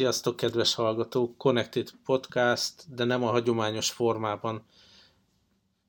Sziasztok, 0.00 0.36
kedves 0.36 0.74
hallgatók! 0.74 1.36
Connected 1.36 1.90
Podcast, 2.04 2.94
de 2.94 3.04
nem 3.04 3.22
a 3.22 3.30
hagyományos 3.30 3.90
formában. 3.90 4.62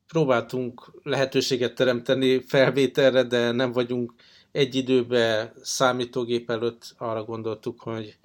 Próbáltunk 0.06 1.00
lehetőséget 1.02 1.74
teremteni 1.74 2.40
felvételre, 2.40 3.22
de 3.22 3.50
nem 3.50 3.72
vagyunk 3.72 4.14
egy 4.50 4.74
időben 4.74 5.52
számítógép 5.62 6.50
előtt. 6.50 6.94
Arra 6.98 7.24
gondoltuk, 7.24 7.80
hogy 7.80 8.18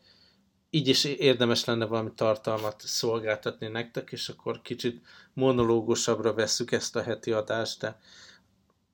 így 0.70 0.88
is 0.88 1.04
érdemes 1.04 1.66
lenne 1.66 1.86
valami 1.86 2.12
tartalmat 2.16 2.82
szolgáltatni 2.86 3.68
nektek, 3.68 4.12
és 4.12 4.30
akkor 4.30 4.62
kicsit 4.62 5.02
monológusabbra 5.34 6.34
vesszük 6.34 6.72
ezt 6.72 6.96
a 6.96 7.02
heti 7.02 7.32
adást, 7.32 7.80
de 7.80 8.00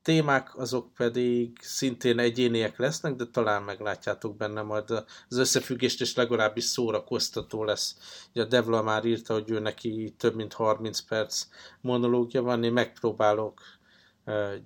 témák 0.04 0.58
azok 0.58 0.92
pedig 0.96 1.58
szintén 1.60 2.18
egyéniek 2.18 2.78
lesznek, 2.78 3.14
de 3.14 3.24
talán 3.26 3.62
meglátjátok 3.62 4.36
benne 4.36 4.62
majd 4.62 4.90
az 5.28 5.36
összefüggést, 5.36 6.00
és 6.00 6.14
legalábbis 6.14 6.64
szórakoztató 6.64 7.64
lesz. 7.64 7.96
Ugye 8.30 8.42
a 8.42 8.46
Devla 8.46 8.82
már 8.82 9.04
írta, 9.04 9.32
hogy 9.32 9.50
ő 9.50 9.58
neki 9.58 10.14
több 10.18 10.34
mint 10.34 10.52
30 10.52 11.00
perc 11.00 11.46
monológia 11.80 12.42
van, 12.42 12.64
én 12.64 12.72
megpróbálok 12.72 13.60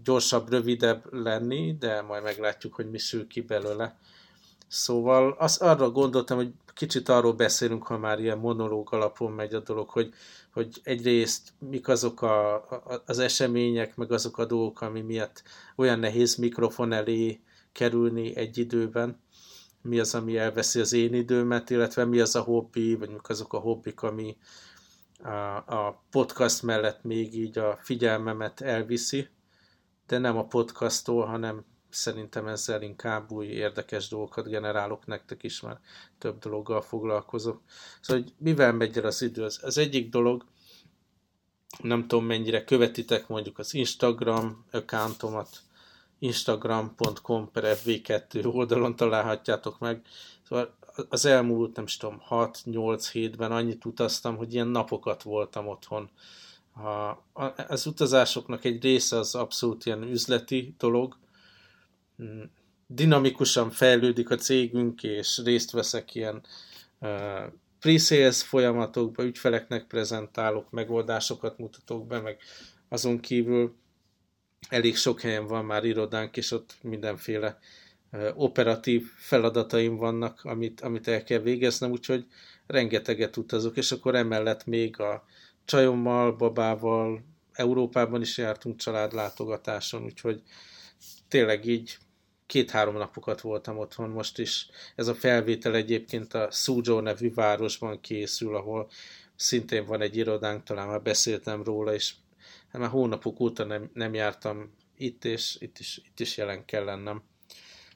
gyorsabb, 0.05 0.51
rövidebb 0.51 1.15
lenni, 1.15 1.77
de 1.79 2.03
majd 2.03 2.23
meglátjuk, 2.23 2.75
hogy 2.75 2.91
mi 2.91 2.99
szül 2.99 3.27
ki 3.27 3.41
belőle. 3.41 3.99
Szóval 4.69 5.37
az, 5.39 5.57
arra 5.57 5.91
gondoltam, 5.91 6.37
hogy 6.37 6.53
kicsit 6.75 7.09
arról 7.09 7.33
beszélünk, 7.33 7.87
ha 7.87 7.99
már 7.99 8.21
ilyen 8.21 8.39
monológ 8.39 8.93
alapon 8.93 9.33
megy 9.33 9.55
a 9.55 9.61
dolog, 9.61 9.89
hogy, 9.89 10.15
hogy 10.59 10.81
egyrészt 10.83 11.53
mik 11.59 11.89
azok 11.89 12.23
a, 12.23 12.55
a, 12.55 13.03
az 13.07 13.19
események, 13.19 13.97
meg 13.97 14.13
azok 14.13 14.39
a 14.39 14.45
dolgok, 14.45 14.81
ami 14.81 15.01
miatt 15.01 15.43
olyan 15.77 15.99
nehéz 15.99 16.37
mikrofon 16.37 16.93
elé 16.93 17.41
kerülni 17.73 18.37
egy 18.37 18.59
időben, 18.59 19.21
mi 19.83 19.99
az, 20.01 20.15
ami 20.15 20.37
elveszi 20.37 20.81
az 20.81 20.93
én 20.93 21.15
időmet, 21.15 21.71
illetve 21.71 22.05
mi 22.05 22.21
az 22.21 22.37
a 22.37 22.41
hobbi, 22.41 22.95
vagy 22.95 23.11
mik 23.11 23.29
azok 23.29 23.53
a 23.53 23.59
hobbik, 23.59 24.03
ami 24.03 24.37
a, 25.23 25.29
a 25.57 26.05
podcast 26.11 26.63
mellett 26.63 27.03
még 27.03 27.35
így 27.35 27.59
a 27.59 27.79
figyelmemet 27.83 28.61
elviszi, 28.61 29.29
de 30.07 30.19
nem 30.19 30.37
a 30.37 30.47
podcasttól, 30.47 31.25
hanem 31.25 31.65
szerintem 31.91 32.47
ezzel 32.47 32.83
inkább 32.83 33.31
új 33.31 33.47
érdekes 33.47 34.09
dolgokat 34.09 34.49
generálok 34.49 35.07
nektek 35.07 35.43
is, 35.43 35.61
mert 35.61 35.81
több 36.19 36.39
dologgal 36.39 36.81
foglalkozok. 36.81 37.61
Szóval, 38.01 38.23
hogy 38.23 38.33
mivel 38.39 38.73
megy 38.73 38.99
el 38.99 39.05
az 39.05 39.23
idő? 39.23 39.45
Az 39.45 39.79
egyik 39.79 40.11
dolog, 40.11 40.45
nem 41.83 42.07
tudom 42.07 42.25
mennyire 42.25 42.65
követitek 42.65 43.29
mondjuk 43.29 43.59
az 43.59 43.75
Instagram 43.75 44.65
accountomat, 44.71 45.49
instagram.com 46.19 47.51
per 47.51 47.79
fv2 47.85 48.55
oldalon 48.55 48.97
találhatjátok 48.97 49.79
meg. 49.79 50.03
Szóval 50.49 50.77
az 51.09 51.25
elmúlt, 51.25 51.77
nem 51.77 51.85
is 51.85 51.97
tudom, 51.97 52.23
6-8 52.29 53.09
hétben 53.13 53.53
annyit 53.53 53.85
utaztam, 53.85 54.37
hogy 54.37 54.55
ilyen 54.55 54.69
napokat 54.69 55.23
voltam 55.23 55.69
otthon. 55.69 56.11
A, 56.75 57.43
az 57.69 57.87
utazásoknak 57.87 58.65
egy 58.65 58.83
része 58.83 59.19
az 59.19 59.35
abszolút 59.35 59.87
ilyen 59.87 60.03
üzleti 60.03 60.75
dolog, 60.79 61.17
dinamikusan 62.87 63.71
fejlődik 63.71 64.31
a 64.31 64.37
cégünk, 64.37 65.03
és 65.03 65.41
részt 65.45 65.71
veszek 65.71 66.15
ilyen 66.15 66.43
pre-sales 67.81 68.43
folyamatokba, 68.43 69.25
ügyfeleknek 69.25 69.87
prezentálok, 69.87 70.71
megoldásokat 70.71 71.59
mutatok 71.59 72.07
be, 72.07 72.21
meg 72.21 72.39
azon 72.89 73.21
kívül 73.21 73.77
elég 74.69 74.97
sok 74.97 75.21
helyen 75.21 75.47
van 75.47 75.65
már 75.65 75.85
irodánk, 75.85 76.37
és 76.37 76.51
ott 76.51 76.77
mindenféle 76.83 77.59
operatív 78.35 79.07
feladataim 79.17 79.97
vannak, 79.97 80.41
amit, 80.45 80.81
amit 80.81 81.09
el 81.09 81.25
kell 81.25 81.39
végeznem, 81.39 81.91
úgyhogy 81.91 82.27
rengeteget 82.67 83.37
utazok, 83.37 83.77
és 83.77 83.93
akkor 83.93 84.15
emellett 84.15 84.67
még 84.67 85.01
a 85.01 85.25
csajommal, 85.65 86.33
babával, 86.33 87.25
Európában 87.53 88.21
is 88.21 88.39
jártunk 88.39 88.77
családlátogatáson, 88.77 90.05
úgyhogy 90.05 90.43
tényleg 91.29 91.67
így 91.67 91.99
két-három 92.49 92.97
napokat 92.97 93.41
voltam 93.41 93.79
otthon 93.79 94.11
most 94.11 94.39
is. 94.39 94.69
Ez 94.95 95.09
a 95.09 95.15
felvétel 95.15 95.75
egyébként 95.75 96.35
a 96.35 96.51
Suzhou 96.51 97.01
nevű 97.01 97.35
városban 97.35 98.01
készül, 98.01 98.57
ahol 98.57 98.91
szintén 99.37 99.87
van 99.87 100.01
egy 100.01 100.17
irodánk, 100.17 100.63
talán 100.63 100.89
már 100.89 101.03
beszéltem 101.03 101.63
róla, 101.63 101.95
és 101.95 102.15
hát 102.69 102.81
már 102.81 102.91
hónapok 102.91 103.41
óta 103.41 103.65
nem, 103.65 103.91
nem 103.95 104.15
jártam 104.15 104.75
itt, 104.97 105.25
és 105.25 105.57
itt 105.61 105.79
is, 105.79 106.01
itt 106.05 106.21
is 106.21 106.37
jelen 106.37 106.65
kell 106.65 106.85
lennem. 106.85 107.23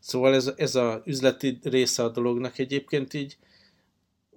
Szóval 0.00 0.34
ez, 0.34 0.52
ez 0.56 0.74
a 0.74 1.02
üzleti 1.04 1.58
része 1.62 2.02
a 2.04 2.08
dolognak 2.08 2.58
egyébként 2.58 3.14
így 3.14 3.36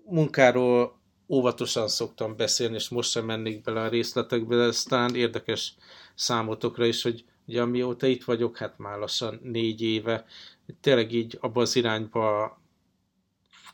munkáról 0.06 1.00
óvatosan 1.28 1.88
szoktam 1.88 2.36
beszélni, 2.36 2.76
és 2.76 2.90
most 2.90 3.12
sem 3.12 3.26
mennék 3.26 3.62
bele 3.62 3.82
a 3.82 3.88
részletekbe, 3.88 4.56
de 4.56 4.64
ez 4.64 4.84
talán 4.84 5.16
érdekes 5.16 5.76
számotokra 6.16 6.86
is, 6.86 7.02
hogy 7.02 7.26
Ugye 7.48 7.62
amióta 7.62 8.08
itt 8.08 8.24
vagyok, 8.24 8.58
hát 8.58 8.78
már 8.78 8.98
lassan 8.98 9.40
négy 9.44 9.82
éve, 9.82 10.26
tényleg 10.82 11.14
így 11.14 11.38
abban 11.42 11.64
az 11.64 11.76
irányba 11.76 12.58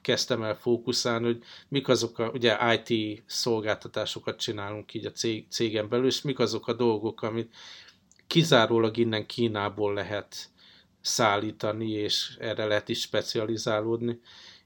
kezdtem 0.02 0.44
el 0.44 0.56
fókuszálni, 0.56 1.26
hogy 1.26 1.44
mik 1.68 1.88
azok 1.88 2.20
a, 2.20 2.30
ugye 2.30 2.58
IT 2.74 3.24
szolgáltatásokat 3.26 4.40
csinálunk 4.40 4.94
így 4.94 5.06
a 5.06 5.12
cég, 5.12 5.46
cégen 5.50 5.90
belül, 5.90 6.06
és 6.06 6.22
mik 6.22 6.40
azok 6.40 6.68
a 6.68 6.74
dolgok, 6.74 7.22
amit 7.22 7.56
kizárólag 8.28 8.98
innen 8.98 9.26
Kínából 9.26 9.94
lehet 9.94 10.50
szállítani, 11.02 11.90
és 11.90 12.36
erre 12.40 12.66
lehet 12.66 12.90
is 12.90 13.00
specializálódni, 13.00 14.20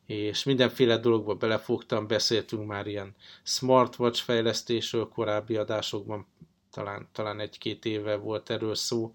és 0.06 0.44
mindenféle 0.44 0.98
dologba 0.98 1.36
belefogtam, 1.36 2.08
beszéltünk 2.08 2.68
már 2.68 2.88
ilyen 2.88 3.16
smartwatch 3.44 4.24
fejlesztésről 4.24 5.08
korábbi 5.08 5.56
adásokban, 5.56 6.28
talán, 6.75 7.08
talán 7.12 7.40
egy-két 7.40 7.86
éve 7.86 8.16
volt 8.16 8.50
erről 8.50 8.75
szó. 8.75 9.13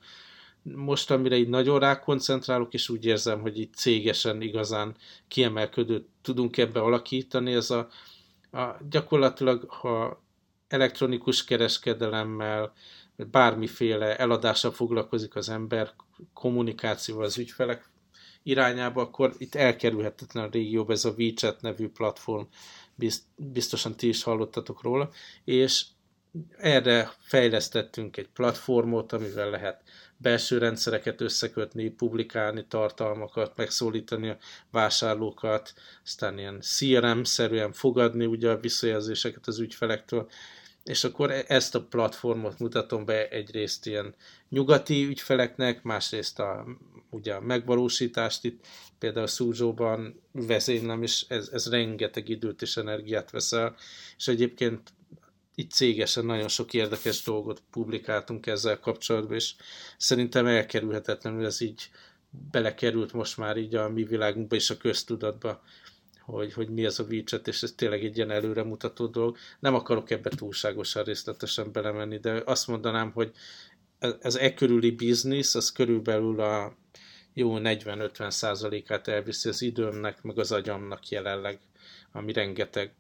Most, 0.63 1.11
amire 1.11 1.37
így 1.37 1.49
nagyon 1.49 1.79
rákoncentrálok, 1.79 2.75
és 2.75 2.89
úgy 2.89 3.05
érzem, 3.05 3.41
hogy 3.41 3.59
itt 3.59 3.75
cégesen 3.75 4.41
igazán 4.41 4.97
kiemelkedőt 5.29 6.09
tudunk 6.23 6.57
ebbe 6.57 6.81
alakítani, 6.81 7.53
ez 7.53 7.71
a, 7.71 7.89
a 8.53 8.77
gyakorlatilag, 8.91 9.71
ha 9.71 10.23
elektronikus 10.69 11.45
kereskedelemmel, 11.45 12.73
bármiféle 13.17 14.17
eladással 14.17 14.71
foglalkozik 14.71 15.35
az 15.37 15.49
ember, 15.49 15.93
kommunikációval 16.33 17.25
az 17.25 17.39
ügyfelek 17.39 17.89
irányába, 18.43 19.03
akkor 19.03 19.35
itt 19.39 19.55
elkerülhetetlen 19.55 20.45
a 20.45 20.51
régióban 20.51 20.95
ez 20.95 21.05
a 21.05 21.15
WeChat 21.17 21.61
nevű 21.61 21.89
platform, 21.89 22.45
biztosan 23.37 23.97
ti 23.97 24.09
is 24.09 24.23
hallottatok 24.23 24.83
róla, 24.83 25.11
és 25.45 25.85
erre 26.59 27.13
fejlesztettünk 27.21 28.17
egy 28.17 28.29
platformot, 28.29 29.13
amivel 29.13 29.51
lehet 29.51 29.83
belső 30.17 30.59
rendszereket 30.59 31.21
összekötni, 31.21 31.89
publikálni 31.89 32.67
tartalmakat, 32.69 33.57
megszólítani 33.57 34.29
a 34.29 34.39
vásárlókat, 34.71 35.73
aztán 36.05 36.39
ilyen 36.39 36.61
CRM-szerűen 36.61 37.73
fogadni 37.73 38.27
ugye 38.27 38.51
a 38.51 38.61
visszajelzéseket 38.61 39.47
az 39.47 39.59
ügyfelektől, 39.59 40.29
és 40.85 41.05
akkor 41.05 41.31
e- 41.31 41.45
ezt 41.47 41.75
a 41.75 41.85
platformot 41.85 42.59
mutatom 42.59 43.05
be 43.05 43.29
egyrészt 43.29 43.87
ilyen 43.87 44.15
nyugati 44.49 45.05
ügyfeleknek, 45.05 45.83
másrészt 45.83 46.39
a, 46.39 46.67
ugye 47.11 47.35
a 47.35 47.41
megvalósítást 47.41 48.45
itt, 48.45 48.67
például 48.99 49.27
Szúzsóban 49.27 50.21
vezénylem, 50.33 51.03
és 51.03 51.25
ez, 51.29 51.49
ez 51.53 51.71
rengeteg 51.71 52.29
időt 52.29 52.63
és 52.63 52.77
energiát 52.77 53.31
veszel, 53.31 53.75
és 54.17 54.29
egyébként 54.29 54.93
itt 55.61 55.71
cégesen 55.71 56.25
nagyon 56.25 56.49
sok 56.49 56.75
érdekes 56.75 57.23
dolgot 57.23 57.63
publikáltunk 57.71 58.47
ezzel 58.47 58.81
kapcsolatban, 58.81 59.37
és 59.37 59.55
szerintem 59.97 60.47
elkerülhetetlenül 60.47 61.45
ez 61.45 61.61
így 61.61 61.91
belekerült 62.51 63.13
most 63.13 63.37
már 63.37 63.57
így 63.57 63.75
a 63.75 63.89
mi 63.89 64.05
világunkba 64.05 64.57
és 64.57 64.71
a 64.71 64.77
köztudatba, 64.77 65.63
hogy, 66.21 66.53
hogy 66.53 66.69
mi 66.69 66.85
ez 66.85 66.99
a 66.99 67.07
WeChat, 67.11 67.49
és 67.49 67.63
ez 67.63 67.73
tényleg 67.77 68.05
egy 68.05 68.17
ilyen 68.17 68.31
előremutató 68.31 69.07
dolog. 69.07 69.37
Nem 69.61 69.75
akarok 69.75 70.11
ebbe 70.11 70.31
túlságosan 70.31 71.05
részletesen 71.05 71.73
belemenni, 71.73 72.19
de 72.19 72.43
azt 72.45 72.67
mondanám, 72.67 73.11
hogy 73.11 73.33
ez 74.21 74.35
e 74.35 74.55
körüli 74.55 74.91
biznisz, 74.91 75.55
az 75.55 75.73
körülbelül 75.73 76.41
a 76.41 76.77
jó 77.33 77.57
40-50 77.59 78.31
százalékát 78.31 79.09
elviszi 79.09 79.49
az 79.49 79.63
időmnek, 79.63 80.23
meg 80.23 80.39
az 80.39 80.53
agyamnak 80.53 81.09
jelenleg, 81.09 81.59
ami 82.13 82.33
rengeteg 82.33 82.93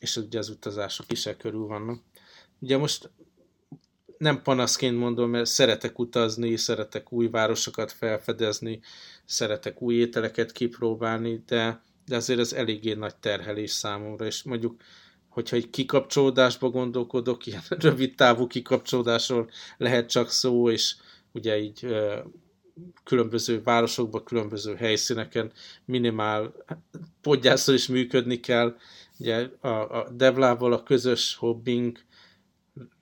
és 0.00 0.16
ugye 0.16 0.38
az 0.38 0.48
utazások 0.48 1.12
is 1.12 1.26
e 1.26 1.36
körül 1.36 1.66
vannak. 1.66 2.02
Ugye 2.58 2.76
most 2.76 3.10
nem 4.18 4.42
panaszként 4.42 4.98
mondom, 4.98 5.30
mert 5.30 5.46
szeretek 5.46 5.98
utazni, 5.98 6.56
szeretek 6.56 7.12
új 7.12 7.28
városokat 7.28 7.92
felfedezni, 7.92 8.80
szeretek 9.24 9.82
új 9.82 9.94
ételeket 9.94 10.52
kipróbálni, 10.52 11.42
de, 11.46 11.82
de 12.06 12.16
azért 12.16 12.38
ez 12.38 12.52
eléggé 12.52 12.92
nagy 12.92 13.16
terhelés 13.16 13.70
számomra, 13.70 14.26
és 14.26 14.42
mondjuk, 14.42 14.80
hogyha 15.28 15.56
egy 15.56 15.70
kikapcsolódásba 15.70 16.70
gondolkodok, 16.70 17.46
ilyen 17.46 17.62
rövid 17.78 18.14
távú 18.14 18.46
kikapcsolódásról 18.46 19.50
lehet 19.76 20.08
csak 20.08 20.30
szó, 20.30 20.70
és 20.70 20.96
ugye 21.32 21.58
így 21.58 21.86
különböző 23.04 23.62
városokban, 23.62 24.24
különböző 24.24 24.74
helyszíneken 24.74 25.52
minimál 25.84 26.52
podgyászol 27.20 27.74
is 27.74 27.86
működni 27.86 28.40
kell. 28.40 28.76
Ugye 29.20 29.48
a, 29.60 29.68
a 29.68 30.10
Devlával 30.10 30.72
a 30.72 30.82
közös 30.82 31.34
hobbing 31.34 31.98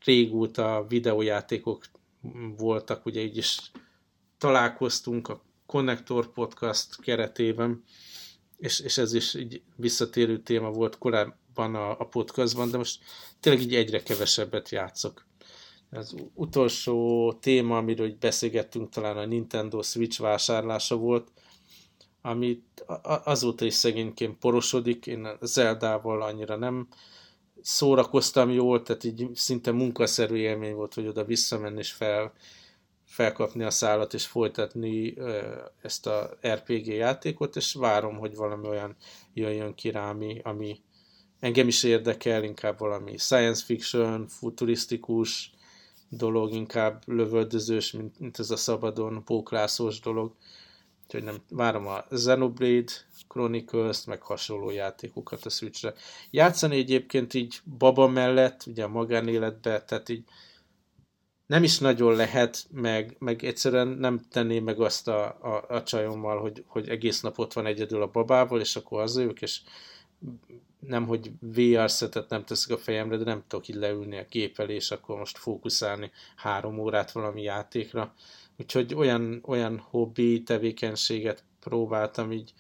régóta 0.05 0.85
videójátékok 0.89 1.85
voltak, 2.57 3.07
ugye 3.07 3.21
így 3.21 3.37
is 3.37 3.71
találkoztunk 4.39 5.29
a 5.29 5.43
Connector 5.67 6.33
Podcast 6.33 7.01
keretében, 7.01 7.85
és, 8.57 8.81
és 8.81 8.99
ez 8.99 9.13
is 9.13 9.35
így 9.35 9.63
visszatérő 9.77 10.39
téma 10.39 10.71
volt 10.71 10.99
korábban 10.99 11.75
a, 11.75 11.91
a 11.91 12.05
podcastban, 12.05 12.71
de 12.71 12.77
most 12.77 13.05
tényleg 13.41 13.63
így 13.63 13.75
egyre 13.75 14.03
kevesebbet 14.03 14.69
játszok. 14.69 15.27
Az 15.91 16.15
utolsó 16.35 17.33
téma, 17.33 17.77
amiről 17.77 18.17
beszélgettünk, 18.21 18.91
talán 18.91 19.17
a 19.17 19.25
Nintendo 19.25 19.83
Switch 19.83 20.21
vásárlása 20.21 20.97
volt, 20.97 21.31
amit 22.23 22.85
azóta 23.25 23.65
is 23.65 23.75
szegényként 23.75 24.39
porosodik, 24.39 25.07
én 25.07 25.29
Zeldával 25.41 26.23
annyira 26.23 26.57
nem 26.57 26.89
szórakoztam 27.63 28.51
jól, 28.51 28.83
tehát 28.83 29.05
így 29.05 29.29
szinte 29.35 29.73
munkaszerű 29.73 30.37
élmény 30.37 30.75
volt, 30.75 30.95
hogy 30.95 31.07
oda 31.07 31.25
visszamenni 31.25 31.79
és 31.79 31.93
fel, 31.93 32.33
felkapni 33.05 33.65
a 33.65 33.71
szállat 33.71 34.15
és 34.15 34.27
folytatni 34.27 35.15
ezt 35.83 36.07
a 36.07 36.39
RPG 36.47 36.87
játékot, 36.87 37.57
és 37.57 37.75
várom, 37.75 38.19
hogy 38.19 38.37
valami 38.37 38.69
olyan 38.69 38.97
jöjjön 39.35 39.75
ki 39.75 39.91
rá, 39.91 40.11
ami, 40.11 40.41
ami 40.45 40.81
engem 41.41 41.69
is 41.69 41.83
érdekel, 41.83 42.45
inkább 42.45 42.79
valami 42.79 43.17
science 43.17 43.65
fiction, 43.65 44.27
futurisztikus 44.27 45.53
dolog, 46.09 46.53
inkább 46.53 47.03
lövöldözős, 47.07 47.93
mint, 47.93 48.19
mint 48.19 48.39
ez 48.39 48.51
a 48.51 48.57
szabadon 48.57 49.25
póklászós 49.25 50.01
dolog. 50.01 50.35
Úgyhogy 51.09 51.23
nem 51.23 51.43
várom 51.51 51.87
a 51.87 52.03
Xenoblade 52.11 52.93
Chronicles-t, 53.29 54.07
meg 54.07 54.23
hasonló 54.23 54.71
játékokat 54.71 55.45
a 55.45 55.49
Switchre. 55.49 55.95
Játszani 56.31 56.77
egyébként 56.77 57.35
így 57.35 57.61
baba 57.79 58.09
mellett, 58.09 58.65
ugye 58.67 58.85
a 58.85 58.89
magánéletbe, 58.89 59.85
tehát 59.85 60.09
így 60.09 60.25
nem 61.47 61.63
is 61.63 61.79
nagyon 61.79 62.15
lehet, 62.15 62.67
meg, 62.71 63.17
meg 63.19 63.45
egyszerűen 63.45 63.89
nem 63.89 64.21
tenné 64.31 64.59
meg 64.59 64.81
azt 64.81 65.09
a, 65.09 65.25
a, 65.27 65.75
a 65.75 65.83
csajommal, 65.83 66.41
hogy, 66.41 66.65
hogy 66.67 66.89
egész 66.89 67.21
nap 67.21 67.39
ott 67.39 67.53
van 67.53 67.67
egyedül 67.67 68.03
a 68.03 68.11
babával, 68.11 68.61
és 68.61 68.77
akkor 68.77 69.01
az 69.01 69.17
ők, 69.17 69.43
és 69.43 69.61
nem, 70.79 71.07
hogy 71.07 71.31
VR 71.41 71.91
szetet 71.91 72.29
nem 72.29 72.45
teszek 72.45 72.77
a 72.77 72.79
fejemre, 72.79 73.17
de 73.17 73.25
nem 73.25 73.43
tudok 73.47 73.69
így 73.69 73.77
leülni 73.77 74.19
a 74.19 74.27
gép 74.31 74.59
elé, 74.59 74.75
és 74.75 74.91
akkor 74.91 75.19
most 75.19 75.39
fókuszálni 75.39 76.11
három 76.37 76.79
órát 76.79 77.13
valami 77.13 77.43
játékra. 77.43 78.15
Úgyhogy 78.59 78.95
olyan, 78.95 79.43
olyan 79.47 79.79
hobbi 79.79 80.43
tevékenységet 80.43 81.45
próbáltam 81.61 82.33
így 82.33 82.53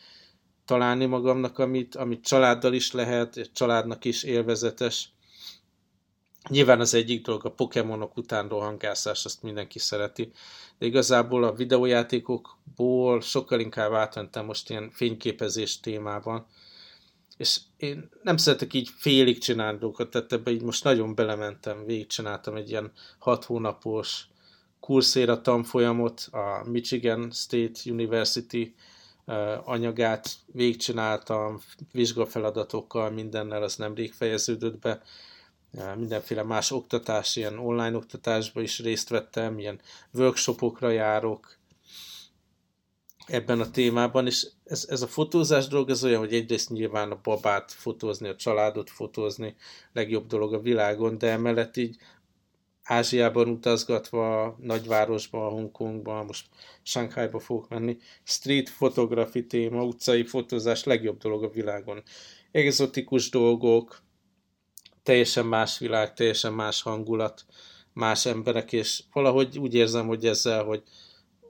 találni 0.64 1.06
magamnak, 1.06 1.58
amit, 1.58 1.94
amit 1.94 2.24
családdal 2.24 2.72
is 2.72 2.92
lehet, 2.92 3.50
családnak 3.52 4.04
is 4.04 4.22
élvezetes, 4.22 5.12
Nyilván 6.48 6.80
az 6.80 6.94
egyik 6.94 7.24
dolog 7.24 7.44
a 7.44 7.50
Pokémonok 7.50 8.16
után 8.16 8.48
rohangászás, 8.48 9.24
azt 9.24 9.42
mindenki 9.42 9.78
szereti, 9.78 10.32
de 10.78 10.86
igazából 10.86 11.44
a 11.44 11.52
videójátékokból 11.52 13.20
sokkal 13.20 13.60
inkább 13.60 13.92
átmentem 13.92 14.44
most 14.44 14.70
ilyen 14.70 14.90
fényképezés 14.90 15.80
témában, 15.80 16.46
és 17.36 17.60
én 17.76 18.08
nem 18.22 18.36
szeretek 18.36 18.74
így 18.74 18.88
félig 18.96 19.38
csinálni 19.38 19.78
dolgokat, 19.78 20.10
tehát 20.10 20.32
ebbe 20.32 20.50
így 20.50 20.62
most 20.62 20.84
nagyon 20.84 21.14
belementem, 21.14 21.84
végigcsináltam 21.84 22.56
egy 22.56 22.70
ilyen 22.70 22.92
hat 23.18 23.44
hónapos 23.44 24.28
kurszéra 24.80 25.40
tanfolyamot, 25.40 26.28
a 26.30 26.68
Michigan 26.68 27.30
State 27.30 27.80
University 27.84 28.74
anyagát 29.64 30.30
végigcsináltam, 30.46 31.60
vizsgafeladatokkal, 31.92 33.10
mindennel, 33.10 33.62
az 33.62 33.76
nemrég 33.76 34.12
fejeződött 34.12 34.78
be, 34.78 35.02
mindenféle 35.96 36.42
más 36.42 36.70
oktatás, 36.70 37.36
ilyen 37.36 37.58
online 37.58 37.96
oktatásban 37.96 38.62
is 38.62 38.78
részt 38.78 39.08
vettem, 39.08 39.58
ilyen 39.58 39.80
workshopokra 40.12 40.90
járok 40.90 41.56
ebben 43.26 43.60
a 43.60 43.70
témában, 43.70 44.26
és 44.26 44.46
ez, 44.64 44.86
ez 44.88 45.02
a 45.02 45.06
fotózás 45.06 45.66
dolog, 45.66 45.90
ez 45.90 46.04
olyan, 46.04 46.18
hogy 46.18 46.34
egyrészt 46.34 46.70
nyilván 46.70 47.10
a 47.10 47.20
babát 47.22 47.72
fotózni, 47.72 48.28
a 48.28 48.36
családot 48.36 48.90
fotózni, 48.90 49.56
legjobb 49.92 50.26
dolog 50.26 50.54
a 50.54 50.60
világon, 50.60 51.18
de 51.18 51.30
emellett 51.30 51.76
így 51.76 51.96
Ázsiában 52.88 53.48
utazgatva, 53.48 54.56
nagyvárosban, 54.60 55.50
Hongkongban, 55.50 56.24
most 56.24 56.46
Shanghaiba 56.82 57.38
fogok 57.38 57.68
menni, 57.68 57.96
street 58.22 58.70
photography 58.70 59.46
téma, 59.46 59.84
utcai 59.84 60.24
fotózás 60.24 60.84
legjobb 60.84 61.18
dolog 61.18 61.44
a 61.44 61.50
világon. 61.50 62.02
Exotikus 62.50 63.30
dolgok, 63.30 64.02
teljesen 65.02 65.46
más 65.46 65.78
világ, 65.78 66.14
teljesen 66.14 66.52
más 66.52 66.82
hangulat, 66.82 67.44
más 67.92 68.26
emberek, 68.26 68.72
és 68.72 69.02
valahogy 69.12 69.58
úgy 69.58 69.74
érzem, 69.74 70.06
hogy 70.06 70.26
ezzel, 70.26 70.64
hogy 70.64 70.82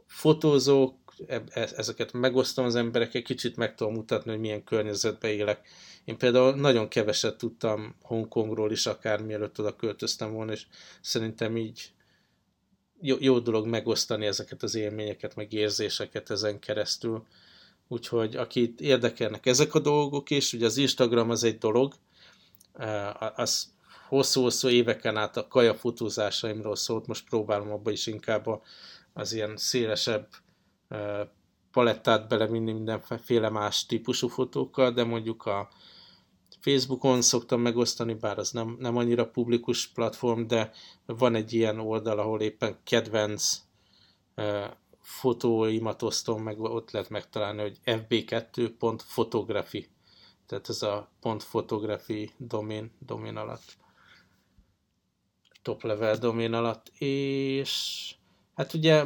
fotózók, 0.07 1.15
e, 1.27 1.43
ezeket 1.55 2.13
megosztom 2.13 2.65
az 2.65 2.75
emberekkel, 2.75 3.23
kicsit 3.23 3.57
meg 3.57 3.75
tudom 3.75 3.93
mutatni, 3.93 4.31
hogy 4.31 4.41
milyen 4.41 4.65
környezetben 4.65 5.31
élek. 5.31 5.69
Én 6.09 6.19
például 6.19 6.55
nagyon 6.55 6.89
keveset 6.89 7.37
tudtam 7.37 7.95
Hongkongról 8.03 8.73
is, 8.73 8.87
akár 8.87 9.23
mielőtt 9.23 9.61
oda 9.61 9.77
költöztem 9.77 10.33
volna, 10.33 10.53
és 10.53 10.67
szerintem 11.01 11.57
így 11.57 11.93
jó, 13.01 13.17
jó 13.21 13.39
dolog 13.39 13.67
megosztani 13.67 14.27
ezeket 14.27 14.63
az 14.63 14.75
élményeket, 14.75 15.37
meg 15.37 15.53
érzéseket 15.53 16.31
ezen 16.31 16.59
keresztül. 16.59 17.27
Úgyhogy 17.89 18.37
akit 18.37 18.81
érdekelnek 18.81 19.47
ezek 19.47 19.75
a 19.75 19.79
dolgok 19.79 20.31
is, 20.31 20.53
ugye 20.53 20.67
az 20.67 20.77
Instagram 20.77 21.31
az 21.31 21.45
egy 21.45 21.59
dolog, 21.59 21.95
az 23.35 23.73
hosszú-hosszú 24.09 24.69
éveken 24.69 25.17
át 25.17 25.37
a 25.37 25.49
kajafotózásaimról 25.49 26.77
szólt, 26.77 27.07
most 27.07 27.29
próbálom 27.29 27.73
abba 27.73 27.91
is 27.91 28.07
inkább 28.07 28.63
az 29.13 29.33
ilyen 29.33 29.57
szélesebb 29.57 30.29
palettát 31.73 32.29
belevinni 32.29 32.73
mindenféle 32.73 33.49
más 33.49 33.87
típusú 33.87 34.29
fotókkal, 34.29 34.93
de 34.93 35.05
mondjuk 35.05 35.47
a 35.47 35.69
Facebookon 36.61 37.23
szoktam 37.23 37.61
megosztani, 37.61 38.15
bár 38.15 38.39
az 38.39 38.51
nem, 38.51 38.77
nem 38.79 38.97
annyira 38.97 39.31
publikus 39.31 39.87
platform, 39.87 40.47
de 40.47 40.71
van 41.07 41.35
egy 41.35 41.53
ilyen 41.53 41.79
oldal, 41.79 42.19
ahol 42.19 42.41
éppen 42.41 42.77
kedvenc 42.85 43.63
fotóimat 45.01 46.03
osztom, 46.03 46.43
meg 46.43 46.61
ott 46.61 46.91
lehet 46.91 47.11
megtalálni, 47.11 47.61
hogy 47.61 47.81
fb2.photography 47.85 49.89
tehát 50.49 50.69
ez 50.69 50.83
a 50.83 51.11
photography 51.23 52.31
domain, 52.37 52.91
domain 52.99 53.37
alatt, 53.37 53.77
top 55.63 55.83
level 55.83 56.17
domain 56.17 56.53
alatt, 56.53 56.93
és 56.99 58.15
hát 58.55 58.75
ugye 58.75 59.05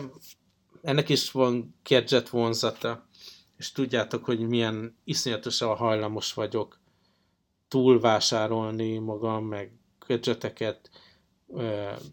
ennek 0.83 1.09
is 1.09 1.31
van 1.31 1.75
gadget 1.89 2.29
vonzata, 2.29 3.07
és 3.57 3.73
tudjátok, 3.73 4.25
hogy 4.25 4.41
milyen 4.41 4.97
iszonyatosan 5.05 5.77
hajlamos 5.77 6.33
vagyok 6.33 6.79
túlvásárolni 7.73 8.99
magam, 8.99 9.45
meg 9.45 9.73
gadgeteket, 10.07 10.91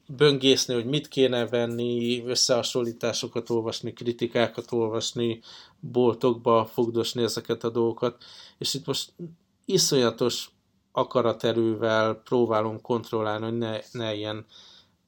böngészni, 0.08 0.74
hogy 0.74 0.86
mit 0.86 1.08
kéne 1.08 1.48
venni, 1.48 2.24
összehasonlításokat 2.26 3.50
olvasni, 3.50 3.94
kritikákat 3.94 4.72
olvasni, 4.72 5.42
boltokba 5.80 6.66
fogdosni 6.66 7.24
ezeket 7.24 7.64
a 7.64 7.70
dolgokat, 7.70 8.24
és 8.58 8.74
itt 8.74 8.86
most 8.86 9.14
iszonyatos 9.66 10.50
akaraterővel 10.92 12.14
próbálom 12.14 12.82
kontrollálni, 12.82 13.46
hogy 13.46 13.58
ne, 13.58 13.80
ne 13.92 14.14
ilyen 14.14 14.46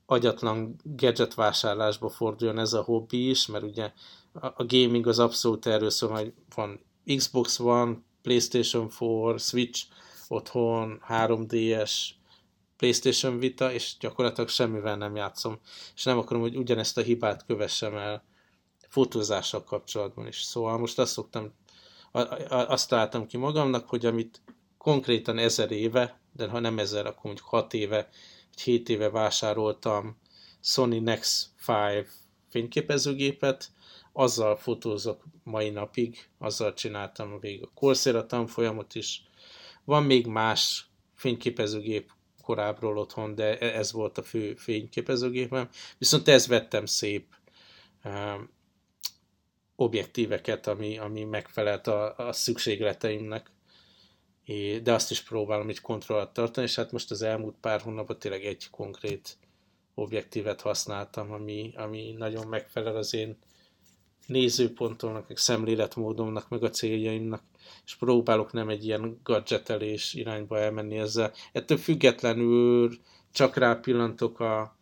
agyatlan 0.06 0.76
gadget 0.84 1.34
vásárlásba 1.34 2.10
forduljon 2.10 2.60
ez 2.60 2.74
a 2.74 2.84
hobbi 2.84 3.30
is, 3.30 3.46
mert 3.46 3.64
ugye 3.64 3.92
a 4.34 4.66
gaming 4.66 5.08
az 5.08 5.20
abszolút 5.20 5.66
erről 5.66 5.90
szól, 5.90 6.10
hogy 6.10 6.34
van 6.56 6.80
Xbox 7.16 7.60
One, 7.60 7.98
PlayStation 8.22 8.92
4, 9.00 9.40
Switch 9.40 9.86
otthon, 10.32 11.02
3DS, 11.10 12.10
PlayStation 12.78 13.40
Vita, 13.40 13.74
és 13.74 13.96
gyakorlatilag 14.00 14.50
semmivel 14.50 14.98
nem 14.98 15.16
játszom. 15.16 15.60
És 15.96 16.04
nem 16.04 16.18
akarom, 16.18 16.42
hogy 16.42 16.56
ugyanezt 16.56 16.98
a 16.98 17.02
hibát 17.02 17.46
kövessem 17.46 17.96
el 17.98 18.24
fotózással 18.88 19.64
kapcsolatban 19.64 20.28
is. 20.28 20.42
Szóval 20.42 20.78
most 20.78 21.00
azt 21.00 21.12
szoktam, 21.12 21.54
azt 22.50 22.90
találtam 22.90 23.28
ki 23.28 23.38
magamnak, 23.38 23.90
hogy 23.90 24.06
amit 24.06 24.42
konkrétan 24.78 25.38
ezer 25.38 25.72
éve, 25.72 26.20
de 26.36 26.48
ha 26.48 26.60
nem 26.60 26.80
ezer, 26.80 27.06
akkor 27.06 27.24
mondjuk 27.24 27.48
hat 27.48 27.74
éve, 27.74 28.10
vagy 28.52 28.62
hét 28.62 28.90
éve 28.90 29.10
vásároltam 29.10 30.18
Sony 30.62 31.04
Nex 31.04 31.50
5 31.68 32.08
fényképezőgépet, 32.50 33.72
azzal 34.14 34.56
fotózok 34.56 35.24
mai 35.44 35.70
napig, 35.70 36.30
azzal 36.38 36.74
csináltam 36.74 37.40
végig 37.40 37.64
a 37.64 37.72
Corsair 37.74 38.26
tanfolyamot 38.26 38.96
is. 38.96 39.24
Van 39.86 40.04
még 40.04 40.28
más 40.28 40.86
fényképezőgép 41.16 42.12
korábbról 42.42 42.98
otthon, 42.98 43.36
de 43.36 43.58
e- 43.58 43.78
ez 43.78 43.92
volt 43.92 44.18
a 44.18 44.24
fő 44.24 44.56
fényképezőgépem. 44.56 45.70
Viszont 45.98 46.28
ezt 46.28 46.48
vettem 46.48 46.86
szép 46.86 47.26
objektíveket, 49.76 50.68
ami, 50.68 50.98
ami 50.98 51.24
megfelelt 51.24 51.88
a, 51.88 52.18
a 52.18 52.34
szükségleteimnek, 52.34 53.52
de 54.84 54.94
azt 54.94 55.12
is 55.12 55.24
próbálom 55.24 55.70
így 55.70 55.82
kontrollat 55.82 56.34
tartani, 56.34 56.68
és 56.68 56.76
hát 56.76 56.92
most 56.92 57.12
az 57.12 57.22
elmúlt 57.22 57.56
pár 57.62 57.82
hónapban 57.82 58.20
tényleg 58.20 58.46
egy 58.46 58.70
konkrét 58.70 59.38
objektívet 59.94 60.62
használtam, 60.62 61.32
ami, 61.32 61.74
ami 61.76 62.16
nagyon 62.18 62.48
megfelel 62.48 62.96
az 62.96 63.14
én 63.14 63.38
nézőpontomnak, 64.26 65.28
meg 65.28 65.38
szemléletmódomnak, 65.38 66.50
meg 66.50 66.64
a 66.64 66.70
céljaimnak, 66.70 67.44
és 67.86 67.96
próbálok 67.96 68.54
nem 68.54 68.70
egy 68.70 68.86
ilyen 68.86 69.20
gadgetelés 69.24 70.14
irányba 70.14 70.60
elmenni 70.60 70.98
ezzel. 70.98 71.32
Ettől 71.52 71.78
függetlenül 71.78 73.00
csak 73.32 73.56
rá 73.56 73.74
pillantok 73.74 74.40
a, 74.40 74.78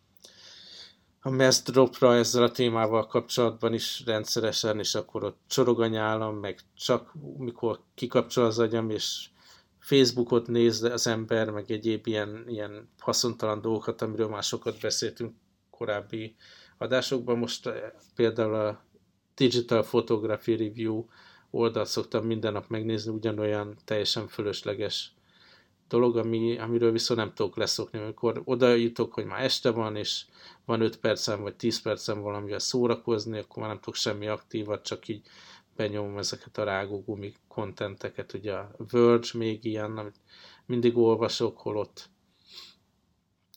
a 1.20 1.30
Mass 1.30 1.62
Dropra 1.62 2.14
ezzel 2.14 2.42
a 2.42 2.50
témával 2.50 3.06
kapcsolatban 3.06 3.74
is 3.74 4.02
rendszeresen, 4.06 4.78
és 4.78 4.94
akkor 4.94 5.24
ott 5.24 5.38
csorog 5.48 5.80
a 5.80 5.86
nyálam, 5.86 6.36
meg 6.36 6.60
csak 6.76 7.12
mikor 7.38 7.80
kikapcsol 7.94 8.44
az 8.44 8.58
agyam, 8.58 8.90
és 8.90 9.28
Facebookot 9.78 10.46
néz 10.46 10.82
az 10.82 11.06
ember, 11.06 11.50
meg 11.50 11.70
egyéb 11.70 12.06
ilyen, 12.06 12.44
ilyen 12.46 12.88
haszontalan 12.98 13.60
dolgokat, 13.60 14.02
amiről 14.02 14.28
már 14.28 14.42
sokat 14.42 14.80
beszéltünk 14.80 15.34
korábbi 15.70 16.36
adásokban. 16.78 17.38
Most 17.38 17.66
eh, 17.66 17.90
például 18.14 18.54
a 18.54 18.84
Digital 19.34 19.82
Photography 19.82 20.56
Review 20.56 21.04
oldalt 21.50 21.88
szoktam 21.88 22.26
minden 22.26 22.52
nap 22.52 22.68
megnézni, 22.68 23.12
ugyanolyan 23.12 23.76
teljesen 23.84 24.28
fölösleges 24.28 25.12
dolog, 25.90 26.16
ami, 26.16 26.58
amiről 26.58 26.92
viszont 26.92 27.20
nem 27.20 27.32
tudok 27.34 27.56
leszokni, 27.56 27.98
amikor 27.98 28.42
oda 28.44 28.74
jutok, 28.74 29.12
hogy 29.14 29.24
már 29.24 29.44
este 29.44 29.70
van, 29.70 29.96
és 29.96 30.24
van 30.64 30.80
5 30.80 30.96
percem 30.96 31.40
vagy 31.40 31.56
10 31.56 31.82
percem 31.82 32.20
valamivel 32.20 32.58
szórakozni, 32.58 33.38
akkor 33.38 33.58
már 33.58 33.68
nem 33.68 33.80
tudok 33.80 33.94
semmi 33.94 34.26
aktívat, 34.26 34.84
csak 34.84 35.08
így 35.08 35.22
benyomom 35.76 36.18
ezeket 36.18 36.58
a 36.58 36.64
rágógumi 36.64 37.34
kontenteket, 37.48 38.32
ugye 38.32 38.52
a 38.52 38.70
Verge 38.90 39.28
még 39.34 39.64
ilyen, 39.64 39.98
amit 39.98 40.20
mindig 40.66 40.96
olvasok, 40.96 41.58
holott. 41.58 42.08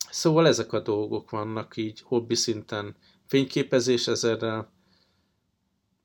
Szóval 0.10 0.48
ezek 0.48 0.74
a 0.74 0.80
dolgok 0.80 1.30
vannak 1.30 1.78
így 1.78 2.02
hobbi 2.02 2.36
szinten, 2.36 2.96
fényképezés 3.26 4.08
ezerrel, 4.08 4.72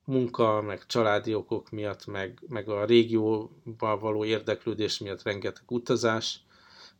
munka, 0.09 0.63
meg 0.63 0.87
családi 0.87 1.35
okok 1.35 1.71
miatt, 1.71 2.07
meg, 2.07 2.43
meg 2.49 2.69
a 2.69 2.85
régióban 2.85 3.99
való 4.01 4.25
érdeklődés 4.25 4.99
miatt 4.99 5.23
rengeteg 5.23 5.71
utazás. 5.71 6.41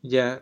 Ugye 0.01 0.41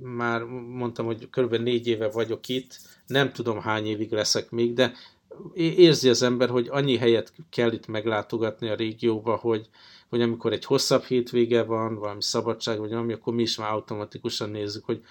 már 0.00 0.42
mondtam, 0.44 1.06
hogy 1.06 1.28
kb. 1.30 1.54
négy 1.54 1.86
éve 1.86 2.08
vagyok 2.08 2.48
itt, 2.48 2.78
nem 3.06 3.32
tudom 3.32 3.60
hány 3.60 3.86
évig 3.86 4.12
leszek 4.12 4.50
még, 4.50 4.72
de 4.72 4.92
érzi 5.54 6.08
az 6.08 6.22
ember, 6.22 6.48
hogy 6.48 6.68
annyi 6.70 6.96
helyet 6.96 7.32
kell 7.50 7.72
itt 7.72 7.86
meglátogatni 7.86 8.68
a 8.68 8.74
régióba, 8.74 9.36
hogy, 9.36 9.68
hogy 10.08 10.22
amikor 10.22 10.52
egy 10.52 10.64
hosszabb 10.64 11.02
hétvége 11.02 11.62
van, 11.62 11.94
valami 11.94 12.22
szabadság, 12.22 12.78
vagy 12.78 12.90
valami, 12.90 13.12
akkor 13.12 13.34
mi 13.34 13.42
is 13.42 13.56
már 13.56 13.70
automatikusan 13.70 14.50
nézzük, 14.50 14.84
hogy 14.84 15.02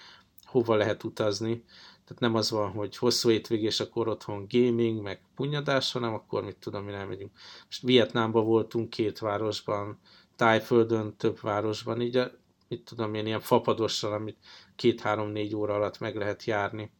hova 0.44 0.74
lehet 0.74 1.04
utazni. 1.04 1.64
Tehát 2.06 2.22
nem 2.22 2.34
az 2.34 2.50
van, 2.50 2.70
hogy 2.70 2.96
hosszú 2.96 3.28
hétvég, 3.28 3.62
és 3.62 3.80
akkor 3.80 4.08
otthon 4.08 4.46
gaming, 4.50 5.02
meg 5.02 5.20
punyadás, 5.34 5.92
hanem 5.92 6.14
akkor 6.14 6.44
mit 6.44 6.56
tudom, 6.56 6.84
mi 6.84 6.90
nem 6.90 7.08
megyünk. 7.08 7.30
Most 7.64 7.82
Vietnámban 7.82 8.44
voltunk 8.44 8.90
két 8.90 9.18
városban, 9.18 9.98
Tájföldön 10.36 11.16
több 11.16 11.40
városban, 11.40 12.00
így 12.00 12.16
a, 12.16 12.30
mit 12.68 12.84
tudom 12.84 13.14
én, 13.14 13.26
ilyen 13.26 13.40
fapadossal, 13.40 14.12
amit 14.12 14.36
két-három-négy 14.76 15.54
óra 15.54 15.74
alatt 15.74 15.98
meg 15.98 16.16
lehet 16.16 16.44
járni. 16.44 16.90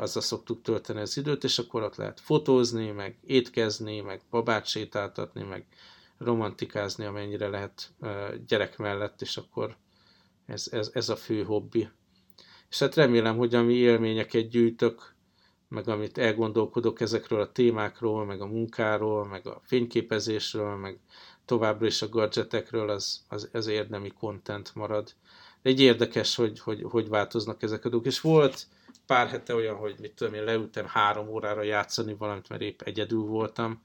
Azzal 0.00 0.22
szoktuk 0.22 0.62
tölteni 0.62 1.00
az 1.00 1.16
időt, 1.16 1.44
és 1.44 1.58
akkor 1.58 1.82
ott 1.82 1.96
lehet 1.96 2.20
fotózni, 2.20 2.90
meg 2.90 3.18
étkezni, 3.24 4.00
meg 4.00 4.22
babát 4.30 4.66
sétáltatni, 4.66 5.42
meg 5.42 5.66
romantikázni, 6.18 7.04
amennyire 7.04 7.48
lehet 7.48 7.92
gyerek 8.46 8.76
mellett, 8.76 9.20
és 9.20 9.36
akkor 9.36 9.76
ez, 10.46 10.68
ez, 10.70 10.90
ez 10.92 11.08
a 11.08 11.16
fő 11.16 11.42
hobbi 11.44 11.88
és 12.76 12.82
hát 12.82 12.94
remélem, 12.94 13.36
hogy 13.36 13.54
ami 13.54 13.74
élményeket 13.74 14.48
gyűjtök, 14.48 15.14
meg 15.68 15.88
amit 15.88 16.18
elgondolkodok 16.18 17.00
ezekről 17.00 17.40
a 17.40 17.52
témákról, 17.52 18.24
meg 18.24 18.40
a 18.40 18.46
munkáról, 18.46 19.26
meg 19.26 19.46
a 19.46 19.60
fényképezésről, 19.64 20.76
meg 20.76 20.98
továbbra 21.44 21.86
is 21.86 22.02
a 22.02 22.08
gadgetekről, 22.08 22.88
az, 22.90 23.24
az, 23.28 23.48
az 23.52 23.66
érdemi 23.66 24.12
content 24.18 24.74
marad. 24.74 25.14
Egy 25.62 25.80
érdekes, 25.80 26.34
hogy, 26.34 26.60
hogy, 26.60 26.82
hogy 26.82 27.08
változnak 27.08 27.62
ezek 27.62 27.84
a 27.84 27.88
dolgok. 27.88 28.08
És 28.08 28.20
volt 28.20 28.66
pár 29.06 29.28
hete 29.28 29.54
olyan, 29.54 29.76
hogy 29.76 29.94
mit 30.00 30.12
tudom 30.12 30.34
én, 30.34 30.44
leültem 30.44 30.86
három 30.86 31.28
órára 31.28 31.62
játszani 31.62 32.14
valamit, 32.14 32.48
mert 32.48 32.62
épp 32.62 32.80
egyedül 32.80 33.22
voltam, 33.22 33.82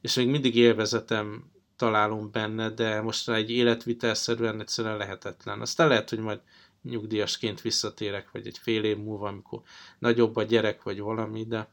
és 0.00 0.14
még 0.14 0.28
mindig 0.28 0.56
élvezetem 0.56 1.50
találom 1.76 2.30
benne, 2.30 2.70
de 2.70 3.00
most 3.00 3.28
egy 3.28 3.50
életvitelszerűen 3.50 4.60
egyszerűen 4.60 4.96
lehetetlen. 4.96 5.60
Aztán 5.60 5.88
lehet, 5.88 6.08
hogy 6.08 6.18
majd 6.18 6.40
nyugdíjasként 6.88 7.60
visszatérek, 7.60 8.30
vagy 8.30 8.46
egy 8.46 8.58
fél 8.58 8.84
év 8.84 8.96
múlva, 8.96 9.28
amikor 9.28 9.60
nagyobb 9.98 10.36
a 10.36 10.42
gyerek, 10.42 10.82
vagy 10.82 11.00
valami, 11.00 11.44
de, 11.44 11.68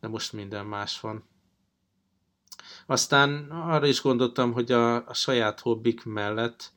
de 0.00 0.08
most 0.08 0.32
minden 0.32 0.66
más 0.66 1.00
van. 1.00 1.24
Aztán 2.86 3.50
arra 3.50 3.86
is 3.86 4.02
gondoltam, 4.02 4.52
hogy 4.52 4.72
a, 4.72 5.08
a 5.08 5.14
saját 5.14 5.60
hobbik 5.60 6.04
mellett 6.04 6.74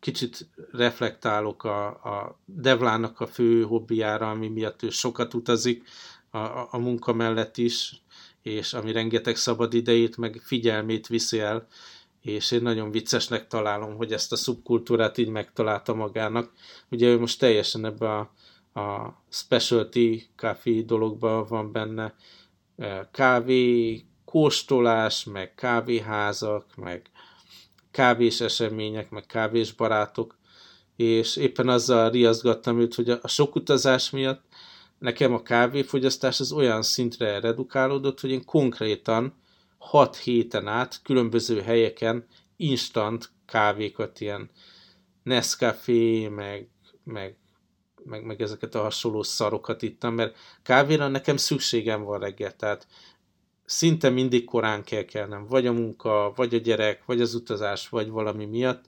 kicsit 0.00 0.48
reflektálok 0.72 1.64
a, 1.64 1.86
a 1.86 2.40
Devlának 2.44 3.20
a 3.20 3.26
fő 3.26 3.62
hobbiára, 3.62 4.30
ami 4.30 4.48
miatt 4.48 4.82
ő 4.82 4.90
sokat 4.90 5.34
utazik 5.34 5.88
a, 6.30 6.38
a, 6.38 6.68
a 6.70 6.78
munka 6.78 7.12
mellett 7.12 7.56
is, 7.56 8.02
és 8.42 8.72
ami 8.72 8.92
rengeteg 8.92 9.36
szabad 9.36 9.74
idejét, 9.74 10.16
meg 10.16 10.40
figyelmét 10.44 11.06
viszi 11.06 11.40
el, 11.40 11.66
és 12.22 12.50
én 12.50 12.62
nagyon 12.62 12.90
viccesnek 12.90 13.46
találom, 13.46 13.96
hogy 13.96 14.12
ezt 14.12 14.32
a 14.32 14.36
szubkultúrát 14.36 15.18
így 15.18 15.28
megtalálta 15.28 15.94
magának. 15.94 16.52
Ugye 16.90 17.06
ő 17.06 17.18
most 17.18 17.38
teljesen 17.38 17.84
ebbe 17.84 18.18
a, 18.18 18.20
a 18.80 19.16
specialty 19.28 20.28
kávé 20.36 20.80
dologban 20.80 21.46
van 21.48 21.72
benne 21.72 22.14
e, 22.76 23.08
kávé 23.12 24.04
kóstolás, 24.24 25.24
meg 25.24 25.54
kávéházak, 25.54 26.76
meg 26.76 27.10
kávés 27.90 28.40
események, 28.40 29.10
meg 29.10 29.26
kávés 29.26 29.72
barátok, 29.72 30.38
és 30.96 31.36
éppen 31.36 31.68
azzal 31.68 32.10
riaszgattam 32.10 32.80
őt, 32.80 32.94
hogy 32.94 33.10
a 33.10 33.28
sok 33.28 33.54
utazás 33.54 34.10
miatt 34.10 34.42
nekem 34.98 35.34
a 35.34 35.42
kávéfogyasztás 35.42 36.40
az 36.40 36.52
olyan 36.52 36.82
szintre 36.82 37.40
redukálódott, 37.40 38.20
hogy 38.20 38.30
én 38.30 38.44
konkrétan 38.44 39.34
hat 39.80 40.16
héten 40.16 40.66
át 40.66 41.00
különböző 41.02 41.60
helyeken 41.60 42.26
instant 42.56 43.30
kávékat, 43.46 44.20
ilyen 44.20 44.50
Nescafé, 45.22 46.28
meg, 46.28 46.68
meg, 47.04 47.36
meg, 48.04 48.24
meg 48.24 48.42
ezeket 48.42 48.74
a 48.74 48.82
hasonló 48.82 49.22
szarokat 49.22 49.82
ittam, 49.82 50.14
mert 50.14 50.36
kávéra 50.62 51.08
nekem 51.08 51.36
szükségem 51.36 52.02
van 52.02 52.20
reggel, 52.20 52.56
tehát 52.56 52.86
szinte 53.64 54.08
mindig 54.08 54.44
korán 54.44 54.84
kell 54.84 55.04
kelnem, 55.04 55.46
vagy 55.46 55.66
a 55.66 55.72
munka, 55.72 56.32
vagy 56.36 56.54
a 56.54 56.58
gyerek, 56.58 57.04
vagy 57.04 57.20
az 57.20 57.34
utazás, 57.34 57.88
vagy 57.88 58.08
valami 58.08 58.44
miatt. 58.44 58.84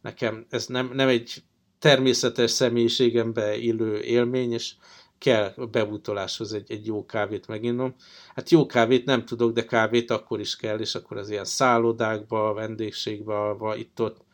Nekem 0.00 0.46
ez 0.50 0.66
nem, 0.66 0.90
nem 0.94 1.08
egy 1.08 1.42
természetes 1.78 2.50
személyiségembe 2.50 3.56
illő 3.56 4.00
élmény, 4.00 4.52
és 4.52 4.74
kell 5.18 5.52
a 5.56 5.66
bebutoláshoz 5.66 6.52
egy, 6.52 6.70
egy 6.70 6.86
jó 6.86 7.06
kávét 7.06 7.46
meginnom. 7.46 7.94
Hát 8.34 8.50
jó 8.50 8.66
kávét 8.66 9.04
nem 9.04 9.24
tudok, 9.24 9.52
de 9.52 9.64
kávét 9.64 10.10
akkor 10.10 10.40
is 10.40 10.56
kell, 10.56 10.78
és 10.78 10.94
akkor 10.94 11.16
az 11.16 11.30
ilyen 11.30 11.44
szállodákba, 11.44 12.52
vendégségbe, 12.52 13.56
itt-ott 13.76 14.26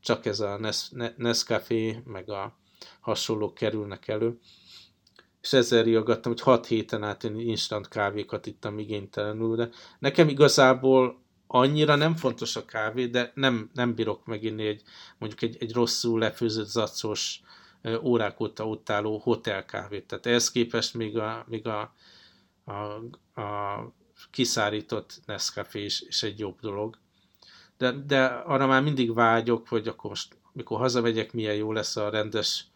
csak 0.00 0.26
ez 0.26 0.40
a 0.40 0.60
Nescafé, 1.16 2.02
meg 2.04 2.30
a 2.30 2.56
hasonlók 3.00 3.54
kerülnek 3.54 4.08
elő. 4.08 4.38
És 5.40 5.52
ezzel 5.52 5.82
riogattam, 5.82 6.32
hogy 6.32 6.40
hat 6.40 6.66
héten 6.66 7.02
át 7.02 7.24
én 7.24 7.38
instant 7.38 7.88
kávékat 7.88 8.46
ittam 8.46 8.78
igénytelenül, 8.78 9.56
de 9.56 9.68
nekem 9.98 10.28
igazából 10.28 11.22
annyira 11.46 11.94
nem 11.94 12.16
fontos 12.16 12.56
a 12.56 12.64
kávé, 12.64 13.06
de 13.06 13.32
nem, 13.34 13.70
nem 13.72 13.94
bírok 13.94 14.26
meginni 14.26 14.66
egy, 14.66 14.82
mondjuk 15.18 15.42
egy, 15.42 15.56
egy 15.60 15.72
rosszul 15.72 16.18
lefőzött 16.18 16.68
zacos 16.68 17.40
órák 18.02 18.40
óta 18.40 18.68
ott 18.68 18.90
álló 18.90 19.18
hotelkávét. 19.18 20.06
Tehát 20.06 20.26
ehhez 20.26 20.50
képest 20.50 20.94
még 20.94 21.18
a, 21.18 21.44
még 21.48 21.66
a, 21.66 21.94
a, 22.64 22.72
a 23.40 23.92
kiszárított 24.30 25.20
Nescafé 25.26 25.84
is, 25.84 26.00
is 26.00 26.22
egy 26.22 26.38
jobb 26.38 26.60
dolog. 26.60 26.98
De, 27.78 27.92
de 27.92 28.24
arra 28.24 28.66
már 28.66 28.82
mindig 28.82 29.14
vágyok, 29.14 29.68
hogy 29.68 29.88
akkor 29.88 30.10
most, 30.10 30.36
mikor 30.52 30.78
hazamegyek, 30.78 31.32
milyen 31.32 31.54
jó 31.54 31.72
lesz 31.72 31.96
a 31.96 32.08
rendes 32.08 32.66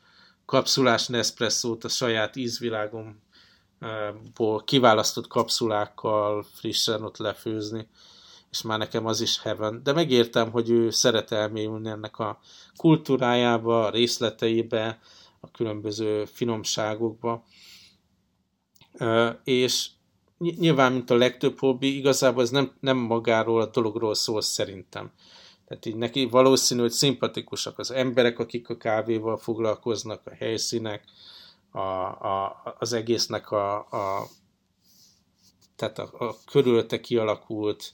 kapszulás 0.44 1.06
Nespresso-t 1.06 1.84
a 1.84 1.88
saját 1.88 2.36
ízvilágomból 2.36 4.64
kiválasztott 4.64 5.26
kapszulákkal 5.26 6.42
frissen 6.42 7.02
ott 7.02 7.16
lefőzni 7.16 7.88
és 8.50 8.62
már 8.62 8.78
nekem 8.78 9.06
az 9.06 9.20
is 9.20 9.42
heaven. 9.42 9.82
De 9.82 9.92
megértem, 9.92 10.50
hogy 10.50 10.70
ő 10.70 10.90
szeret 10.90 11.32
elmélyülni 11.32 11.88
ennek 11.88 12.18
a 12.18 12.38
kultúrájába, 12.76 13.86
a 13.86 13.90
részleteibe, 13.90 15.00
a 15.40 15.50
különböző 15.50 16.24
finomságokba, 16.24 17.44
és 19.44 19.88
nyilván, 20.38 20.92
mint 20.92 21.10
a 21.10 21.16
legtöbb 21.16 21.58
hobbi, 21.58 21.96
igazából 21.96 22.42
ez 22.42 22.50
nem, 22.50 22.72
nem 22.80 22.96
magáról 22.96 23.60
a 23.60 23.66
dologról 23.66 24.14
szól 24.14 24.40
szerintem. 24.40 25.12
Tehát 25.66 25.86
így 25.86 25.96
neki 25.96 26.24
valószínű, 26.24 26.80
hogy 26.80 26.90
szimpatikusak 26.90 27.78
az 27.78 27.90
emberek, 27.90 28.38
akik 28.38 28.68
a 28.68 28.76
kávéval 28.76 29.36
foglalkoznak, 29.36 30.20
a 30.24 30.34
helyszínek, 30.34 31.04
a, 31.70 31.78
a, 31.78 32.62
az 32.78 32.92
egésznek 32.92 33.50
a, 33.50 33.76
a 33.76 34.26
tehát 35.76 35.98
a, 35.98 36.10
a 36.18 36.36
körülötte 36.50 37.00
kialakult 37.00 37.92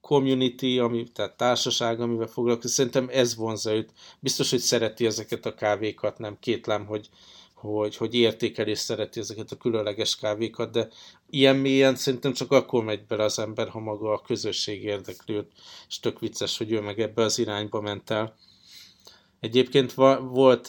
community, 0.00 0.78
ami, 0.78 1.04
tehát 1.12 1.36
társaság, 1.36 2.00
amivel 2.00 2.26
foglalkozik, 2.26 2.70
szerintem 2.70 3.08
ez 3.10 3.36
vonza 3.36 3.74
őt. 3.74 3.92
Biztos, 4.20 4.50
hogy 4.50 4.58
szereti 4.58 5.06
ezeket 5.06 5.46
a 5.46 5.54
kávékat, 5.54 6.18
nem 6.18 6.36
kétlem, 6.40 6.86
hogy, 6.86 7.08
hogy, 7.54 7.96
hogy 7.96 8.14
értékelés 8.14 8.78
szereti 8.78 9.20
ezeket 9.20 9.50
a 9.50 9.56
különleges 9.56 10.16
kávékat, 10.16 10.70
de 10.70 10.88
ilyen 11.30 11.56
mélyen 11.56 11.96
szerintem 11.96 12.32
csak 12.32 12.52
akkor 12.52 12.84
megy 12.84 13.06
bele 13.06 13.24
az 13.24 13.38
ember, 13.38 13.68
ha 13.68 13.78
maga 13.78 14.12
a 14.12 14.22
közösség 14.26 14.82
érdekli 14.82 15.46
és 15.88 16.00
tök 16.00 16.18
vicces, 16.18 16.58
hogy 16.58 16.72
ő 16.72 16.80
meg 16.80 17.00
ebbe 17.00 17.22
az 17.22 17.38
irányba 17.38 17.80
ment 17.80 18.10
el. 18.10 18.36
Egyébként 19.40 19.92
volt, 20.20 20.68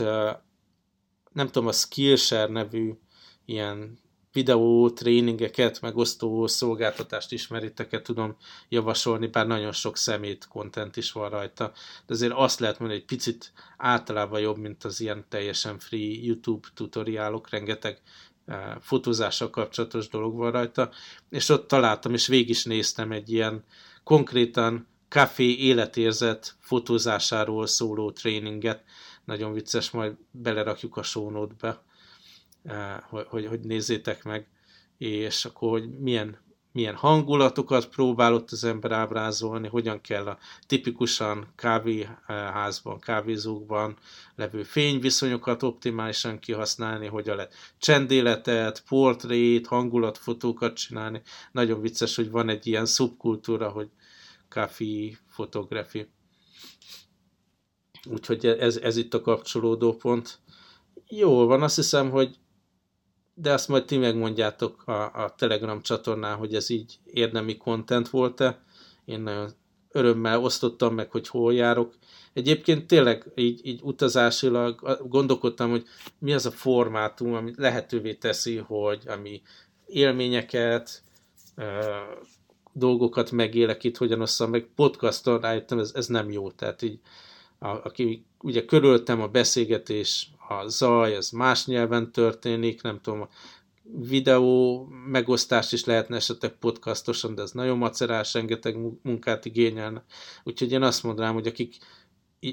nem 1.33 1.45
tudom, 1.45 1.67
a 1.67 1.71
Skillshare 1.71 2.51
nevű 2.51 2.93
ilyen 3.45 3.99
videó 4.35 4.89
tréningeket, 4.89 5.81
megosztó 5.81 6.47
szolgáltatást 6.47 7.31
ismeritek 7.31 8.01
tudom 8.01 8.35
javasolni, 8.69 9.27
bár 9.27 9.47
nagyon 9.47 9.71
sok 9.71 9.97
szemét 9.97 10.47
content 10.47 10.97
is 10.97 11.11
van 11.11 11.29
rajta, 11.29 11.71
de 12.05 12.13
azért 12.13 12.33
azt 12.35 12.59
lehet 12.59 12.79
mondani, 12.79 12.99
egy 12.99 13.05
picit 13.05 13.51
általában 13.77 14.39
jobb, 14.39 14.57
mint 14.57 14.83
az 14.83 14.99
ilyen 14.99 15.25
teljesen 15.29 15.79
free 15.79 16.15
YouTube 16.21 16.67
tutoriálok, 16.73 17.49
rengeteg 17.49 18.01
eh, 18.45 18.75
fotózással 18.79 19.49
kapcsolatos 19.49 20.07
dolog 20.07 20.35
van 20.35 20.51
rajta, 20.51 20.89
és 21.29 21.49
ott 21.49 21.67
találtam, 21.67 22.13
és 22.13 22.27
végig 22.27 22.49
is 22.49 22.63
néztem 22.63 23.11
egy 23.11 23.31
ilyen 23.31 23.63
konkrétan 24.03 24.87
kafé 25.09 25.55
életérzet 25.55 26.55
fotózásáról 26.59 27.67
szóló 27.67 28.11
tréninget, 28.11 28.83
nagyon 29.25 29.53
vicces, 29.53 29.91
majd 29.91 30.15
belerakjuk 30.31 30.97
a 30.97 31.03
show 31.03 31.47
Eh, 32.65 32.97
hogy, 33.09 33.45
hogy 33.45 33.59
nézzétek 33.59 34.23
meg, 34.23 34.47
és 34.97 35.45
akkor, 35.45 35.69
hogy 35.69 35.89
milyen, 35.99 36.37
milyen 36.71 36.95
hangulatokat 36.95 37.87
próbálott 37.87 38.51
az 38.51 38.63
ember 38.63 38.91
ábrázolni, 38.91 39.67
hogyan 39.67 40.01
kell 40.01 40.25
a 40.25 40.37
tipikusan 40.67 41.53
kávéházban, 41.55 42.99
kávézókban 42.99 43.97
levő 44.35 44.63
fényviszonyokat 44.63 45.63
optimálisan 45.63 46.39
kihasználni, 46.39 47.07
hogyan 47.07 47.35
lehet 47.35 47.53
csendéletet, 47.77 48.83
portrét, 48.87 49.67
hangulatfotókat 49.67 50.75
csinálni. 50.75 51.21
Nagyon 51.51 51.81
vicces, 51.81 52.15
hogy 52.15 52.31
van 52.31 52.49
egy 52.49 52.67
ilyen 52.67 52.85
szubkultúra, 52.85 53.69
hogy 53.69 53.89
kávé 54.49 55.17
fotografi. 55.27 56.07
Úgyhogy 58.09 58.45
ez, 58.45 58.77
ez 58.77 58.97
itt 58.97 59.13
a 59.13 59.21
kapcsolódó 59.21 59.93
pont. 59.93 60.39
Jó 61.07 61.45
van, 61.45 61.63
azt 61.63 61.75
hiszem, 61.75 62.09
hogy 62.09 62.37
de 63.35 63.53
azt 63.53 63.67
majd 63.67 63.85
ti 63.85 63.97
megmondjátok 63.97 64.87
a, 64.87 65.23
a 65.23 65.33
Telegram 65.37 65.81
csatornán, 65.81 66.35
hogy 66.35 66.55
ez 66.55 66.69
így 66.69 66.99
érdemi 67.05 67.57
content 67.57 68.09
volt-e. 68.09 68.63
Én 69.05 69.21
nagyon 69.21 69.51
örömmel 69.91 70.43
osztottam 70.43 70.93
meg, 70.95 71.11
hogy 71.11 71.27
hol 71.27 71.53
járok. 71.53 71.93
Egyébként 72.33 72.87
tényleg 72.87 73.31
így, 73.35 73.65
így 73.65 73.79
utazásilag 73.83 74.99
gondolkodtam, 75.07 75.69
hogy 75.69 75.85
mi 76.19 76.33
az 76.33 76.45
a 76.45 76.51
formátum, 76.51 77.33
ami 77.33 77.53
lehetővé 77.55 78.13
teszi, 78.13 78.57
hogy 78.57 79.03
ami 79.07 79.41
élményeket, 79.85 81.03
dolgokat 82.73 83.31
megélek 83.31 83.83
itt, 83.83 83.97
hogyan 83.97 84.21
osszam 84.21 84.49
meg. 84.49 84.67
Podcaston 84.75 85.39
rájöttem, 85.39 85.79
ez, 85.79 85.91
ez 85.95 86.07
nem 86.07 86.31
jó. 86.31 86.51
Tehát 86.51 86.81
így, 86.81 86.99
a, 87.59 87.67
aki 87.67 88.25
ugye 88.45 88.65
körültem 88.65 89.21
a 89.21 89.27
beszélgetés 89.27 90.29
a 90.47 90.67
zaj, 90.67 91.15
ez 91.15 91.29
más 91.29 91.65
nyelven 91.65 92.11
történik, 92.11 92.81
nem 92.81 93.01
tudom, 93.01 93.29
videó 93.83 94.83
megosztást 95.07 95.73
is 95.73 95.85
lehetne 95.85 96.15
esetleg 96.15 96.51
podcastosan, 96.51 97.35
de 97.35 97.41
ez 97.41 97.51
nagyon 97.51 97.77
macerás, 97.77 98.33
rengeteg 98.33 98.77
munkát 99.01 99.45
igényelne. 99.45 100.05
Úgyhogy 100.43 100.71
én 100.71 100.81
azt 100.81 101.03
mondanám, 101.03 101.33
hogy 101.33 101.47
akik, 101.47 101.75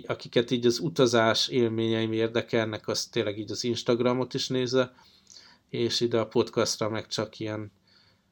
akiket 0.06 0.50
így 0.50 0.66
az 0.66 0.78
utazás 0.78 1.48
élményeim 1.48 2.12
érdekelnek, 2.12 2.88
az 2.88 3.06
tényleg 3.06 3.38
így 3.38 3.50
az 3.50 3.64
Instagramot 3.64 4.34
is 4.34 4.48
nézze, 4.48 4.94
és 5.70 6.00
ide 6.00 6.18
a 6.18 6.26
podcastra 6.26 6.88
meg 6.88 7.06
csak 7.06 7.38
ilyen 7.38 7.72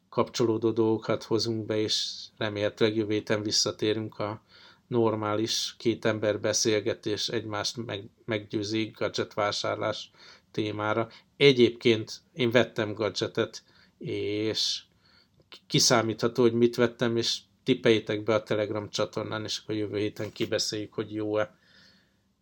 kapcsolódó 0.08 0.70
dolgokat 0.70 1.22
hozunk 1.22 1.66
be, 1.66 1.76
és 1.80 2.14
remélhetőleg 2.36 2.96
jövő 2.96 3.12
héten 3.12 3.42
visszatérünk 3.42 4.18
a 4.18 4.42
normális 4.90 5.74
két 5.78 6.04
ember 6.04 6.40
beszélgetés, 6.40 7.28
egymást 7.28 7.76
meg, 7.76 8.10
meggyőzi 8.24 8.90
gadget 8.94 9.34
vásárlás 9.34 10.10
témára. 10.50 11.08
Egyébként 11.36 12.20
én 12.32 12.50
vettem 12.50 12.92
gadgetet, 12.92 13.62
és 13.98 14.82
kiszámítható, 15.66 16.42
hogy 16.42 16.52
mit 16.52 16.76
vettem, 16.76 17.16
és 17.16 17.38
tippeljétek 17.62 18.22
be 18.22 18.34
a 18.34 18.42
Telegram 18.42 18.88
csatornán, 18.88 19.44
és 19.44 19.58
akkor 19.58 19.74
jövő 19.74 19.98
héten 19.98 20.32
kibeszéljük, 20.32 20.94
hogy 20.94 21.12
jó-e, 21.12 21.58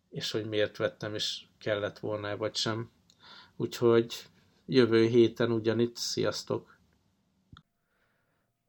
és 0.09 0.31
hogy 0.31 0.45
miért 0.45 0.77
vettem, 0.77 1.15
és 1.15 1.41
kellett 1.57 1.99
volna-e, 1.99 2.35
vagy 2.35 2.55
sem. 2.55 2.91
Úgyhogy 3.55 4.25
jövő 4.65 5.07
héten 5.07 5.51
ugyanitt, 5.51 5.95
sziasztok! 5.95 6.77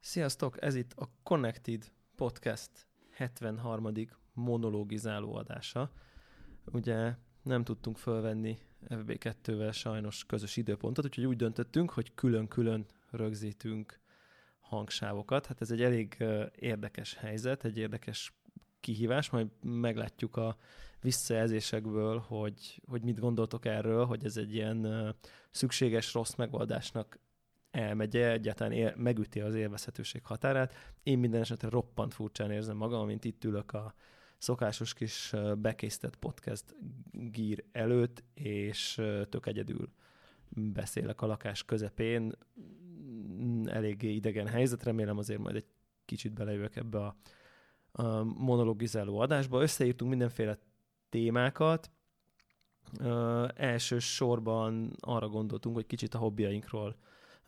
Sziasztok, 0.01 0.63
ez 0.63 0.75
itt 0.75 0.93
a 0.93 1.11
Connected 1.23 1.85
Podcast 2.17 2.90
73. 3.21 3.93
monologizáló 4.33 5.35
adása. 5.35 5.91
Ugye 6.73 7.15
nem 7.43 7.65
tudtunk 7.65 7.99
fölvenni 7.99 8.59
FB2-vel 8.89 9.73
sajnos 9.73 10.25
közös 10.25 10.57
időpontot, 10.57 11.05
úgyhogy 11.05 11.25
úgy 11.25 11.37
döntöttünk, 11.37 11.91
hogy 11.91 12.15
külön-külön 12.15 12.87
rögzítünk 13.11 14.01
hangsávokat. 14.61 15.47
Hát 15.47 15.61
ez 15.61 15.71
egy 15.71 15.83
elég 15.83 16.25
érdekes 16.55 17.15
helyzet, 17.15 17.65
egy 17.65 17.79
érdekes 17.79 18.35
kihívás, 18.81 19.31
majd 19.31 19.49
meglátjuk 19.63 20.37
a 20.37 20.57
visszajelzésekből, 21.01 22.19
hogy, 22.19 22.81
hogy 22.87 23.03
mit 23.03 23.19
gondoltok 23.19 23.65
erről, 23.65 24.05
hogy 24.05 24.25
ez 24.25 24.37
egy 24.37 24.55
ilyen 24.55 25.15
szükséges 25.51 26.15
rossz 26.15 26.35
megoldásnak 26.35 27.19
elmegye, 27.71 28.31
egyáltalán 28.31 28.73
él, 28.73 28.95
megüti 28.97 29.41
az 29.41 29.55
élvezhetőség 29.55 30.25
határát. 30.25 30.75
Én 31.03 31.19
minden 31.19 31.41
esetre 31.41 31.69
roppant 31.69 32.15
furcsán 32.15 32.51
érzem 32.51 32.77
magam, 32.77 33.01
amint 33.01 33.25
itt 33.25 33.45
ülök 33.45 33.73
a 33.73 33.95
szokásos 34.39 34.95
kis 34.95 35.35
bekészített 35.59 36.17
podcast 36.17 36.65
gír 37.11 37.65
előtt, 37.73 38.25
és 38.35 39.01
tök 39.29 39.47
egyedül 39.47 39.93
beszélek 40.49 41.21
a 41.21 41.27
lakás 41.27 41.65
közepén. 41.65 42.33
Eléggé 43.65 44.15
idegen 44.15 44.47
helyzet, 44.47 44.83
remélem 44.83 45.19
azért 45.19 45.41
majd 45.41 45.57
egy 45.57 45.67
kicsit 46.05 46.33
belejövök 46.33 46.77
ebbe 46.77 46.99
a, 46.99 47.17
a 47.93 48.23
monologizáló 48.23 49.19
adásba. 49.19 49.63
Összeírtunk 49.63 50.11
mindenféle 50.11 50.59
témákat, 51.09 51.91
Uh, 52.99 53.49
elsősorban 53.55 54.97
arra 55.01 55.29
gondoltunk, 55.29 55.75
hogy 55.75 55.87
kicsit 55.87 56.15
a 56.15 56.19
hobbiainkról 56.19 56.97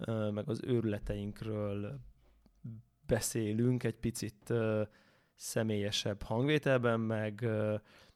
meg 0.07 0.49
az 0.49 0.61
őrületeinkről 0.65 2.01
beszélünk 3.07 3.85
egy 3.85 3.97
picit 3.97 4.53
személyesebb 5.35 6.23
hangvételben, 6.23 7.01
meg, 7.01 7.49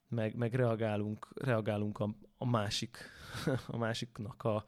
meg, 0.09 0.37
meg 0.37 0.55
reagálunk, 0.55 1.29
reagálunk 1.35 1.99
a, 1.99 2.15
a 2.39 2.47
másik, 2.47 2.99
a 3.67 3.77
másiknak 3.77 4.43
a, 4.45 4.65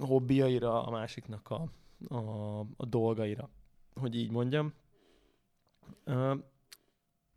a 0.00 0.06
hobbiaira, 0.06 0.86
a 0.86 0.90
másiknak 0.90 1.50
a, 1.50 1.70
a, 2.14 2.60
a 2.60 2.86
dolgaira, 2.86 3.50
hogy 3.94 4.14
így 4.14 4.30
mondjam. 4.30 4.72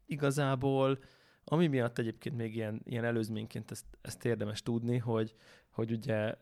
Igazából, 0.05 0.99
ami 1.43 1.67
miatt 1.67 1.97
egyébként 1.97 2.36
még 2.36 2.55
ilyen, 2.55 2.81
ilyen 2.84 3.03
előzményként 3.03 3.71
ezt, 3.71 3.86
ezt 4.01 4.25
érdemes 4.25 4.62
tudni, 4.62 4.97
hogy, 4.97 5.36
hogy 5.69 5.91
ugye 5.91 6.36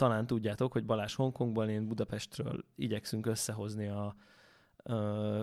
talán 0.00 0.26
tudjátok, 0.26 0.72
hogy 0.72 0.84
Balázs 0.84 1.14
Hongkongban, 1.14 1.68
én 1.68 1.88
Budapestről 1.88 2.64
igyekszünk 2.76 3.26
összehozni 3.26 3.88
a, 3.88 4.14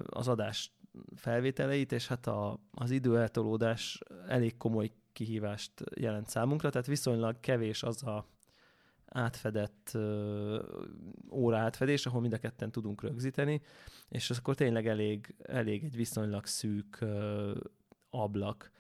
az 0.06 0.28
adás 0.28 0.72
felvételeit, 1.16 1.92
és 1.92 2.08
hát 2.08 2.28
a, 2.28 2.60
az 2.72 2.92
időeltolódás 2.92 4.00
elég 4.28 4.58
komoly 4.58 4.92
kihívást 5.14 5.72
jelent 5.96 6.30
számunkra, 6.30 6.70
tehát 6.70 6.88
viszonylag 6.88 7.40
kevés 7.40 7.84
az 7.84 8.04
a 8.04 8.28
átfedett 9.06 9.98
óra 11.32 11.58
átfedés, 11.58 12.06
ahol 12.06 12.22
mind 12.22 12.34
a 12.34 12.38
ketten 12.38 12.72
tudunk 12.72 13.02
rögzíteni, 13.02 13.62
és 14.10 14.30
akkor 14.30 14.56
tényleg 14.56 14.88
elég, 14.88 15.36
elég 15.44 15.84
egy 15.84 15.96
viszonylag 15.96 16.46
szűk 16.46 17.06
ablak 18.10 18.72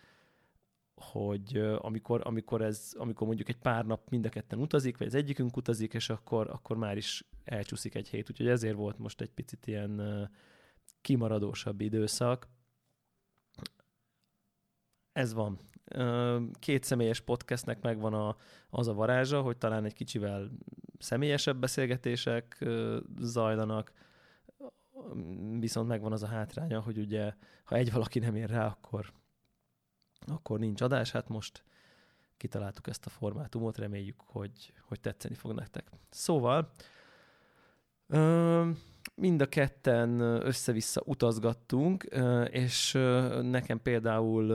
hogy 0.98 1.58
amikor, 1.78 2.22
amikor, 2.24 2.62
ez, 2.62 2.94
amikor 2.98 3.28
mondjuk 3.28 3.50
egy 3.50 3.58
pár 3.58 3.86
nap 3.86 4.10
mind 4.10 4.26
a 4.26 4.30
ketten 4.30 4.60
utazik, 4.60 4.98
vagy 4.98 5.08
az 5.08 5.16
egyikünk 5.16 5.58
utazik, 5.58 5.94
és 5.94 6.10
akkor, 6.10 6.50
akkor 6.50 6.78
már 6.78 6.98
is 6.98 7.28
elcsúszik 7.44 7.96
egy 7.96 8.08
hét. 8.08 8.30
Úgyhogy 8.30 8.48
ezért 8.48 8.76
volt 8.76 8.98
most 8.98 9.22
egy 9.22 9.32
picit 9.32 9.68
ilyen 9.68 10.30
kimaradósabb 11.02 11.82
időszak. 11.82 12.48
Ez 15.12 15.34
van. 15.34 15.60
Két 16.60 16.84
személyes 16.84 17.20
podcastnek 17.20 17.82
megvan 17.82 18.14
a, 18.14 18.36
az 18.70 18.88
a 18.88 18.94
varázsa, 18.94 19.42
hogy 19.42 19.58
talán 19.58 19.86
egy 19.86 19.94
kicsivel 19.94 20.52
személyesebb 21.00 21.58
beszélgetések 21.58 22.66
zajlanak, 23.20 23.92
viszont 25.60 25.88
megvan 25.88 26.12
az 26.12 26.24
a 26.24 26.28
hátránya, 26.28 26.82
hogy 26.82 26.98
ugye, 26.98 27.34
ha 27.64 27.76
egy 27.76 27.92
valaki 27.92 28.20
nem 28.20 28.36
ér 28.36 28.50
rá, 28.50 28.66
akkor, 28.66 29.14
akkor 30.26 30.60
nincs 30.60 30.82
adás. 30.82 31.12
Hát 31.12 31.28
most 31.28 31.64
kitaláltuk 32.38 32.88
ezt 32.88 33.06
a 33.06 33.10
formátumot, 33.10 33.78
reméljük, 33.78 34.22
hogy, 34.26 34.74
hogy 34.82 35.00
tetszeni 35.00 35.36
fog 35.36 35.54
nektek. 35.54 35.90
Szóval, 36.10 36.72
mind 39.16 39.42
a 39.42 39.46
ketten 39.50 40.20
össze-vissza 40.20 41.02
utazgattunk, 41.06 42.04
és 42.50 42.92
nekem 43.42 43.82
például 43.82 44.52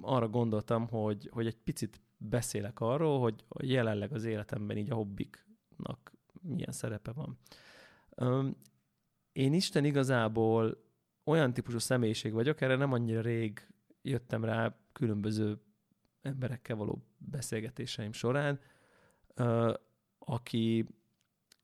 arra 0.00 0.28
gondoltam, 0.28 0.88
hogy, 0.88 1.28
hogy 1.32 1.46
egy 1.46 1.56
picit 1.56 2.00
beszélek 2.16 2.80
arról, 2.80 3.20
hogy 3.20 3.44
jelenleg 3.60 4.12
az 4.12 4.24
életemben 4.24 4.76
így 4.76 4.90
a 4.90 4.94
hobbiknak 4.94 6.12
milyen 6.42 6.72
szerepe 6.72 7.12
van. 7.12 7.38
Én 9.32 9.52
Isten 9.52 9.84
igazából 9.84 10.84
olyan 11.24 11.52
típusú 11.52 11.78
személyiség 11.78 12.32
vagyok, 12.32 12.60
erre 12.60 12.76
nem 12.76 12.92
annyira 12.92 13.20
rég 13.20 13.66
jöttem 14.08 14.44
rá 14.44 14.76
különböző 14.92 15.60
emberekkel 16.22 16.76
való 16.76 17.04
beszélgetéseim 17.18 18.12
során, 18.12 18.60
aki, 20.18 20.86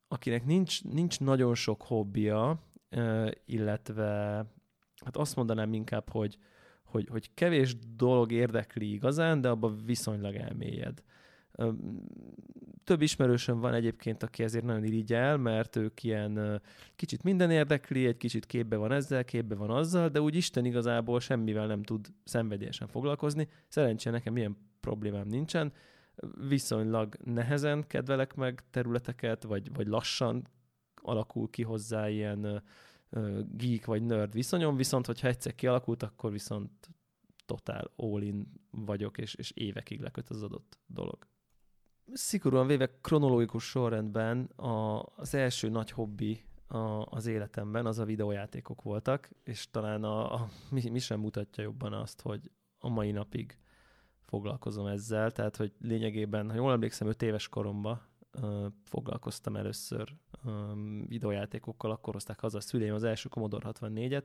akinek 0.08 0.44
nincs, 0.44 0.84
nincs 0.84 1.20
nagyon 1.20 1.54
sok 1.54 1.82
hobbija, 1.82 2.62
illetve 3.44 4.04
hát 5.04 5.16
azt 5.16 5.36
mondanám 5.36 5.72
inkább, 5.72 6.10
hogy, 6.10 6.38
hogy, 6.84 7.08
hogy 7.08 7.34
kevés 7.34 7.76
dolog 7.96 8.32
érdekli 8.32 8.92
igazán, 8.92 9.40
de 9.40 9.48
abban 9.48 9.80
viszonylag 9.84 10.34
elmélyed. 10.34 11.02
Több 12.84 13.02
ismerősöm 13.02 13.60
van 13.60 13.74
egyébként, 13.74 14.22
aki 14.22 14.42
ezért 14.42 14.64
nagyon 14.64 14.84
irigyel, 14.84 15.36
mert 15.36 15.76
ők 15.76 16.02
ilyen 16.02 16.62
kicsit 16.96 17.22
minden 17.22 17.50
érdekli, 17.50 18.06
egy 18.06 18.16
kicsit 18.16 18.46
képbe 18.46 18.76
van 18.76 18.92
ezzel, 18.92 19.24
képbe 19.24 19.54
van 19.54 19.70
azzal, 19.70 20.08
de 20.08 20.20
úgy 20.20 20.34
Isten 20.34 20.64
igazából 20.64 21.20
semmivel 21.20 21.66
nem 21.66 21.82
tud 21.82 22.06
szenvedélyesen 22.24 22.88
foglalkozni. 22.88 23.48
Szerencsére 23.68 24.16
nekem 24.16 24.36
ilyen 24.36 24.56
problémám 24.80 25.26
nincsen. 25.26 25.72
Viszonylag 26.48 27.16
nehezen 27.24 27.86
kedvelek 27.86 28.34
meg 28.34 28.62
területeket, 28.70 29.42
vagy, 29.42 29.74
vagy 29.74 29.86
lassan 29.86 30.48
alakul 30.94 31.50
ki 31.50 31.62
hozzá 31.62 32.08
ilyen 32.08 32.62
geek 33.48 33.84
vagy 33.84 34.02
nerd 34.02 34.32
viszonyom, 34.32 34.76
viszont 34.76 35.06
hogyha 35.06 35.28
egyszer 35.28 35.54
kialakult, 35.54 36.02
akkor 36.02 36.32
viszont 36.32 36.90
totál 37.46 37.90
all-in 37.96 38.46
vagyok, 38.70 39.18
és, 39.18 39.34
és 39.34 39.50
évekig 39.50 40.00
leköt 40.00 40.30
az 40.30 40.42
adott 40.42 40.78
dolog. 40.86 41.26
Szigorúan 42.12 42.66
véve 42.66 42.90
kronológikus 43.00 43.64
sorrendben 43.64 44.44
a, 44.44 45.02
az 45.16 45.34
első 45.34 45.68
nagy 45.68 45.90
hobbi 45.90 46.44
a, 46.66 47.06
az 47.10 47.26
életemben 47.26 47.86
az 47.86 47.98
a 47.98 48.04
videójátékok 48.04 48.82
voltak, 48.82 49.30
és 49.44 49.70
talán 49.70 50.04
a, 50.04 50.34
a, 50.34 50.48
mi, 50.70 50.88
mi 50.90 50.98
sem 50.98 51.20
mutatja 51.20 51.62
jobban 51.62 51.92
azt, 51.92 52.20
hogy 52.20 52.50
a 52.78 52.88
mai 52.88 53.10
napig 53.10 53.58
foglalkozom 54.20 54.86
ezzel, 54.86 55.30
tehát 55.30 55.56
hogy 55.56 55.72
lényegében, 55.80 56.50
ha 56.50 56.56
jól 56.56 56.72
emlékszem, 56.72 57.08
5 57.08 57.22
éves 57.22 57.48
koromban 57.48 58.02
foglalkoztam 58.84 59.56
először 59.56 60.14
um, 60.44 61.06
videójátékokkal, 61.08 61.90
akkor 61.90 62.12
hozták 62.12 62.40
haza 62.40 62.58
a 62.58 62.60
szüleim 62.60 62.94
az 62.94 63.04
első 63.04 63.28
Commodore 63.28 63.70
64-et, 63.72 64.24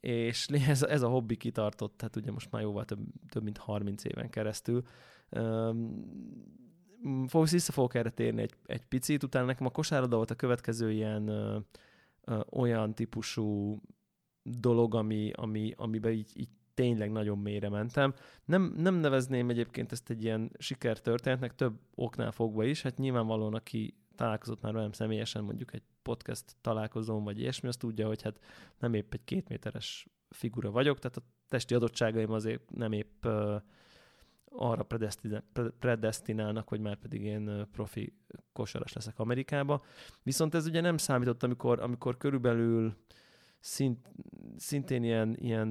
és 0.00 0.46
ez, 0.46 0.82
ez 0.82 1.02
a 1.02 1.08
hobbi 1.08 1.36
kitartott, 1.36 1.96
tehát 1.96 2.16
ugye 2.16 2.32
most 2.32 2.50
már 2.50 2.62
jóval 2.62 2.84
több, 2.84 2.98
több 3.28 3.42
mint 3.42 3.58
30 3.58 4.04
éven 4.04 4.30
keresztül. 4.30 4.82
Um, 5.30 6.04
fogsz, 7.26 7.52
vissza 7.52 7.72
fogok 7.72 7.94
erre 7.94 8.10
térni 8.10 8.42
egy, 8.42 8.54
egy 8.66 8.84
picit, 8.84 9.22
utána 9.22 9.46
nekem 9.46 9.66
a 9.66 9.70
kosárlabda 9.70 10.16
volt 10.16 10.30
a 10.30 10.34
következő 10.34 10.92
ilyen 10.92 11.28
ö, 11.28 11.58
ö, 12.24 12.40
olyan 12.50 12.94
típusú 12.94 13.80
dolog, 14.42 14.94
ami, 14.94 15.30
ami, 15.34 15.72
amiben 15.76 16.12
így, 16.12 16.30
így 16.34 16.48
tényleg 16.74 17.10
nagyon 17.12 17.38
mélyre 17.38 17.68
mentem. 17.68 18.14
Nem, 18.44 18.74
nem 18.76 18.94
nevezném 18.94 19.50
egyébként 19.50 19.92
ezt 19.92 20.10
egy 20.10 20.24
ilyen 20.24 20.50
sikertörténetnek, 20.58 21.54
több 21.54 21.80
oknál 21.94 22.30
fogva 22.30 22.64
is. 22.64 22.82
Hát 22.82 22.96
nyilvánvalóan, 22.96 23.54
aki 23.54 23.94
találkozott 24.16 24.62
már 24.62 24.72
velem 24.72 24.92
személyesen, 24.92 25.44
mondjuk 25.44 25.74
egy 25.74 25.82
podcast 26.02 26.56
találkozón, 26.60 27.24
vagy 27.24 27.38
ilyesmi, 27.40 27.68
azt 27.68 27.78
tudja, 27.78 28.06
hogy 28.06 28.22
hát 28.22 28.38
nem 28.78 28.94
épp 28.94 29.12
egy 29.12 29.24
két 29.24 29.48
méteres 29.48 30.06
figura 30.30 30.70
vagyok, 30.70 30.98
tehát 30.98 31.16
a 31.16 31.22
testi 31.48 31.74
adottságaim 31.74 32.32
azért 32.32 32.70
nem 32.70 32.92
épp 32.92 33.26
uh, 33.26 33.62
arra 34.56 34.86
predestinálnak, 35.78 36.68
hogy 36.68 36.80
már 36.80 36.96
pedig 36.96 37.22
én 37.22 37.68
profi 37.72 38.12
kosaras 38.52 38.92
leszek 38.92 39.18
Amerikába. 39.18 39.82
Viszont 40.22 40.54
ez 40.54 40.66
ugye 40.66 40.80
nem 40.80 40.96
számított, 40.96 41.42
amikor, 41.42 41.80
amikor 41.80 42.16
körülbelül 42.16 42.96
szint, 43.60 44.10
szintén 44.56 45.02
ilyen, 45.02 45.36
ilyen 45.36 45.68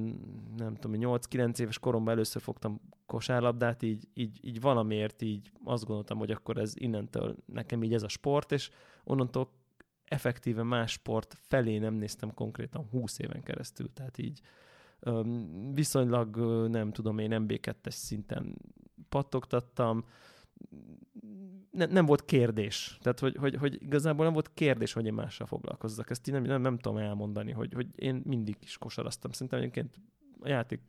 nem 0.56 0.74
tudom, 0.74 1.18
8-9 1.20 1.58
éves 1.58 1.78
koromban 1.78 2.12
először 2.12 2.42
fogtam 2.42 2.80
kosárlabdát, 3.06 3.82
így, 3.82 4.08
így, 4.14 4.38
így 4.44 4.60
valamiért 4.60 5.22
így 5.22 5.50
azt 5.64 5.84
gondoltam, 5.84 6.18
hogy 6.18 6.30
akkor 6.30 6.58
ez 6.58 6.72
innentől 6.74 7.36
nekem 7.46 7.82
így 7.82 7.94
ez 7.94 8.02
a 8.02 8.08
sport, 8.08 8.52
és 8.52 8.70
onnantól 9.04 9.50
effektíve 10.04 10.62
más 10.62 10.92
sport 10.92 11.36
felé 11.40 11.78
nem 11.78 11.94
néztem 11.94 12.34
konkrétan 12.34 12.86
20 12.90 13.18
éven 13.18 13.42
keresztül, 13.42 13.92
tehát 13.92 14.18
így 14.18 14.40
viszonylag 15.72 16.36
nem 16.68 16.92
tudom 16.92 17.18
én 17.18 17.44
MB2-es 17.48 17.90
szinten 17.90 18.56
pattogtattam, 19.08 20.04
ne, 21.70 21.86
nem 21.86 22.06
volt 22.06 22.24
kérdés. 22.24 22.98
Tehát, 23.00 23.18
hogy, 23.18 23.36
hogy, 23.36 23.54
hogy 23.54 23.82
igazából 23.82 24.24
nem 24.24 24.32
volt 24.32 24.54
kérdés, 24.54 24.92
hogy 24.92 25.06
én 25.06 25.14
mással 25.14 25.46
foglalkozzak. 25.46 26.10
Ezt 26.10 26.28
én 26.28 26.34
nem, 26.34 26.42
nem, 26.42 26.60
nem 26.60 26.78
tudom 26.78 26.98
elmondani, 26.98 27.52
hogy, 27.52 27.72
hogy 27.72 27.86
én 27.94 28.22
mindig 28.24 28.56
is 28.62 28.78
kosaraztam. 28.78 29.32
Szerintem 29.32 29.58
egyébként 29.58 29.96
a 30.40 30.48
játék 30.48 30.80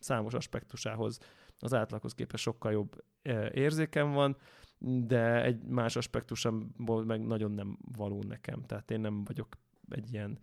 számos 0.00 0.34
aspektusához 0.34 1.18
az 1.58 1.74
átlaghoz 1.74 2.14
képest 2.14 2.42
sokkal 2.42 2.72
jobb 2.72 3.04
érzékem 3.52 4.12
van, 4.12 4.36
de 5.06 5.42
egy 5.44 5.62
más 5.62 5.96
aspektusamból 5.96 7.04
meg 7.04 7.26
nagyon 7.26 7.50
nem 7.50 7.78
való 7.96 8.22
nekem. 8.22 8.62
Tehát 8.62 8.90
én 8.90 9.00
nem 9.00 9.24
vagyok 9.24 9.48
egy 9.88 10.12
ilyen 10.12 10.38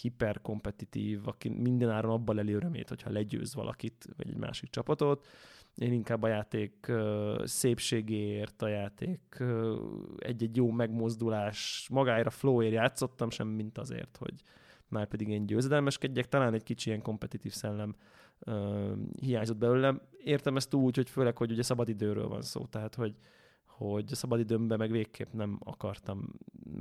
hiperkompetitív, 0.00 1.28
aki 1.28 1.48
mindenáron 1.48 2.10
abban 2.10 2.34
leli 2.34 2.52
örömét, 2.52 2.88
hogyha 2.88 3.10
legyőz 3.10 3.54
valakit, 3.54 4.08
vagy 4.16 4.28
egy 4.28 4.36
másik 4.36 4.70
csapatot. 4.70 5.26
Én 5.74 5.92
inkább 5.92 6.22
a 6.22 6.28
játék 6.28 6.92
szépségéért, 7.44 8.62
a 8.62 8.68
játék 8.68 9.42
egy-egy 10.18 10.56
jó 10.56 10.70
megmozdulás, 10.70 11.88
magára 11.90 12.30
flowért 12.30 12.72
játszottam, 12.72 13.30
sem 13.30 13.48
mint 13.48 13.78
azért, 13.78 14.16
hogy 14.16 14.34
már 14.88 15.06
pedig 15.06 15.28
én 15.28 15.46
győzedelmeskedjek. 15.46 16.28
Talán 16.28 16.54
egy 16.54 16.62
kicsi 16.62 16.88
ilyen 16.88 17.02
kompetitív 17.02 17.52
szellem 17.52 17.96
hiányzott 19.20 19.56
belőlem. 19.56 20.00
Értem 20.24 20.56
ezt 20.56 20.74
úgy, 20.74 20.96
hogy 20.96 21.10
főleg, 21.10 21.36
hogy 21.36 21.50
ugye 21.50 21.62
szabadidőről 21.62 22.28
van 22.28 22.42
szó, 22.42 22.66
tehát 22.66 22.94
hogy 22.94 23.14
hogy 23.76 24.08
a 24.10 24.14
szabadidőmben 24.14 24.78
meg 24.78 24.90
végképp 24.90 25.32
nem 25.32 25.58
akartam 25.64 26.32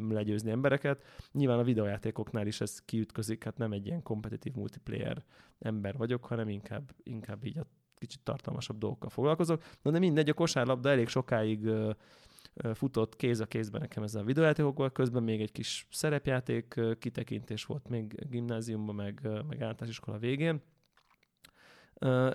legyőzni 0.10 0.52
embereket. 0.52 1.04
Nyilván 1.32 1.60
a 1.60 1.64
videojátékoknál 1.64 2.48
is 2.48 2.62
ez 2.62 2.82
kiütközik, 2.86 3.44
hát 3.44 3.58
nem 3.58 3.72
egy 3.72 3.86
ilyen 3.86 4.04
kompetitív 4.04 4.54
multiplayer 4.54 5.24
ember 5.60 5.98
vagyok, 5.98 6.26
hanem 6.26 6.50
inkább, 6.50 6.92
inkább 7.04 7.46
így 7.46 7.58
a 7.58 7.66
kicsit 7.98 8.20
tartalmasabb 8.24 8.78
dolgokkal 8.78 9.10
foglalkozok. 9.10 9.64
Na 9.82 9.92
de 9.92 10.00
mindegy, 10.00 10.30
a 10.30 10.34
kosárlabda 10.34 10.90
elég 10.90 11.08
sokáig 11.08 11.70
futott 12.74 13.16
kéz 13.16 13.40
a 13.40 13.46
kézben 13.46 13.82
nekem 13.82 14.04
ezzel 14.04 14.22
a 14.22 14.26
videójátékokkal, 14.26 14.92
közben 14.92 15.24
még 15.24 15.42
egy 15.42 15.52
kis 15.52 15.88
szerepjáték 15.92 16.80
kitekintés 17.00 17.66
volt 17.66 17.90
még 17.90 18.30
gimnáziumban, 18.30 18.96
meg, 18.96 19.20
meg 19.24 19.62
általános 19.62 19.88
iskola 19.88 20.18
végén. 20.18 20.62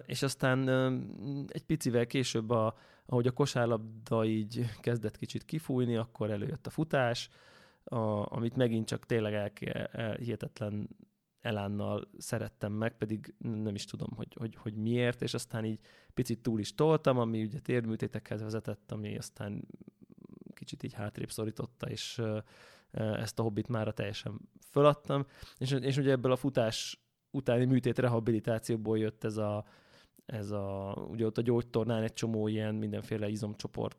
És 0.07 0.23
aztán 0.23 0.69
egy 1.49 1.65
picivel 1.65 2.07
később 2.07 2.51
a, 2.51 2.77
ahogy 3.07 3.27
a 3.27 3.33
kosárlabda 3.33 4.25
így 4.25 4.65
kezdett 4.81 5.17
kicsit 5.17 5.45
kifújni, 5.45 5.97
akkor 5.97 6.31
előjött 6.31 6.67
a 6.67 6.71
futás, 6.71 7.29
a, 7.85 8.35
amit 8.35 8.57
megint 8.57 8.87
csak 8.87 9.07
tényleg 9.07 9.35
el, 9.35 9.51
el, 9.93 10.15
hihetetlen 10.15 10.89
elánnal 11.41 12.09
szerettem 12.19 12.73
meg, 12.73 12.97
pedig 12.97 13.35
nem 13.39 13.75
is 13.75 13.85
tudom, 13.85 14.09
hogy, 14.17 14.35
hogy, 14.39 14.55
hogy 14.57 14.75
miért, 14.75 15.23
és 15.23 15.35
aztán 15.35 15.65
így 15.65 15.81
picit 16.15 16.43
túl 16.43 16.61
is 16.61 16.75
toltam, 16.75 17.19
ami 17.19 17.43
ugye 17.43 17.59
térműtétekhez 17.59 18.43
vezetett, 18.43 18.93
ami 18.93 19.17
aztán 19.17 19.67
kicsit 20.55 20.83
így 20.83 20.93
hátrébb 20.93 21.31
szorította, 21.31 21.91
és 21.91 22.23
ezt 22.93 23.39
a 23.39 23.43
hobbit 23.43 23.69
már 23.69 23.93
teljesen 23.93 24.41
föladtam, 24.71 25.27
és, 25.59 25.71
és 25.71 25.97
ugye 25.97 26.11
ebből 26.11 26.33
a 26.33 26.37
futás 26.37 27.01
utáni 27.31 27.65
műtét 27.65 27.99
rehabilitációból 27.99 28.99
jött 28.99 29.25
ez 29.25 29.37
a, 29.37 29.65
ez 30.27 30.51
a, 30.51 30.95
ugye 31.09 31.27
ott 31.27 31.39
a 31.39 31.43
gyógytornán 31.43 32.03
egy 32.03 32.13
csomó 32.13 32.49
ilyen 32.49 32.75
mindenféle 32.75 33.29
izomcsoport 33.29 33.99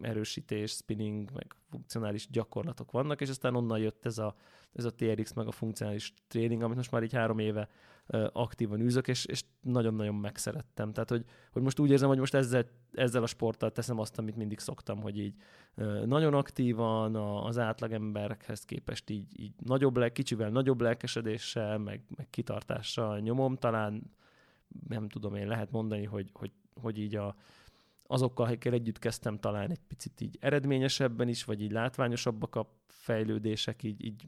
erősítés, 0.00 0.70
spinning, 0.70 1.30
meg 1.32 1.54
funkcionális 1.70 2.28
gyakorlatok 2.30 2.90
vannak, 2.90 3.20
és 3.20 3.28
aztán 3.28 3.54
onnan 3.54 3.78
jött 3.78 4.06
ez 4.06 4.18
a, 4.18 4.34
ez 4.72 4.84
a 4.84 4.94
TRX, 4.94 5.32
meg 5.32 5.46
a 5.46 5.52
funkcionális 5.52 6.14
tréning, 6.28 6.62
amit 6.62 6.76
most 6.76 6.90
már 6.90 7.02
így 7.02 7.12
három 7.12 7.38
éve 7.38 7.68
aktívan 8.32 8.80
űzök, 8.80 9.08
és, 9.08 9.24
és 9.24 9.42
nagyon-nagyon 9.60 10.14
megszerettem. 10.14 10.92
Tehát, 10.92 11.08
hogy, 11.08 11.24
hogy 11.52 11.62
most 11.62 11.78
úgy 11.78 11.90
érzem, 11.90 12.08
hogy 12.08 12.18
most 12.18 12.34
ezzel, 12.34 12.64
ezzel 12.92 13.22
a 13.22 13.26
sporttal 13.26 13.70
teszem 13.70 13.98
azt, 13.98 14.18
amit 14.18 14.36
mindig 14.36 14.58
szoktam, 14.58 15.00
hogy 15.00 15.18
így 15.18 15.34
nagyon 16.04 16.34
aktívan 16.34 17.16
az 17.46 17.58
átlagemberekhez 17.58 18.64
képest 18.64 19.10
így, 19.10 19.40
így 19.40 19.52
nagyobb, 19.64 20.12
kicsivel 20.12 20.50
nagyobb 20.50 20.80
lelkesedéssel, 20.80 21.78
meg, 21.78 22.02
meg 22.16 22.30
kitartással 22.30 23.18
nyomom, 23.18 23.56
talán 23.56 24.10
nem 24.88 25.08
tudom 25.08 25.34
én, 25.34 25.46
lehet 25.46 25.70
mondani, 25.70 26.04
hogy, 26.04 26.30
hogy, 26.32 26.52
hogy 26.80 26.98
így 26.98 27.16
a, 27.16 27.36
azokkal, 28.06 28.46
akikkel 28.46 28.72
együtt 28.72 28.98
kezdtem 28.98 29.38
talán 29.38 29.70
egy 29.70 29.80
picit 29.88 30.20
így 30.20 30.36
eredményesebben 30.40 31.28
is, 31.28 31.44
vagy 31.44 31.62
így 31.62 31.72
látványosabbak 31.72 32.54
a 32.54 32.68
fejlődések, 32.86 33.82
így, 33.82 34.04
így 34.04 34.26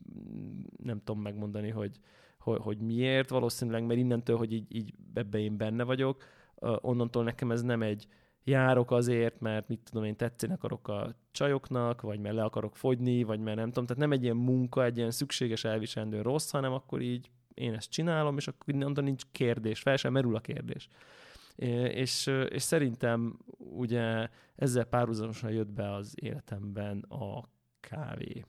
nem 0.82 0.98
tudom 1.04 1.22
megmondani, 1.22 1.70
hogy, 1.70 2.00
hogy, 2.38 2.58
hogy 2.60 2.78
miért, 2.78 3.30
valószínűleg, 3.30 3.86
mert 3.86 4.00
innentől, 4.00 4.36
hogy 4.36 4.52
így, 4.52 4.74
így 4.76 4.94
ebbe 5.14 5.38
én 5.38 5.56
benne 5.56 5.82
vagyok, 5.82 6.24
onnantól 6.80 7.24
nekem 7.24 7.50
ez 7.50 7.62
nem 7.62 7.82
egy 7.82 8.06
járok 8.44 8.90
azért, 8.90 9.40
mert 9.40 9.68
mit 9.68 9.80
tudom 9.84 10.04
én, 10.04 10.16
tetszeni 10.16 10.52
akarok 10.52 10.88
a 10.88 11.14
csajoknak, 11.30 12.00
vagy 12.00 12.20
mert 12.20 12.34
le 12.34 12.44
akarok 12.44 12.76
fogyni, 12.76 13.22
vagy 13.22 13.40
mert 13.40 13.56
nem 13.56 13.66
tudom, 13.66 13.86
tehát 13.86 14.02
nem 14.02 14.12
egy 14.12 14.22
ilyen 14.22 14.36
munka, 14.36 14.84
egy 14.84 14.96
ilyen 14.96 15.10
szükséges 15.10 15.64
elviselendő 15.64 16.22
rossz, 16.22 16.50
hanem 16.50 16.72
akkor 16.72 17.00
így 17.00 17.30
én 17.54 17.74
ezt 17.74 17.90
csinálom, 17.90 18.36
és 18.36 18.48
akkor 18.48 18.74
innentől 18.74 19.04
nincs 19.04 19.22
kérdés, 19.32 19.80
fel 19.80 19.96
sem 19.96 20.12
merül 20.12 20.36
a 20.36 20.40
kérdés. 20.40 20.88
És, 21.56 22.26
és 22.48 22.62
szerintem 22.62 23.38
ugye 23.58 24.28
ezzel 24.56 24.84
párhuzamosan 24.84 25.50
jött 25.50 25.70
be 25.70 25.94
az 25.94 26.14
életemben 26.14 26.98
a 27.00 27.48
kávé. 27.80 28.44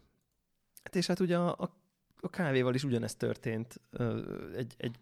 Hát 0.84 0.96
és 0.96 1.08
hát 1.08 1.20
ugye 1.20 1.38
a, 1.38 1.50
a, 1.50 1.78
a 2.20 2.30
kávéval 2.30 2.74
is 2.74 2.84
ugyanezt 2.84 3.18
történt. 3.18 3.82
Egy, 4.56 4.74
egy, 4.78 5.00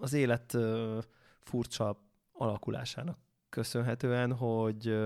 az 0.00 0.12
élet 0.12 0.56
furcsa 1.40 2.00
alakulásának 2.32 3.18
köszönhetően, 3.48 4.32
hogy, 4.32 4.96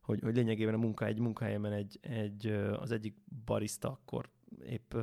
hogy, 0.00 0.20
hogy 0.20 0.34
lényegében 0.34 0.74
a 0.74 0.78
munka 0.78 1.06
egy 1.06 1.18
munkahelyemen 1.18 1.72
egy, 1.72 1.98
egy, 2.00 2.46
az 2.80 2.90
egyik 2.90 3.16
barista 3.44 3.88
akkor 3.88 4.28
épp 4.64 4.94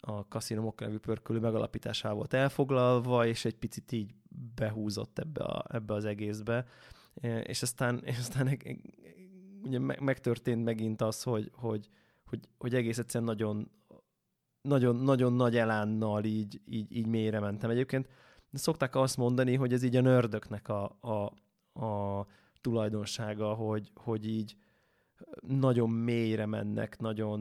a 0.00 0.20
Casino 0.20 0.74
nevű 0.76 0.96
pörkölő 0.96 1.38
megalapításával 1.38 2.16
volt 2.16 2.32
elfoglalva, 2.32 3.26
és 3.26 3.44
egy 3.44 3.56
picit 3.56 3.92
így 3.92 4.14
behúzott 4.54 5.18
ebbe, 5.18 5.44
a, 5.44 5.64
ebbe 5.68 5.94
az 5.94 6.04
egészbe. 6.04 6.66
És 7.42 7.62
aztán, 7.62 8.00
és 8.04 8.18
aztán 8.18 8.58
ugye 9.62 9.78
megtörtént 9.78 10.64
megint 10.64 11.02
az, 11.02 11.22
hogy, 11.22 11.50
hogy, 11.54 11.88
hogy, 12.24 12.40
hogy 12.58 12.74
egész 12.74 12.98
egyszerűen 12.98 13.30
nagyon, 13.30 13.70
nagyon, 14.62 14.96
nagyon 14.96 15.32
nagy 15.32 15.56
elánnal 15.56 16.24
így, 16.24 16.60
így, 16.64 16.96
így 16.96 17.06
mélyre 17.06 17.40
mentem. 17.40 17.70
Egyébként 17.70 18.08
szokták 18.52 18.94
azt 18.96 19.16
mondani, 19.16 19.54
hogy 19.54 19.72
ez 19.72 19.82
így 19.82 19.96
a 19.96 20.00
nördöknek 20.00 20.68
a, 20.68 20.96
a, 21.00 21.32
a 21.84 22.26
tulajdonsága, 22.60 23.54
hogy, 23.54 23.90
hogy 23.94 24.26
így 24.28 24.56
nagyon 25.40 25.90
mélyre 25.90 26.46
mennek, 26.46 26.98
nagyon, 26.98 27.40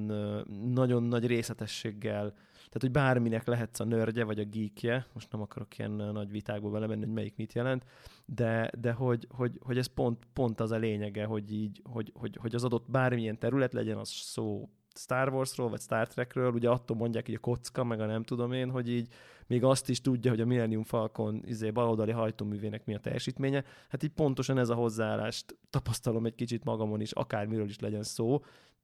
nagyon 0.74 1.04
nagy 1.04 1.26
részletességgel 1.26 2.34
tehát, 2.70 2.82
hogy 2.82 2.92
bárminek 2.92 3.48
lehetsz 3.48 3.80
a 3.80 3.84
nördje, 3.84 4.24
vagy 4.24 4.40
a 4.40 4.44
geekje, 4.44 5.06
most 5.14 5.32
nem 5.32 5.42
akarok 5.42 5.78
ilyen 5.78 5.92
nagy 5.92 6.32
vitákba 6.32 6.70
belemenni, 6.70 7.06
hogy 7.06 7.14
melyik 7.14 7.36
mit 7.36 7.54
jelent, 7.54 7.86
de, 8.26 8.72
de 8.80 8.92
hogy, 8.92 9.28
hogy, 9.30 9.60
hogy 9.62 9.78
ez 9.78 9.86
pont, 9.86 10.28
pont 10.34 10.60
az 10.60 10.72
a 10.72 10.78
lényege, 10.78 11.26
hogy 11.26 11.54
így, 11.54 11.82
hogy, 11.84 12.12
hogy, 12.16 12.38
hogy 12.42 12.56
az 12.56 12.64
adott 12.64 12.90
bármilyen 12.90 13.40
terület 13.40 13.74
legyen 13.74 13.98
az 13.98 14.10
szó 14.10 14.70
Star 14.96 15.34
Warsról, 15.34 15.70
vagy 15.70 15.82
Star 15.82 16.08
Trekről, 16.08 16.52
ugye 16.52 16.70
attól 16.70 16.98
mondják 16.98 17.26
hogy 17.26 17.36
a 17.36 17.40
kocka, 17.40 17.84
meg 17.84 18.00
a 18.00 18.06
nem 18.06 18.24
tudom 18.24 18.52
én, 18.52 18.70
hogy 18.70 18.90
így 18.90 19.08
még 19.48 19.64
azt 19.64 19.90
is 19.90 20.02
tudja, 20.02 20.32
hogy 20.32 20.42
a 20.42 20.46
Millennium 20.46 20.84
Falcon 20.84 21.42
izé, 21.46 21.72
baloldali 21.72 22.12
hajtóművének 22.12 22.86
mi 22.86 22.96
a 22.96 23.00
teljesítménye. 23.00 23.64
Hát 23.90 24.04
így 24.04 24.12
pontosan 24.12 24.58
ez 24.58 24.70
a 24.70 24.74
hozzáállást 24.74 25.58
tapasztalom 25.70 26.26
egy 26.26 26.36
kicsit 26.36 26.64
magamon 26.64 27.02
is, 27.02 27.12
akármiről 27.12 27.68
is 27.68 27.80
legyen 27.80 28.04
szó, 28.04 28.40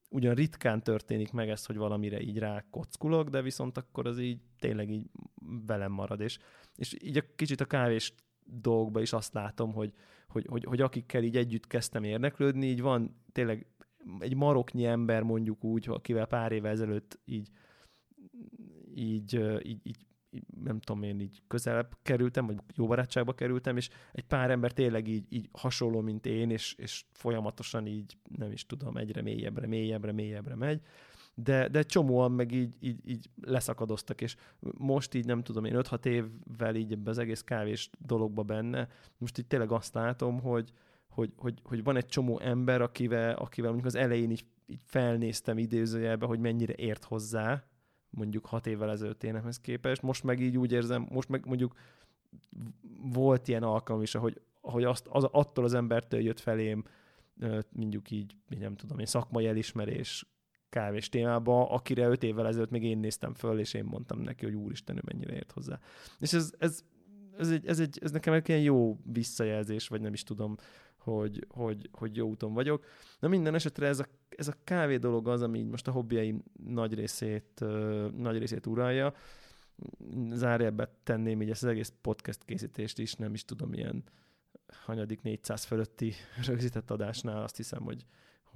ugyan 0.09 0.35
ritkán 0.35 0.83
történik 0.83 1.31
meg 1.31 1.49
ez, 1.49 1.65
hogy 1.65 1.77
valamire 1.77 2.21
így 2.21 2.37
rákockulok, 2.37 3.29
de 3.29 3.41
viszont 3.41 3.77
akkor 3.77 4.07
az 4.07 4.19
így 4.19 4.39
tényleg 4.59 4.89
így 4.89 5.05
velem 5.65 5.91
marad, 5.91 6.19
és, 6.19 6.37
és 6.75 6.95
így 7.01 7.17
a 7.17 7.23
kicsit 7.35 7.61
a 7.61 7.65
kávés 7.65 8.13
dolgokban 8.45 9.01
is 9.01 9.13
azt 9.13 9.33
látom, 9.33 9.73
hogy, 9.73 9.93
hogy, 10.27 10.45
hogy, 10.49 10.63
hogy 10.63 10.81
akikkel 10.81 11.23
így 11.23 11.37
együtt 11.37 11.67
kezdtem 11.67 12.03
érdeklődni, 12.03 12.65
így 12.67 12.81
van 12.81 13.21
tényleg 13.31 13.67
egy 14.19 14.35
maroknyi 14.35 14.85
ember 14.85 15.21
mondjuk 15.21 15.63
úgy, 15.63 15.89
akivel 15.89 16.25
pár 16.25 16.51
éve 16.51 16.69
ezelőtt 16.69 17.19
így, 17.25 17.49
így, 18.95 19.33
így, 19.63 19.79
így 19.83 20.05
nem 20.63 20.79
tudom 20.79 21.03
én, 21.03 21.19
így 21.19 21.41
közelebb 21.47 21.97
kerültem, 22.01 22.45
vagy 22.45 22.57
jó 22.75 22.87
barátságba 22.87 23.33
kerültem, 23.33 23.77
és 23.77 23.89
egy 24.11 24.23
pár 24.23 24.51
ember 24.51 24.71
tényleg 24.71 25.07
így, 25.07 25.25
így 25.29 25.49
hasonló, 25.51 26.01
mint 26.01 26.25
én, 26.25 26.49
és, 26.49 26.75
és 26.77 27.05
folyamatosan 27.11 27.87
így, 27.87 28.17
nem 28.37 28.51
is 28.51 28.65
tudom, 28.65 28.97
egyre 28.97 29.21
mélyebbre, 29.21 29.67
mélyebbre, 29.67 30.11
mélyebbre 30.11 30.55
megy, 30.55 30.81
de, 31.35 31.67
de 31.67 31.83
csomóan 31.83 32.31
meg 32.31 32.51
így, 32.51 32.75
így, 32.79 33.09
így 33.09 33.29
leszakadoztak, 33.41 34.21
és 34.21 34.35
most 34.77 35.13
így 35.13 35.25
nem 35.25 35.43
tudom 35.43 35.65
én 35.65 35.73
5-6 35.75 36.05
évvel 36.05 36.75
így 36.75 36.91
ebbe 36.91 37.09
az 37.09 37.17
egész 37.17 37.41
kávés 37.41 37.89
dologba 37.99 38.43
benne, 38.43 38.87
most 39.17 39.37
így 39.37 39.47
tényleg 39.47 39.71
azt 39.71 39.93
látom, 39.93 40.39
hogy, 40.39 40.71
hogy, 41.09 41.33
hogy, 41.35 41.59
hogy 41.63 41.83
van 41.83 41.95
egy 41.95 42.05
csomó 42.05 42.39
ember, 42.39 42.81
akivel, 42.81 43.35
akivel 43.35 43.71
mondjuk 43.71 43.93
az 43.93 43.99
elején 44.01 44.31
így, 44.31 44.45
így 44.67 44.81
felnéztem 44.83 45.57
idézőjelbe, 45.57 46.25
hogy 46.25 46.39
mennyire 46.39 46.73
ért 46.73 47.03
hozzá, 47.03 47.63
mondjuk 48.15 48.45
hat 48.45 48.67
évvel 48.67 48.91
ezelőtt 48.91 49.23
énemhez 49.23 49.59
képest. 49.59 50.01
Most 50.01 50.23
meg 50.23 50.39
így 50.39 50.57
úgy 50.57 50.71
érzem, 50.71 51.07
most 51.09 51.29
meg 51.29 51.45
mondjuk 51.45 51.73
volt 53.11 53.47
ilyen 53.47 53.63
alkalom 53.63 54.01
is, 54.01 54.15
ahogy, 54.15 54.41
ahogy 54.61 54.83
azt, 54.83 55.07
az, 55.09 55.23
attól 55.23 55.63
az 55.63 55.73
embertől 55.73 56.19
jött 56.19 56.39
felém, 56.39 56.83
mondjuk 57.69 58.11
így, 58.11 58.35
nem 58.59 58.75
tudom 58.75 58.99
én, 58.99 59.05
szakmai 59.05 59.47
elismerés 59.47 60.25
kávés 60.69 61.09
témába, 61.09 61.69
akire 61.69 62.07
öt 62.07 62.23
évvel 62.23 62.47
ezelőtt 62.47 62.69
még 62.69 62.83
én 62.83 62.97
néztem 62.97 63.33
föl, 63.33 63.59
és 63.59 63.73
én 63.73 63.83
mondtam 63.83 64.19
neki, 64.19 64.45
hogy 64.45 64.53
úristen, 64.53 64.97
ő 64.97 65.01
mennyire 65.05 65.33
ért 65.33 65.51
hozzá. 65.51 65.79
És 66.19 66.33
ez, 66.33 66.53
ez, 66.57 66.83
ez, 67.37 67.49
egy, 67.49 67.65
ez, 67.65 67.79
egy, 67.79 67.99
ez 68.01 68.11
nekem 68.11 68.33
egy 68.33 68.49
ilyen 68.49 68.61
jó 68.61 68.99
visszajelzés, 69.03 69.87
vagy 69.87 70.01
nem 70.01 70.13
is 70.13 70.23
tudom, 70.23 70.55
hogy, 70.97 71.45
hogy, 71.49 71.89
hogy 71.91 72.15
jó 72.15 72.27
úton 72.27 72.53
vagyok. 72.53 72.85
Na 73.19 73.27
minden 73.27 73.55
esetre 73.55 73.87
ez 73.87 73.99
a, 73.99 74.05
ez 74.37 74.47
a 74.47 74.53
kávé 74.63 74.97
dolog 74.97 75.27
az, 75.27 75.41
ami 75.41 75.63
most 75.63 75.87
a 75.87 75.91
hobbiaim 75.91 76.43
nagy 76.67 76.93
részét, 76.93 77.63
nagy 78.17 78.37
részét 78.37 78.65
uralja. 78.65 79.13
Zárjelbe 80.31 80.91
tenném 81.03 81.41
így 81.41 81.49
ezt 81.49 81.63
az 81.63 81.69
egész 81.69 81.93
podcast 82.01 82.43
készítést 82.43 82.99
is, 82.99 83.13
nem 83.13 83.33
is 83.33 83.45
tudom, 83.45 83.73
ilyen 83.73 84.03
hanyadik 84.67 85.21
400 85.21 85.63
fölötti 85.63 86.13
rögzített 86.47 86.91
adásnál 86.91 87.43
azt 87.43 87.57
hiszem, 87.57 87.83
hogy 87.83 88.05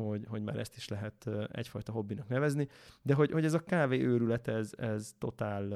hogy, 0.05 0.25
hogy 0.27 0.43
már 0.43 0.57
ezt 0.57 0.75
is 0.75 0.87
lehet 0.87 1.29
egyfajta 1.51 1.91
hobbinak 1.91 2.27
nevezni, 2.27 2.67
de 3.01 3.13
hogy, 3.13 3.31
hogy 3.31 3.45
ez 3.45 3.53
a 3.53 3.63
kávé 3.63 4.01
őrület, 4.01 4.47
ez, 4.47 4.71
ez 4.77 5.15
totál 5.17 5.73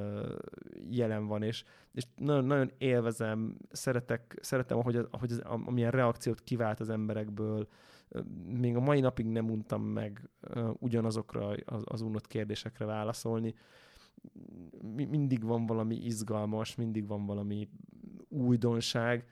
jelen 0.89 1.27
van, 1.27 1.43
és, 1.43 1.63
és 1.93 2.03
nagyon, 2.15 2.45
nagyon 2.45 2.71
élvezem, 2.77 3.57
szeretek, 3.71 4.37
szeretem, 4.41 4.77
ahogy, 4.77 4.95
ahogy 5.11 5.31
az, 5.31 5.41
amilyen 5.43 5.91
reakciót 5.91 6.41
kivált 6.43 6.79
az 6.79 6.89
emberekből, 6.89 7.67
még 8.45 8.76
a 8.76 8.80
mai 8.80 8.99
napig 8.99 9.26
nem 9.26 9.49
untam 9.49 9.84
meg 9.84 10.30
ugyanazokra 10.80 11.56
az, 11.65 11.84
az 11.86 12.02
unott 12.02 12.28
kérdésekre 12.28 12.86
válaszolni. 12.86 13.54
Mindig 14.95 15.43
van 15.43 15.65
valami 15.65 15.95
izgalmas, 15.95 16.76
mindig 16.76 17.08
van 17.08 17.26
valami 17.26 17.69
újdonság, 18.30 19.26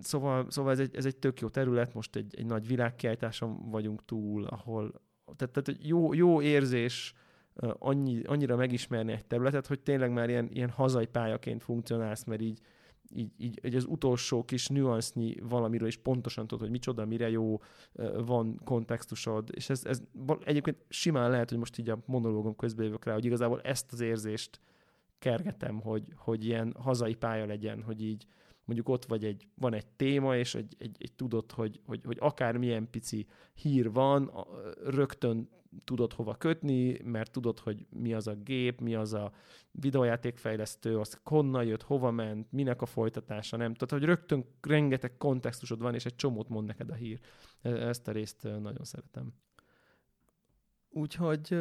Szóval, 0.00 0.50
szóval 0.50 0.72
ez, 0.72 0.78
egy, 0.78 0.96
ez 0.96 1.06
egy 1.06 1.16
tök 1.16 1.40
jó 1.40 1.48
terület, 1.48 1.94
most 1.94 2.16
egy, 2.16 2.34
egy 2.36 2.46
nagy 2.46 2.66
világkiállításon 2.66 3.70
vagyunk 3.70 4.04
túl, 4.04 4.44
ahol 4.44 4.92
tehát, 5.36 5.62
tehát 5.62 5.84
jó, 5.84 6.14
jó 6.14 6.42
érzés 6.42 7.14
annyi, 7.78 8.22
annyira 8.22 8.56
megismerni 8.56 9.12
egy 9.12 9.26
területet, 9.26 9.66
hogy 9.66 9.80
tényleg 9.80 10.12
már 10.12 10.28
ilyen, 10.28 10.48
ilyen 10.52 10.70
hazai 10.70 11.06
pályaként 11.06 11.62
funkcionálsz, 11.62 12.24
mert 12.24 12.40
így, 12.40 12.60
így, 13.14 13.32
így, 13.36 13.60
így 13.64 13.74
az 13.74 13.84
utolsó 13.88 14.44
kis 14.44 14.68
nüansznyi 14.68 15.34
valamiről 15.42 15.88
is 15.88 15.96
pontosan 15.96 16.46
tudod, 16.46 16.62
hogy 16.62 16.70
micsoda, 16.70 17.04
mire 17.04 17.30
jó, 17.30 17.60
van 18.24 18.60
kontextusod, 18.64 19.48
és 19.52 19.70
ez, 19.70 19.84
ez 19.84 20.02
egyébként 20.44 20.76
simán 20.88 21.30
lehet, 21.30 21.48
hogy 21.48 21.58
most 21.58 21.78
így 21.78 21.88
a 21.90 22.02
monológom 22.06 22.56
közben 22.56 22.84
jövök 22.84 23.04
rá, 23.04 23.12
hogy 23.12 23.24
igazából 23.24 23.60
ezt 23.60 23.92
az 23.92 24.00
érzést 24.00 24.60
kergetem, 25.18 25.80
hogy, 25.80 26.12
hogy 26.16 26.44
ilyen 26.44 26.74
hazai 26.78 27.14
pálya 27.14 27.46
legyen, 27.46 27.82
hogy 27.82 28.02
így, 28.02 28.26
mondjuk 28.64 28.88
ott 28.88 29.04
vagy 29.04 29.24
egy, 29.24 29.46
van 29.54 29.74
egy 29.74 29.86
téma, 29.86 30.36
és 30.36 30.54
egy, 30.54 30.74
egy, 30.78 30.96
egy 30.98 31.12
tudod, 31.12 31.52
hogy, 31.52 31.80
hogy, 31.86 32.00
hogy 32.04 32.16
akármilyen 32.20 32.90
pici 32.90 33.26
hír 33.54 33.92
van, 33.92 34.30
rögtön 34.84 35.48
tudod 35.84 36.12
hova 36.12 36.34
kötni, 36.34 37.00
mert 37.02 37.32
tudod, 37.32 37.58
hogy 37.58 37.86
mi 37.90 38.14
az 38.14 38.26
a 38.26 38.34
gép, 38.34 38.80
mi 38.80 38.94
az 38.94 39.12
a 39.12 39.32
videójátékfejlesztő, 39.70 40.98
az 40.98 41.20
honnan 41.22 41.64
jött, 41.64 41.82
hova 41.82 42.10
ment, 42.10 42.52
minek 42.52 42.82
a 42.82 42.86
folytatása, 42.86 43.56
nem 43.56 43.74
tudod, 43.74 43.98
hogy 43.98 44.08
rögtön 44.08 44.44
rengeteg 44.60 45.16
kontextusod 45.16 45.80
van, 45.80 45.94
és 45.94 46.06
egy 46.06 46.14
csomót 46.14 46.48
mond 46.48 46.66
neked 46.66 46.90
a 46.90 46.94
hír. 46.94 47.20
E, 47.62 47.70
ezt 47.70 48.08
a 48.08 48.12
részt 48.12 48.42
nagyon 48.42 48.84
szeretem. 48.84 49.32
Úgyhogy, 50.88 51.58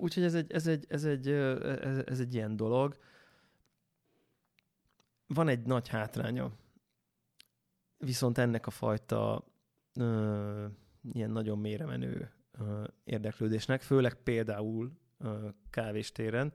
úgyhogy 0.00 0.22
ez, 0.22 0.34
egy, 0.34 0.52
ez, 0.52 0.66
egy, 0.66 0.84
ez, 0.88 1.04
egy, 1.04 1.28
ez, 1.28 2.02
ez 2.06 2.20
egy 2.20 2.34
ilyen 2.34 2.56
dolog. 2.56 2.96
Van 5.26 5.48
egy 5.48 5.66
nagy 5.66 5.88
hátránya, 5.88 6.52
viszont 7.98 8.38
ennek 8.38 8.66
a 8.66 8.70
fajta 8.70 9.44
ö, 9.94 10.66
ilyen 11.12 11.30
nagyon 11.30 11.58
mélyre 11.58 11.84
menő 11.84 12.12
ö, 12.12 12.37
érdeklődésnek, 13.04 13.80
főleg 13.80 14.14
például 14.14 14.92
kávéstéren. 15.70 16.52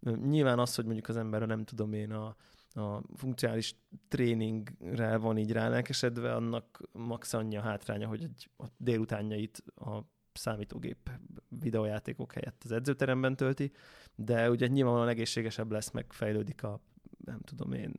Nyilván 0.00 0.58
az, 0.58 0.74
hogy 0.74 0.84
mondjuk 0.84 1.08
az 1.08 1.16
ember, 1.16 1.46
nem 1.46 1.64
tudom 1.64 1.92
én, 1.92 2.12
a, 2.12 2.36
a 2.80 3.02
funkcionális 3.14 3.74
tréningre 4.08 5.16
van 5.16 5.38
így 5.38 5.52
rálelkesedve, 5.52 6.34
annak 6.34 6.80
max 6.92 7.32
annyi 7.32 7.56
a 7.56 7.60
hátránya, 7.60 8.08
hogy 8.08 8.22
egy, 8.22 8.50
a 8.56 8.64
délutánjait 8.76 9.62
a 9.74 10.00
számítógép 10.32 11.10
videójátékok 11.48 12.32
helyett 12.32 12.62
az 12.64 12.72
edzőteremben 12.72 13.36
tölti, 13.36 13.72
de 14.14 14.50
ugye 14.50 14.66
nyilvánvalóan 14.66 15.10
egészségesebb 15.10 15.70
lesz, 15.70 15.90
meg 15.90 16.12
fejlődik 16.12 16.62
a 16.62 16.80
nem 17.24 17.40
tudom 17.40 17.72
én, 17.72 17.94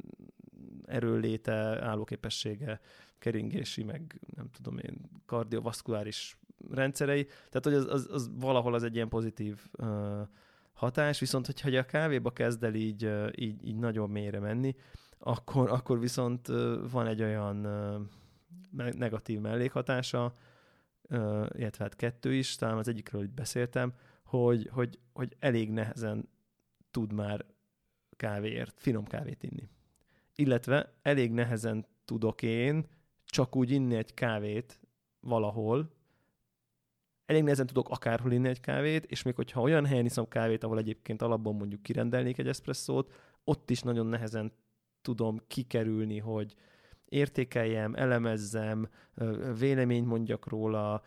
erőléte, 0.86 1.84
állóképessége, 1.84 2.80
keringési, 3.20 3.84
meg 3.84 4.20
nem 4.36 4.50
tudom 4.50 4.78
én, 4.78 5.10
kardiovaszkuláris 5.26 6.38
rendszerei. 6.72 7.26
Tehát, 7.26 7.64
hogy 7.64 7.74
az, 7.74 7.86
az, 7.86 8.08
az 8.12 8.30
valahol 8.40 8.74
az 8.74 8.84
egy 8.84 8.96
ilyen 8.96 9.10
pozitív 9.10 9.68
hatás, 10.74 11.20
viszont 11.20 11.46
hogyha 11.46 11.78
a 11.78 11.86
kávéba 11.86 12.32
kezd 12.32 12.64
el 12.64 12.74
így, 12.74 13.12
így, 13.36 13.68
így 13.68 13.78
nagyon 13.78 14.10
mélyre 14.10 14.40
menni, 14.40 14.76
akkor, 15.20 15.72
akkor 15.72 16.00
viszont 16.00 16.48
van 16.92 17.08
egy 17.08 17.22
olyan 17.22 17.68
negatív 18.76 19.40
mellékhatása, 19.40 20.34
uh, 21.10 21.48
illetve 21.54 21.84
hát 21.84 21.96
kettő 21.96 22.34
is, 22.34 22.56
talán 22.56 22.78
az 22.78 22.88
egyikről 22.88 23.24
itt 23.24 23.34
beszéltem, 23.34 23.94
hogy, 24.24 24.70
hogy, 24.72 25.00
hogy 25.14 25.36
elég 25.40 25.72
nehezen 25.72 26.30
tud 26.92 27.14
már 27.14 27.46
kávéért, 28.16 28.80
finom 28.80 29.06
kávét 29.06 29.44
inni. 29.44 29.70
Illetve 30.36 30.94
elég 31.02 31.32
nehezen 31.32 31.86
tudok 32.06 32.42
én 32.42 32.88
csak 33.26 33.56
úgy 33.56 33.72
inni 33.72 33.96
egy 33.96 34.14
kávét 34.14 34.80
valahol, 35.20 35.97
elég 37.28 37.44
nehezen 37.44 37.68
tudok 37.68 37.90
akárhol 37.90 38.32
inni 38.32 38.48
egy 38.48 38.60
kávét, 38.60 39.06
és 39.06 39.24
még 39.24 39.36
hogyha 39.36 39.62
olyan 39.62 39.86
helyen 39.86 40.06
iszom 40.06 40.28
kávét, 40.28 40.64
ahol 40.64 40.78
egyébként 40.78 41.22
alapban 41.22 41.56
mondjuk 41.56 41.82
kirendelnék 41.82 42.38
egy 42.38 42.48
eszpresszót, 42.48 43.12
ott 43.44 43.70
is 43.70 43.82
nagyon 43.82 44.06
nehezen 44.06 44.52
tudom 45.02 45.42
kikerülni, 45.48 46.20
hogy 46.20 46.54
értékeljem, 47.06 47.96
elemezzem, 47.96 48.90
véleményt 49.60 50.08
mondjak 50.08 50.48
róla, 50.48 51.04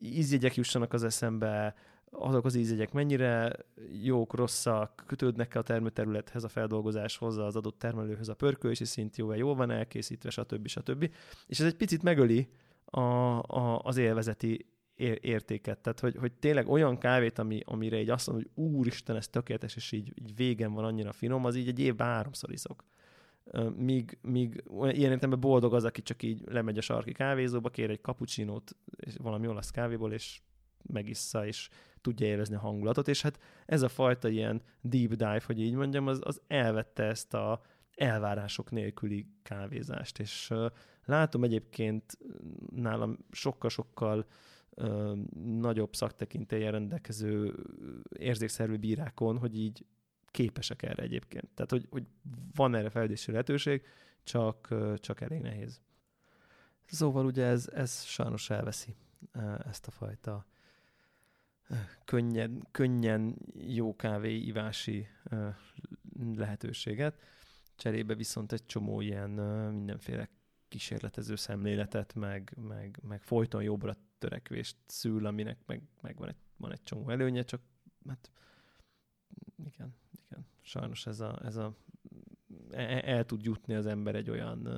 ízjegyek 0.00 0.54
jussanak 0.54 0.92
az 0.92 1.04
eszembe, 1.04 1.74
azok 2.10 2.44
az 2.44 2.54
ízjegyek 2.54 2.92
mennyire 2.92 3.56
jók, 4.02 4.34
rosszak, 4.34 5.04
kötődnek 5.06 5.54
-e 5.54 5.58
a 5.58 5.62
termőterülethez, 5.62 6.44
a 6.44 6.48
feldolgozáshoz, 6.48 7.36
az 7.36 7.56
adott 7.56 7.78
termelőhöz, 7.78 8.28
a 8.28 8.34
pörkölési 8.34 8.84
szint 8.84 9.16
jó-e, 9.16 9.36
jól 9.36 9.54
van 9.54 9.70
elkészítve, 9.70 10.30
stb. 10.30 10.66
stb. 10.66 11.10
És 11.46 11.60
ez 11.60 11.66
egy 11.66 11.76
picit 11.76 12.02
megöli 12.02 12.48
a, 12.90 13.00
a, 13.38 13.80
az 13.82 13.96
élvezeti 13.96 14.66
értéket. 15.20 15.78
Tehát, 15.78 16.00
hogy, 16.00 16.16
hogy 16.16 16.32
tényleg 16.32 16.68
olyan 16.68 16.98
kávét, 16.98 17.38
ami, 17.38 17.60
amire 17.64 18.00
így 18.00 18.10
azt 18.10 18.26
mondom, 18.26 18.46
hogy 18.46 18.64
úristen, 18.64 19.16
ez 19.16 19.28
tökéletes, 19.28 19.76
és 19.76 19.92
így, 19.92 20.12
így 20.14 20.36
végen 20.36 20.72
van 20.72 20.84
annyira 20.84 21.12
finom, 21.12 21.44
az 21.44 21.56
így 21.56 21.68
egy 21.68 21.78
évben 21.78 22.06
háromszor 22.06 22.52
iszok. 22.52 22.84
Míg, 23.76 24.18
míg 24.22 24.64
ilyen 24.72 24.94
értelemben 24.94 25.40
boldog 25.40 25.74
az, 25.74 25.84
aki 25.84 26.02
csak 26.02 26.22
így 26.22 26.42
lemegy 26.46 26.78
a 26.78 26.80
sarki 26.80 27.12
kávézóba, 27.12 27.70
kér 27.70 27.90
egy 27.90 28.00
kapucsinót, 28.00 28.76
valami 29.16 29.46
olasz 29.46 29.70
kávéból, 29.70 30.12
és 30.12 30.40
megissza, 30.82 31.46
és 31.46 31.68
tudja 32.00 32.26
élvezni 32.26 32.54
a 32.54 32.58
hangulatot, 32.58 33.08
és 33.08 33.22
hát 33.22 33.38
ez 33.66 33.82
a 33.82 33.88
fajta 33.88 34.28
ilyen 34.28 34.62
deep 34.80 35.10
dive, 35.10 35.42
hogy 35.46 35.60
így 35.60 35.74
mondjam, 35.74 36.06
az, 36.06 36.20
az 36.22 36.40
elvette 36.46 37.02
ezt 37.02 37.34
a 37.34 37.60
elvárások 37.94 38.70
nélküli 38.70 39.26
kávézást, 39.42 40.18
és 40.18 40.52
látom 41.06 41.44
egyébként 41.44 42.18
nálam 42.74 43.18
sokkal-sokkal 43.30 44.26
nagyobb 45.44 45.94
szaktekintélyen 45.94 46.72
rendelkező 46.72 47.54
érzékszervű 48.18 48.76
bírákon, 48.76 49.38
hogy 49.38 49.58
így 49.58 49.86
képesek 50.26 50.82
erre 50.82 51.02
egyébként. 51.02 51.48
Tehát, 51.54 51.70
hogy, 51.70 51.86
hogy 51.90 52.06
van 52.54 52.74
erre 52.74 52.90
fejlődési 52.90 53.30
lehetőség, 53.30 53.82
csak, 54.22 54.74
csak 54.96 55.20
elég 55.20 55.40
nehéz. 55.40 55.80
Szóval 56.84 57.26
ugye 57.26 57.44
ez, 57.44 57.68
ez 57.74 58.02
sajnos 58.02 58.50
elveszi 58.50 58.94
ezt 59.68 59.86
a 59.86 59.90
fajta 59.90 60.46
könnyen, 62.04 62.66
könnyen 62.70 63.36
jó 63.54 63.96
kávéivási 63.96 65.08
lehetőséget. 66.34 67.20
Cserébe 67.76 68.14
viszont 68.14 68.52
egy 68.52 68.66
csomó 68.66 69.00
ilyen 69.00 69.30
mindenféle 69.72 70.28
kísérletező 70.68 71.36
szemléletet, 71.36 72.14
meg, 72.14 72.56
meg, 72.68 73.00
meg 73.02 73.22
folyton 73.22 73.62
jobbra 73.62 73.96
törekvést 74.18 74.76
szül, 74.86 75.26
aminek 75.26 75.58
meg, 75.66 75.82
meg 76.00 76.16
van, 76.16 76.28
egy, 76.28 76.36
van 76.56 76.72
egy 76.72 76.82
csomó 76.82 77.10
előnye, 77.10 77.42
csak 77.42 77.60
hát 78.08 78.30
igen, 79.56 79.94
igen. 80.26 80.46
Sajnos 80.62 81.06
ez 81.06 81.20
a, 81.20 81.40
ez 81.44 81.56
a 81.56 81.76
el, 82.70 83.00
el 83.00 83.24
tud 83.24 83.44
jutni 83.44 83.74
az 83.74 83.86
ember 83.86 84.14
egy 84.14 84.30
olyan 84.30 84.68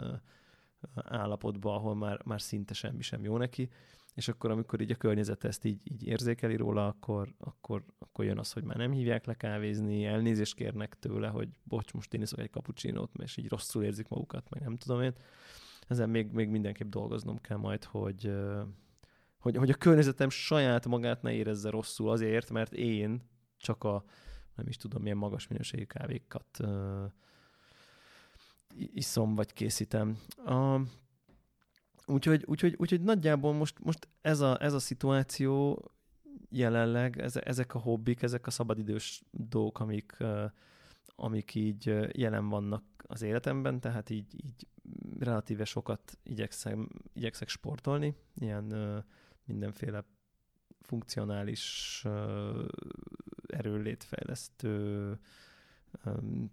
állapotba, 0.94 1.74
ahol 1.74 1.94
már, 1.94 2.24
már 2.24 2.40
szinte 2.40 2.74
semmi 2.74 3.02
sem 3.02 3.24
jó 3.24 3.36
neki, 3.36 3.68
és 4.14 4.28
akkor 4.28 4.50
amikor 4.50 4.80
így 4.80 4.90
a 4.90 4.96
környezet 4.96 5.44
ezt 5.44 5.64
így, 5.64 5.80
így 5.84 6.06
érzékeli 6.06 6.56
róla, 6.56 6.86
akkor, 6.86 7.34
akkor, 7.38 7.84
akkor 7.98 8.24
jön 8.24 8.38
az, 8.38 8.52
hogy 8.52 8.62
már 8.62 8.76
nem 8.76 8.92
hívják 8.92 9.26
le 9.26 9.34
kávézni, 9.34 10.04
elnézést 10.04 10.54
kérnek 10.54 10.98
tőle, 10.98 11.28
hogy 11.28 11.48
bocs, 11.62 11.92
most 11.92 12.14
én 12.14 12.22
iszok 12.22 12.38
egy 12.38 12.50
kapucsinót, 12.50 13.10
és 13.22 13.36
így 13.36 13.48
rosszul 13.48 13.84
érzik 13.84 14.08
magukat, 14.08 14.50
meg 14.50 14.62
nem 14.62 14.76
tudom 14.76 15.02
én. 15.02 15.12
Ezen 15.88 16.10
még, 16.10 16.30
még 16.30 16.48
mindenképp 16.48 16.88
dolgoznom 16.88 17.40
kell 17.40 17.56
majd, 17.56 17.84
hogy, 17.84 18.32
hogy, 19.38 19.56
hogy 19.56 19.70
a 19.70 19.74
környezetem 19.74 20.30
saját 20.30 20.86
magát 20.86 21.22
ne 21.22 21.32
érezze 21.32 21.70
rosszul 21.70 22.10
azért, 22.10 22.50
mert 22.50 22.72
én 22.72 23.22
csak 23.56 23.84
a 23.84 24.04
nem 24.54 24.68
is 24.68 24.76
tudom, 24.76 25.02
milyen 25.02 25.16
magas 25.16 25.48
minőségű 25.48 25.84
kávékat 25.84 26.46
uh, 26.60 27.04
iszom, 28.74 29.34
vagy 29.34 29.52
készítem. 29.52 30.18
Uh, 30.44 30.80
Úgyhogy, 32.10 32.44
úgyhogy, 32.46 32.74
úgyhogy 32.78 33.00
nagyjából 33.00 33.52
most, 33.52 33.78
most 33.78 34.08
ez, 34.20 34.40
a, 34.40 34.62
ez 34.62 34.72
a 34.72 34.78
szituáció 34.78 35.84
jelenleg, 36.50 37.20
ez, 37.20 37.36
ezek 37.36 37.74
a 37.74 37.78
hobbik, 37.78 38.22
ezek 38.22 38.46
a 38.46 38.50
szabadidős 38.50 39.22
dolgok, 39.30 39.80
amik, 39.80 40.16
amik 41.06 41.54
így 41.54 41.94
jelen 42.12 42.48
vannak 42.48 42.82
az 42.96 43.22
életemben, 43.22 43.80
tehát 43.80 44.10
így, 44.10 44.44
így 44.44 44.66
relatíve 45.18 45.64
sokat 45.64 46.18
igyekszem, 46.22 46.88
igyekszek 47.12 47.48
sportolni, 47.48 48.14
ilyen 48.34 49.04
mindenféle 49.44 50.04
funkcionális 50.80 52.04
erőlétfejlesztő 53.46 55.18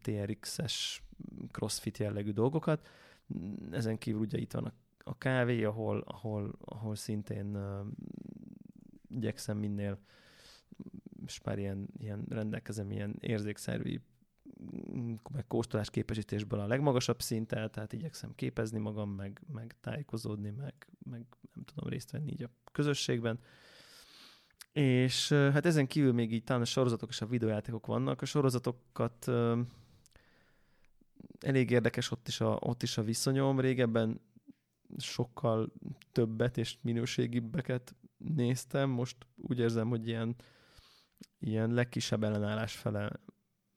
TRX-es 0.02 1.04
crossfit 1.52 1.98
jellegű 1.98 2.32
dolgokat. 2.32 2.88
Ezen 3.72 3.98
kívül 3.98 4.20
ugye 4.20 4.38
itt 4.38 4.52
vannak 4.52 4.76
a 5.08 5.18
kávé, 5.18 5.64
ahol, 5.64 6.04
ahol, 6.08 6.56
ahol 6.60 6.96
szintén 6.96 7.56
uh, 7.56 7.88
igyekszem 9.08 9.58
minél, 9.58 10.00
és 11.26 11.42
már 11.42 11.60
ilyen, 11.60 11.88
ilyen 11.98 12.26
rendelkezem 12.30 12.92
ilyen 12.92 13.16
érzékszervi 13.20 14.02
meg 15.32 15.48
kóstolás 15.48 15.90
képesítésből 15.90 16.60
a 16.60 16.68
legmagasabb 16.68 17.22
szinten, 17.22 17.72
tehát 17.72 17.94
igyekszem 17.94 18.36
képezni 18.36 18.80
magam, 18.80 19.10
meg, 19.10 19.42
meg 19.54 19.76
tájékozódni, 19.82 20.50
meg, 20.50 20.74
meg 21.10 21.26
nem 21.54 21.64
tudom 21.64 21.90
részt 21.90 22.12
venni 22.12 22.32
így 22.32 22.44
a 22.44 22.50
közösségben. 22.72 23.40
És 24.72 25.30
hát 25.30 25.66
ezen 25.66 25.88
kívül 25.88 26.14
még 26.14 26.34
így 26.34 26.44
talán 26.44 26.62
a 26.62 26.66
sorozatok 26.66 27.10
és 27.10 27.22
a 27.22 27.26
videójátékok 27.26 27.86
vannak. 27.86 28.22
A 28.22 28.26
sorozatokat 28.26 29.32
elég 31.40 31.70
érdekes 31.70 32.12
ott 32.12 32.28
is, 32.28 32.42
a, 32.42 32.58
ott 32.62 32.84
is 32.84 32.98
a 32.98 33.04
viszonyom. 33.04 33.60
Régebben 33.60 34.22
sokkal 34.98 35.74
többet 36.12 36.58
és 36.58 36.78
minőségibbeket 36.82 37.96
néztem, 38.18 38.90
most 38.90 39.18
úgy 39.36 39.60
érzem, 39.60 39.90
hogy 39.90 40.08
ilyen, 40.08 40.36
ilyen 41.40 41.74
legkisebb 41.74 42.24
ellenállás 42.24 42.76
fele 42.76 43.12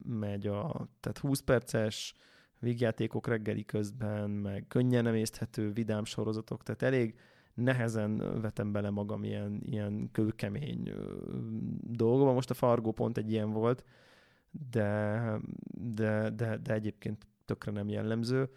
megy 0.09 0.47
a, 0.47 0.89
tehát 1.01 1.19
20 1.19 1.41
perces 1.41 2.15
vígjátékok 2.59 3.27
reggeli 3.27 3.65
közben, 3.65 4.31
meg 4.31 4.65
könnyen 4.69 5.07
emészthető 5.07 5.73
vidám 5.73 6.05
sorozatok, 6.05 6.63
tehát 6.63 6.83
elég 6.83 7.19
nehezen 7.55 8.41
vetem 8.41 8.73
bele 8.73 8.91
magam 8.91 9.25
ilyen, 9.25 9.61
ilyen 9.65 10.09
kőkemény 10.13 10.93
dolgokba. 11.83 12.33
Most 12.33 12.51
a 12.51 12.55
Fargo 12.55 12.93
pont 12.93 13.19
egy 13.19 13.31
ilyen 13.31 13.51
volt, 13.51 13.85
de, 14.71 15.41
de, 15.95 16.31
de, 16.31 16.57
de 16.57 16.73
egyébként 16.73 17.27
tökre 17.45 17.71
nem 17.73 17.89
jellemző. 17.89 18.49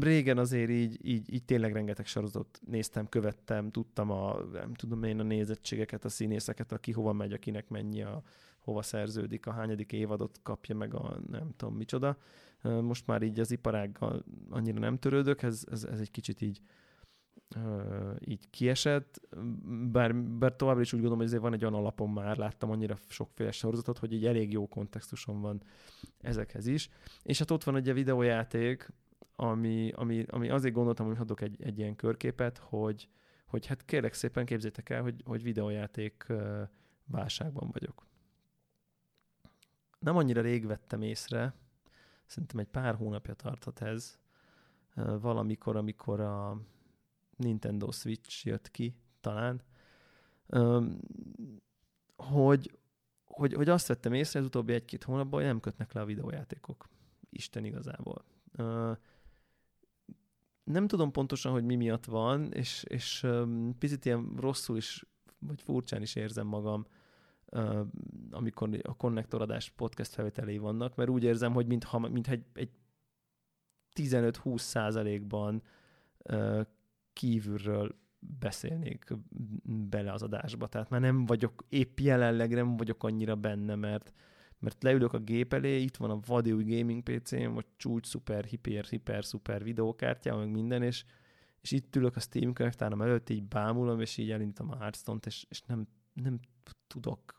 Régen 0.00 0.38
azért 0.38 0.70
így, 0.70 1.06
így, 1.06 1.32
így 1.34 1.44
tényleg 1.44 1.72
rengeteg 1.72 2.06
sorozatot 2.06 2.60
néztem, 2.66 3.08
követtem, 3.08 3.70
tudtam 3.70 4.10
a, 4.10 4.42
nem 4.52 4.74
tudom 4.74 5.02
én 5.02 5.20
a 5.20 5.22
nézettségeket, 5.22 6.04
a 6.04 6.08
színészeket, 6.08 6.72
aki 6.72 6.92
hova 6.92 7.12
megy, 7.12 7.32
akinek 7.32 7.68
mennyi 7.68 8.02
a, 8.02 8.22
hova 8.68 8.82
szerződik, 8.82 9.46
a 9.46 9.52
hányadik 9.52 9.92
évadot 9.92 10.40
kapja 10.42 10.74
meg 10.74 10.94
a 10.94 11.20
nem 11.30 11.50
tudom 11.56 11.74
micsoda. 11.74 12.16
Most 12.62 13.06
már 13.06 13.22
így 13.22 13.40
az 13.40 13.50
iparággal 13.50 14.24
annyira 14.50 14.78
nem 14.78 14.98
törődök, 14.98 15.42
ez, 15.42 15.64
ez, 15.70 15.84
ez 15.84 16.00
egy 16.00 16.10
kicsit 16.10 16.40
így, 16.40 16.60
így 18.20 18.50
kiesett, 18.50 19.20
bár, 19.90 20.14
bár 20.14 20.56
továbbra 20.56 20.80
is 20.80 20.92
úgy 20.92 21.00
gondolom, 21.00 21.18
hogy 21.18 21.26
azért 21.26 21.42
van 21.42 21.52
egy 21.52 21.62
olyan 21.62 21.74
alapon 21.74 22.10
már, 22.10 22.36
láttam 22.36 22.70
annyira 22.70 22.96
sokféle 23.08 23.50
sorozatot, 23.50 23.98
hogy 23.98 24.12
egy 24.12 24.26
elég 24.26 24.52
jó 24.52 24.68
kontextuson 24.68 25.40
van 25.40 25.62
ezekhez 26.20 26.66
is. 26.66 26.88
És 27.22 27.38
hát 27.38 27.50
ott 27.50 27.64
van 27.64 27.76
egy 27.76 27.88
a 27.88 27.92
videójáték, 27.94 28.92
ami, 29.36 29.92
ami, 29.94 30.24
ami 30.28 30.48
azért 30.48 30.74
gondoltam, 30.74 31.06
hogy 31.06 31.16
adok 31.18 31.40
egy, 31.40 31.62
egy 31.62 31.78
ilyen 31.78 31.96
körképet, 31.96 32.58
hogy, 32.58 33.08
hogy 33.46 33.66
hát 33.66 33.84
kérlek 33.84 34.12
szépen 34.12 34.44
képzétek 34.44 34.90
el, 34.90 35.02
hogy, 35.02 35.22
hogy 35.24 35.42
videójáték 35.42 36.26
válságban 37.06 37.70
vagyok. 37.72 38.07
Nem 39.98 40.16
annyira 40.16 40.40
rég 40.40 40.66
vettem 40.66 41.02
észre, 41.02 41.54
szerintem 42.26 42.58
egy 42.58 42.68
pár 42.68 42.94
hónapja 42.94 43.34
tarthat 43.34 43.80
ez, 43.80 44.18
valamikor, 45.20 45.76
amikor 45.76 46.20
a 46.20 46.60
Nintendo 47.36 47.90
Switch 47.90 48.46
jött 48.46 48.70
ki, 48.70 48.94
talán, 49.20 49.62
hogy, 52.16 52.78
hogy, 53.24 53.52
hogy 53.52 53.68
azt 53.68 53.86
vettem 53.86 54.12
észre 54.12 54.40
az 54.40 54.46
utóbbi 54.46 54.72
egy-két 54.72 55.04
hónapban, 55.04 55.40
hogy 55.40 55.48
nem 55.48 55.60
kötnek 55.60 55.92
le 55.92 56.00
a 56.00 56.04
videójátékok. 56.04 56.88
Isten 57.30 57.64
igazából. 57.64 58.24
Nem 60.64 60.86
tudom 60.86 61.12
pontosan, 61.12 61.52
hogy 61.52 61.64
mi 61.64 61.76
miatt 61.76 62.04
van, 62.04 62.52
és, 62.52 62.84
és 62.88 63.26
picit 63.78 64.04
ilyen 64.04 64.34
rosszul 64.36 64.76
is, 64.76 65.06
vagy 65.38 65.62
furcsán 65.62 66.02
is 66.02 66.14
érzem 66.14 66.46
magam, 66.46 66.86
amikor 68.30 68.80
a 68.82 68.96
konnektoradás 68.96 69.70
podcast 69.70 70.12
felvételei 70.12 70.58
vannak, 70.58 70.94
mert 70.94 71.10
úgy 71.10 71.22
érzem, 71.24 71.52
hogy 71.52 71.66
mintha, 71.66 71.98
mintha 71.98 72.32
egy, 72.32 72.44
egy 72.52 72.70
15-20 73.94 74.58
százalékban 74.58 75.62
kívülről 77.12 77.94
beszélnék 78.18 79.04
bele 79.88 80.12
az 80.12 80.22
adásba. 80.22 80.66
Tehát 80.66 80.90
már 80.90 81.00
nem 81.00 81.26
vagyok, 81.26 81.64
épp 81.68 81.98
jelenleg 81.98 82.54
nem 82.54 82.76
vagyok 82.76 83.04
annyira 83.04 83.36
benne, 83.36 83.74
mert, 83.74 84.12
mert 84.58 84.82
leülök 84.82 85.12
a 85.12 85.18
gép 85.18 85.52
elé, 85.52 85.80
itt 85.80 85.96
van 85.96 86.10
a 86.10 86.20
vadi 86.26 86.50
gaming 86.50 87.02
PC-m, 87.02 87.52
vagy 87.52 87.66
csúcs, 87.76 88.06
szuper, 88.06 88.44
hiper, 88.44 88.84
hiper, 88.84 89.24
szuper 89.24 89.64
videókártya, 89.64 90.36
meg 90.36 90.50
minden, 90.50 90.82
és, 90.82 91.04
és 91.60 91.70
itt 91.70 91.96
ülök 91.96 92.16
a 92.16 92.20
Steam 92.20 92.52
könyvtáram 92.52 93.02
előtt, 93.02 93.28
így 93.28 93.42
bámulom, 93.42 94.00
és 94.00 94.16
így 94.16 94.30
elindítom 94.30 94.70
a 94.70 94.76
Hearthstone-t, 94.76 95.26
és, 95.26 95.46
és 95.48 95.62
nem, 95.62 95.88
nem 96.12 96.40
tudok 96.86 97.37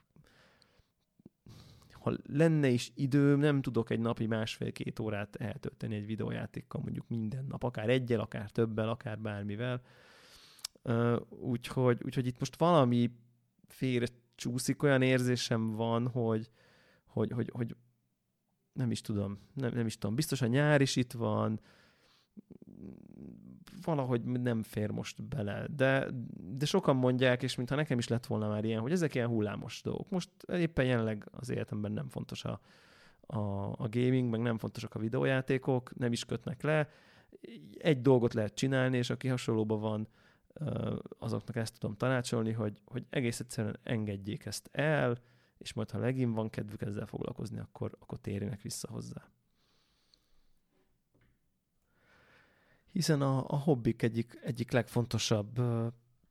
ha 1.99 2.13
lenne 2.23 2.67
is 2.67 2.91
időm, 2.95 3.39
nem 3.39 3.61
tudok 3.61 3.89
egy 3.89 3.99
napi 3.99 4.25
másfél-két 4.25 4.99
órát 4.99 5.35
eltölteni 5.35 5.95
egy 5.95 6.05
videójátékkal 6.05 6.81
mondjuk 6.81 7.07
minden 7.07 7.45
nap, 7.45 7.63
akár 7.63 7.89
egyel, 7.89 8.19
akár 8.19 8.51
többel, 8.51 8.89
akár 8.89 9.19
bármivel. 9.19 9.81
Úgyhogy, 11.29 12.01
úgyhogy 12.03 12.27
itt 12.27 12.39
most 12.39 12.57
valami 12.57 13.11
félre 13.67 14.05
csúszik, 14.35 14.83
olyan 14.83 15.01
érzésem 15.01 15.71
van, 15.71 16.07
hogy, 16.07 16.49
hogy, 17.05 17.31
hogy, 17.31 17.49
hogy 17.53 17.75
nem 18.73 18.91
is 18.91 19.01
tudom, 19.01 19.39
nem, 19.53 19.73
nem 19.73 19.85
is 19.85 19.97
tudom, 19.97 20.15
biztos 20.15 20.41
a 20.41 20.47
nyár 20.47 20.81
is 20.81 20.95
itt 20.95 21.11
van, 21.11 21.59
valahogy 23.83 24.23
nem 24.23 24.63
fér 24.63 24.89
most 24.89 25.23
bele. 25.23 25.65
De, 25.75 26.07
de 26.57 26.65
sokan 26.65 26.95
mondják, 26.95 27.43
és 27.43 27.55
mintha 27.55 27.75
nekem 27.75 27.97
is 27.97 28.07
lett 28.07 28.25
volna 28.25 28.47
már 28.47 28.65
ilyen, 28.65 28.81
hogy 28.81 28.91
ezek 28.91 29.15
ilyen 29.15 29.27
hullámos 29.27 29.81
dolgok. 29.81 30.09
Most 30.09 30.29
éppen 30.47 30.85
jelenleg 30.85 31.27
az 31.31 31.49
életemben 31.49 31.91
nem 31.91 32.09
fontos 32.09 32.43
a, 32.45 32.59
a, 33.21 33.39
a 33.71 33.87
gaming, 33.89 34.29
meg 34.29 34.41
nem 34.41 34.57
fontosak 34.57 34.95
a 34.95 34.99
videójátékok, 34.99 35.97
nem 35.97 36.11
is 36.11 36.25
kötnek 36.25 36.61
le. 36.61 36.89
Egy 37.77 38.01
dolgot 38.01 38.33
lehet 38.33 38.53
csinálni, 38.53 38.97
és 38.97 39.09
aki 39.09 39.27
hasonlóban 39.27 39.79
van, 39.79 40.07
azoknak 41.19 41.55
ezt 41.55 41.79
tudom 41.79 41.95
tanácsolni, 41.95 42.51
hogy, 42.51 42.81
hogy 42.85 43.05
egész 43.09 43.39
egyszerűen 43.39 43.79
engedjék 43.83 44.45
ezt 44.45 44.69
el, 44.71 45.17
és 45.57 45.73
majd 45.73 45.91
ha 45.91 45.99
legint 45.99 46.35
van 46.35 46.49
kedvük 46.49 46.81
ezzel 46.81 47.05
foglalkozni, 47.05 47.59
akkor, 47.59 47.97
akkor 47.99 48.19
térjenek 48.19 48.61
vissza 48.61 48.87
hozzá. 48.91 49.29
Hiszen 52.99 53.21
a, 53.21 53.43
a 53.47 53.55
hobbik 53.55 54.01
egyik, 54.01 54.39
egyik 54.43 54.71
legfontosabb 54.71 55.61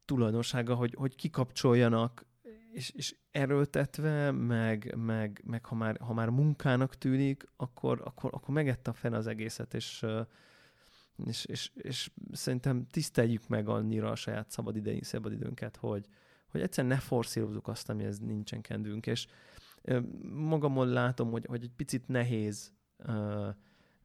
tulajdonsága, 0.04 0.74
hogy, 0.74 0.94
hogy 0.94 1.14
kikapcsoljanak, 1.14 2.26
és, 2.72 2.90
és 2.90 3.16
erőltetve, 3.30 4.30
meg, 4.30 4.94
meg, 4.96 5.42
meg 5.44 5.64
ha, 5.64 5.74
már, 5.74 5.98
ha 6.00 6.12
már 6.12 6.28
munkának 6.28 6.94
tűnik, 6.94 7.48
akkor, 7.56 8.00
akkor, 8.04 8.30
akkor 8.34 8.54
megette 8.54 8.90
a 8.90 8.94
fene 8.94 9.16
az 9.16 9.26
egészet, 9.26 9.74
és, 9.74 10.06
és, 11.26 11.44
és, 11.44 11.70
és 11.74 12.10
szerintem 12.32 12.86
tiszteljük 12.86 13.48
meg 13.48 13.68
annyira 13.68 14.10
a 14.10 14.16
saját 14.16 14.50
szabadidején, 14.50 15.02
szabadidőnket, 15.02 15.76
hogy, 15.76 16.06
hogy 16.48 16.60
egyszerűen 16.60 16.94
ne 16.94 17.00
forszírozzuk 17.00 17.68
azt, 17.68 17.88
amihez 17.88 18.18
nincsen 18.18 18.60
kendünk, 18.60 19.06
és 19.06 19.26
magamon 20.32 20.88
látom, 20.88 21.30
hogy, 21.30 21.46
hogy 21.46 21.62
egy 21.62 21.74
picit 21.76 22.08
nehéz, 22.08 22.72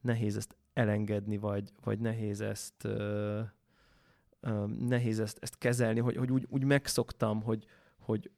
nehéz 0.01 0.38
ezt 0.38 0.55
elengedni, 0.74 1.38
vagy, 1.38 1.71
vagy 1.84 1.99
nehéz 1.99 2.41
ezt 2.41 2.84
ö, 2.84 3.41
ö, 4.39 4.65
nehéz 4.65 5.19
ezt, 5.19 5.38
ezt 5.41 5.57
kezelni, 5.57 5.99
hogy, 5.99 6.15
hogy 6.15 6.32
úgy, 6.32 6.45
úgy 6.49 6.63
megszoktam, 6.63 7.41
hogy, 7.41 7.65
hogy 7.99 8.32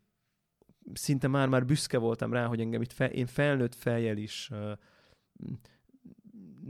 szinte 0.94 1.28
már-már 1.28 1.66
büszke 1.66 1.98
voltam 1.98 2.34
rá, 2.34 2.46
hogy 2.46 2.60
engem 2.60 2.82
itt 2.82 2.94
fel, 2.94 3.10
én 3.10 3.26
felnőtt 3.26 3.76
fejjel 3.76 4.18
is 4.18 4.50
ö, 4.52 4.74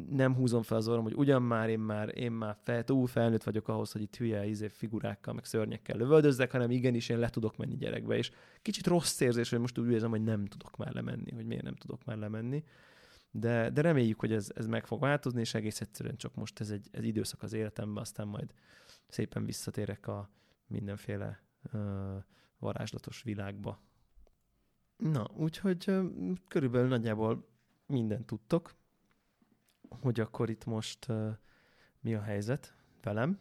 nem 0.09 0.35
húzom 0.35 0.61
fel 0.61 0.77
az 0.77 0.87
orrom, 0.87 1.03
hogy 1.03 1.15
ugyan 1.15 1.41
már 1.41 1.69
én 1.69 1.79
már, 1.79 2.17
én 2.17 2.31
már 2.31 2.57
fel, 2.63 2.83
túl 2.83 3.07
felnőtt 3.07 3.43
vagyok 3.43 3.67
ahhoz, 3.67 3.91
hogy 3.91 4.01
itt 4.01 4.15
hülye 4.15 4.45
izé, 4.45 4.67
figurákkal, 4.67 5.33
meg 5.33 5.45
szörnyekkel 5.45 5.97
lövöldözzek, 5.97 6.51
hanem 6.51 6.71
igenis 6.71 7.09
én 7.09 7.19
le 7.19 7.29
tudok 7.29 7.57
menni 7.57 7.75
gyerekbe, 7.75 8.17
és 8.17 8.31
kicsit 8.61 8.87
rossz 8.87 9.19
érzés, 9.19 9.49
hogy 9.49 9.59
most 9.59 9.77
úgy 9.77 9.91
érzem, 9.91 10.09
hogy 10.09 10.23
nem 10.23 10.45
tudok 10.45 10.77
már 10.77 10.93
lemenni, 10.93 11.31
hogy 11.31 11.45
miért 11.45 11.63
nem 11.63 11.75
tudok 11.75 12.05
már 12.05 12.17
lemenni 12.17 12.63
de, 13.37 13.69
de 13.69 13.81
reméljük, 13.81 14.19
hogy 14.19 14.31
ez, 14.31 14.51
ez 14.55 14.67
meg 14.67 14.85
fog 14.85 14.99
változni, 14.99 15.39
és 15.39 15.53
egész 15.53 15.81
egyszerűen 15.81 16.15
csak 16.15 16.35
most 16.35 16.59
ez 16.59 16.69
egy 16.69 16.87
ez 16.91 17.03
időszak 17.03 17.43
az 17.43 17.53
életemben, 17.53 18.01
aztán 18.01 18.27
majd 18.27 18.53
szépen 19.07 19.45
visszatérek 19.45 20.07
a 20.07 20.29
mindenféle 20.67 21.43
uh, 21.73 22.23
varázslatos 22.59 23.21
világba. 23.21 23.79
Na, 24.97 25.29
úgyhogy 25.33 25.85
uh, 25.87 26.11
körülbelül 26.47 26.87
nagyjából 26.87 27.47
mindent 27.85 28.25
tudtok, 28.25 28.75
hogy 29.89 30.19
akkor 30.19 30.49
itt 30.49 30.65
most 30.65 31.07
uh, 31.07 31.31
mi 31.99 32.15
a 32.15 32.21
helyzet 32.21 32.75
velem. 33.01 33.39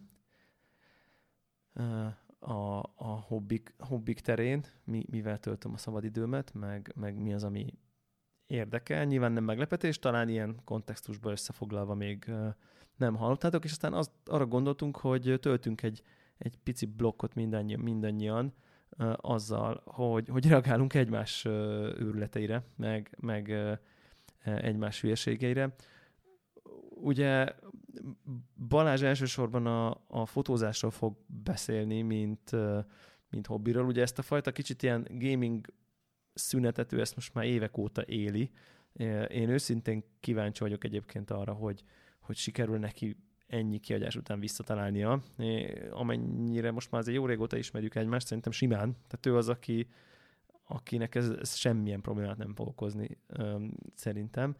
Uh, 1.75 2.07
a, 2.39 2.83
a 2.95 3.21
hobbik, 3.27 3.75
hobbik 3.79 4.21
terén, 4.21 4.65
mi, 4.85 5.05
mivel 5.11 5.39
töltöm 5.39 5.73
a 5.73 5.77
szabadidőmet, 5.77 6.55
meg, 6.55 6.93
meg 6.95 7.17
mi 7.17 7.35
az, 7.35 7.45
ami 7.45 7.79
érdekel. 8.47 9.05
Nyilván 9.05 9.33
nem 9.33 9.45
meglepetés, 9.45 9.99
talán 9.99 10.29
ilyen 10.29 10.61
kontextusban 10.65 11.33
összefoglalva 11.33 11.95
még 11.95 12.33
nem 12.97 13.17
hallottátok, 13.17 13.65
és 13.65 13.71
aztán 13.71 13.93
azt, 13.93 14.11
arra 14.25 14.47
gondoltunk, 14.47 14.97
hogy 14.97 15.39
töltünk 15.41 15.83
egy, 15.83 16.03
egy 16.39 16.59
pici 16.63 16.87
blokkot 16.87 17.35
mindannyian, 17.35 17.81
mindannyian 17.81 18.53
azzal, 19.17 19.83
hogy, 19.85 20.29
hogy 20.29 20.49
reagálunk 20.49 20.95
egymás 20.95 21.45
őrületeire, 21.45 22.65
meg, 22.77 23.17
meg 23.21 23.55
egymás 24.45 25.01
hülyeségeire. 25.01 25.75
Ugye 26.89 27.55
Balázs 28.69 29.03
elsősorban 29.03 29.67
a, 29.67 30.01
a 30.07 30.27
fotózásról 30.27 30.91
fog 30.91 31.17
beszélni, 31.27 32.03
mint, 32.03 32.51
mint 33.31 33.47
hobbiról. 33.47 33.87
Ugye 33.87 34.03
ezt 34.03 34.19
a 34.19 34.23
fajta 34.23 34.53
kicsit 34.53 34.83
ilyen 34.83 35.07
gaming 35.11 35.67
szünetet 36.35 36.93
ő 36.93 37.01
ezt 37.01 37.15
most 37.15 37.35
már 37.35 37.45
évek 37.45 37.77
óta 37.77 38.03
éli. 38.07 38.51
Én 39.29 39.49
őszintén 39.49 40.05
kíváncsi 40.21 40.63
vagyok 40.63 40.85
egyébként 40.85 41.31
arra, 41.31 41.53
hogy, 41.53 41.85
hogy 42.21 42.37
sikerül 42.37 42.79
neki 42.79 43.17
ennyi 43.47 43.79
kiadás 43.79 44.17
után 44.17 44.41
visszatalálnia. 44.41 45.23
Amennyire 45.91 46.71
most 46.71 46.91
már 46.91 47.01
azért 47.01 47.17
jó 47.17 47.27
régóta 47.27 47.57
ismerjük 47.57 47.95
egymást, 47.95 48.27
szerintem 48.27 48.53
simán. 48.53 48.93
Tehát 48.93 49.27
ő 49.27 49.37
az, 49.37 49.49
aki, 49.49 49.89
akinek 50.65 51.15
ez, 51.15 51.29
ez 51.29 51.55
semmilyen 51.55 52.01
problémát 52.01 52.37
nem 52.37 52.55
fog 52.55 52.69
okozni, 52.69 53.19
szerintem. 53.95 54.57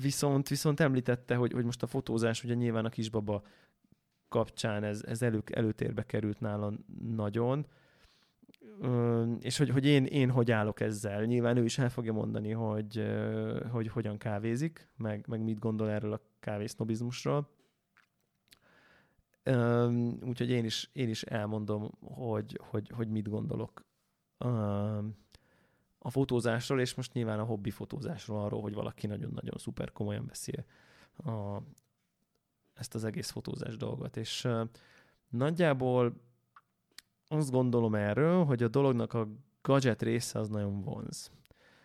Viszont, 0.00 0.48
viszont 0.48 0.80
említette, 0.80 1.34
hogy, 1.34 1.52
hogy 1.52 1.64
most 1.64 1.82
a 1.82 1.86
fotózás, 1.86 2.44
ugye 2.44 2.54
nyilván 2.54 2.84
a 2.84 2.88
kisbaba 2.88 3.42
kapcsán 4.28 4.84
ez, 4.84 5.02
ez 5.06 5.22
elő, 5.22 5.42
előtérbe 5.50 6.06
került 6.06 6.40
nála 6.40 6.72
nagyon, 7.14 7.66
és 9.40 9.58
hogy, 9.58 9.68
hogy 9.68 9.86
én, 9.86 10.04
én 10.04 10.30
hogy 10.30 10.50
állok 10.50 10.80
ezzel. 10.80 11.24
Nyilván 11.24 11.56
ő 11.56 11.64
is 11.64 11.78
el 11.78 11.90
fogja 11.90 12.12
mondani, 12.12 12.50
hogy, 12.50 13.04
hogy 13.70 13.88
hogyan 13.88 14.18
kávézik, 14.18 14.88
meg, 14.96 15.24
meg 15.28 15.40
mit 15.40 15.58
gondol 15.58 15.90
erről 15.90 16.12
a 16.12 16.20
kávésznobizmusról. 16.40 17.48
Úgyhogy 20.20 20.50
én 20.50 20.64
is, 20.64 20.90
én 20.92 21.08
is 21.08 21.22
elmondom, 21.22 21.90
hogy, 22.00 22.60
hogy, 22.62 22.90
hogy 22.94 23.08
mit 23.08 23.28
gondolok 23.28 23.84
a 25.98 26.10
fotózásról, 26.10 26.80
és 26.80 26.94
most 26.94 27.12
nyilván 27.12 27.38
a 27.38 27.44
hobbi 27.44 27.70
fotózásról, 27.70 28.44
arról, 28.44 28.60
hogy 28.60 28.74
valaki 28.74 29.06
nagyon-nagyon 29.06 29.58
szuper 29.58 29.92
komolyan 29.92 30.26
veszi 30.26 30.64
a, 31.16 31.62
ezt 32.74 32.94
az 32.94 33.04
egész 33.04 33.30
fotózás 33.30 33.76
dolgot. 33.76 34.16
És 34.16 34.48
nagyjából 35.28 36.27
azt 37.28 37.50
gondolom 37.50 37.94
erről, 37.94 38.44
hogy 38.44 38.62
a 38.62 38.68
dolognak 38.68 39.14
a 39.14 39.28
gadget 39.62 40.02
része 40.02 40.38
az 40.38 40.48
nagyon 40.48 40.80
vonz. 40.80 41.30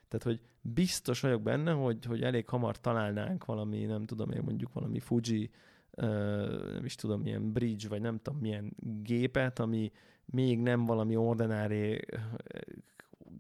Tehát, 0.08 0.24
hogy 0.24 0.40
biztos 0.62 1.20
vagyok 1.20 1.42
benne, 1.42 1.72
hogy, 1.72 2.06
hogy 2.06 2.22
elég 2.22 2.48
hamar 2.48 2.80
találnánk 2.80 3.46
valami, 3.46 3.86
nem 3.86 4.06
tudom 4.06 4.32
én 4.32 4.42
mondjuk 4.44 4.74
valami 4.74 5.00
Fuji, 5.00 5.50
nem 5.96 6.86
is 6.86 6.96
tudom, 6.96 7.22
milyen 7.22 7.52
bridge, 7.52 7.88
vagy 7.88 8.02
nem 8.02 8.20
tudom 8.22 8.40
milyen 8.40 8.74
gépet, 9.04 9.60
ami 9.60 9.92
még 10.26 10.60
nem 10.60 10.86
valami 10.86 11.16
ordinári 11.16 12.06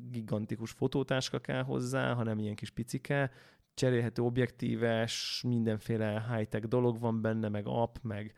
gigantikus 0.09 0.71
fotótáska 0.71 1.39
kell 1.39 1.63
hozzá, 1.63 2.13
hanem 2.13 2.39
ilyen 2.39 2.55
kis 2.55 2.69
picike, 2.69 3.31
cserélhető 3.73 4.21
objektíves, 4.21 5.43
mindenféle 5.47 6.25
high-tech 6.35 6.67
dolog 6.67 6.99
van 6.99 7.21
benne, 7.21 7.49
meg 7.49 7.67
app, 7.67 7.95
meg, 8.01 8.33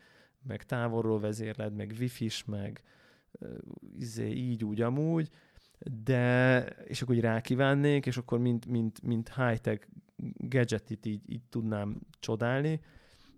meg 0.48 0.64
távolról 0.64 1.20
vezérled, 1.20 1.76
meg 1.76 1.96
wifi-s, 2.00 2.46
meg 2.46 2.84
izé, 3.98 4.32
így, 4.32 4.64
úgy, 4.64 4.82
amúgy, 4.82 5.30
de, 6.04 6.64
és 6.66 7.02
akkor 7.02 7.16
így 7.16 7.22
rákívánnék, 7.22 8.06
és 8.06 8.18
akkor 8.18 8.40
mint, 8.40 8.66
mint, 8.66 9.02
mint 9.02 9.34
high-tech 9.36 9.88
gadgetit 10.38 11.06
így, 11.06 11.22
így 11.26 11.44
tudnám 11.50 12.00
csodálni, 12.20 12.80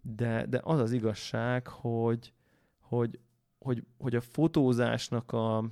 de, 0.02 0.46
de 0.46 0.62
az 0.64 0.80
az 0.80 0.92
igazság, 0.92 1.68
hogy, 1.68 2.34
hogy, 2.80 3.20
hogy, 3.60 3.84
hogy 3.98 4.16
a 4.16 4.22
fotózásnak 4.22 5.32
a, 5.32 5.70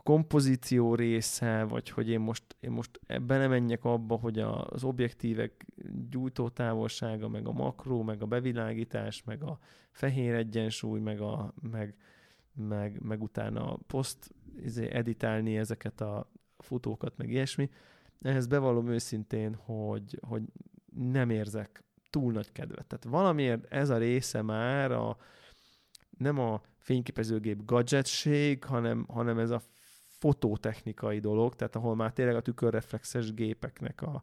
a 0.00 0.02
kompozíció 0.02 0.94
része, 0.94 1.64
vagy 1.64 1.90
hogy 1.90 2.08
én 2.08 2.20
most, 2.20 2.56
én 2.60 2.70
most 2.70 3.00
ebben 3.06 3.38
nem 3.38 3.50
menjek 3.50 3.84
abba, 3.84 4.16
hogy 4.16 4.38
az 4.38 4.84
objektívek 4.84 5.66
gyújtótávolsága, 6.10 7.28
meg 7.28 7.46
a 7.46 7.52
makró, 7.52 8.02
meg 8.02 8.22
a 8.22 8.26
bevilágítás, 8.26 9.24
meg 9.24 9.42
a 9.42 9.58
fehér 9.90 10.34
egyensúly, 10.34 11.00
meg, 11.00 11.20
a, 11.20 11.54
meg, 11.70 11.96
meg, 12.54 13.00
meg 13.02 13.22
utána 13.22 13.76
poszt 13.76 14.34
izé, 14.56 14.88
editálni 14.92 15.56
ezeket 15.56 16.00
a 16.00 16.30
futókat, 16.58 17.16
meg 17.16 17.30
ilyesmi. 17.30 17.70
Ehhez 18.22 18.46
bevallom 18.46 18.88
őszintén, 18.88 19.54
hogy, 19.54 20.18
hogy 20.20 20.42
nem 20.94 21.30
érzek 21.30 21.84
túl 22.10 22.32
nagy 22.32 22.52
kedvet. 22.52 22.86
Tehát 22.86 23.04
valamiért 23.04 23.72
ez 23.72 23.88
a 23.88 23.98
része 23.98 24.42
már 24.42 24.92
a, 24.92 25.16
nem 26.18 26.38
a 26.38 26.60
fényképezőgép 26.78 27.64
gadgetség, 27.64 28.64
hanem, 28.64 29.04
hanem 29.08 29.38
ez 29.38 29.50
a 29.50 29.62
fototechnikai 30.20 31.18
dolog, 31.18 31.54
tehát 31.54 31.76
ahol 31.76 31.96
már 31.96 32.12
tényleg 32.12 32.36
a 32.36 32.42
tükörreflexes 32.42 33.34
gépeknek 33.34 34.02
a 34.02 34.22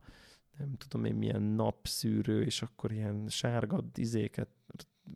nem 0.57 0.73
tudom 0.77 1.05
én 1.05 1.15
milyen 1.15 1.41
napszűrő, 1.41 2.43
és 2.43 2.61
akkor 2.61 2.91
ilyen 2.91 3.25
sárga 3.27 3.83
izéket, 3.95 4.49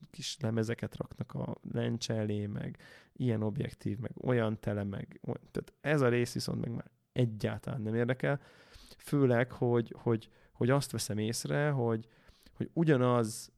kis 0.10 0.38
lemezeket 0.40 0.96
raknak 0.96 1.34
a 1.34 1.58
lencse 1.72 2.14
elé, 2.14 2.46
meg 2.46 2.78
ilyen 3.14 3.42
objektív, 3.42 3.98
meg 3.98 4.12
olyan 4.22 4.60
tele, 4.60 4.84
meg 4.84 5.20
tehát 5.24 5.74
ez 5.82 6.02
a 6.02 6.10
rész 6.10 6.34
viszont 6.34 6.62
meg 6.62 6.72
már 6.72 6.92
egyáltalán 7.12 7.82
nem 7.82 7.96
érdekel. 7.96 8.42
Főleg, 8.98 9.52
hogy, 9.52 9.96
hogy, 9.98 10.30
hogy 10.52 10.70
azt 10.70 10.92
veszem 10.92 11.18
észre, 11.18 11.70
hogy, 11.70 12.08
hogy 12.54 12.70
ugyanaz 12.74 13.52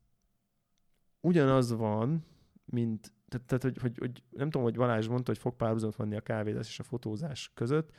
ugyanaz 1.22 1.72
van, 1.72 2.26
mint 2.66 3.12
tehát, 3.34 3.48
tehát 3.48 3.64
hogy, 3.64 3.78
hogy, 3.78 3.98
hogy, 3.98 4.24
nem 4.30 4.50
tudom, 4.50 4.64
hogy 4.64 4.76
Balázs 4.76 5.08
mondta, 5.08 5.32
hogy 5.32 5.42
fog 5.42 5.56
párhuzamot 5.56 5.96
vanni 5.96 6.16
a 6.16 6.22
kávézás 6.22 6.68
és 6.68 6.80
a 6.80 6.84
fotózás 6.84 7.52
között. 7.54 7.92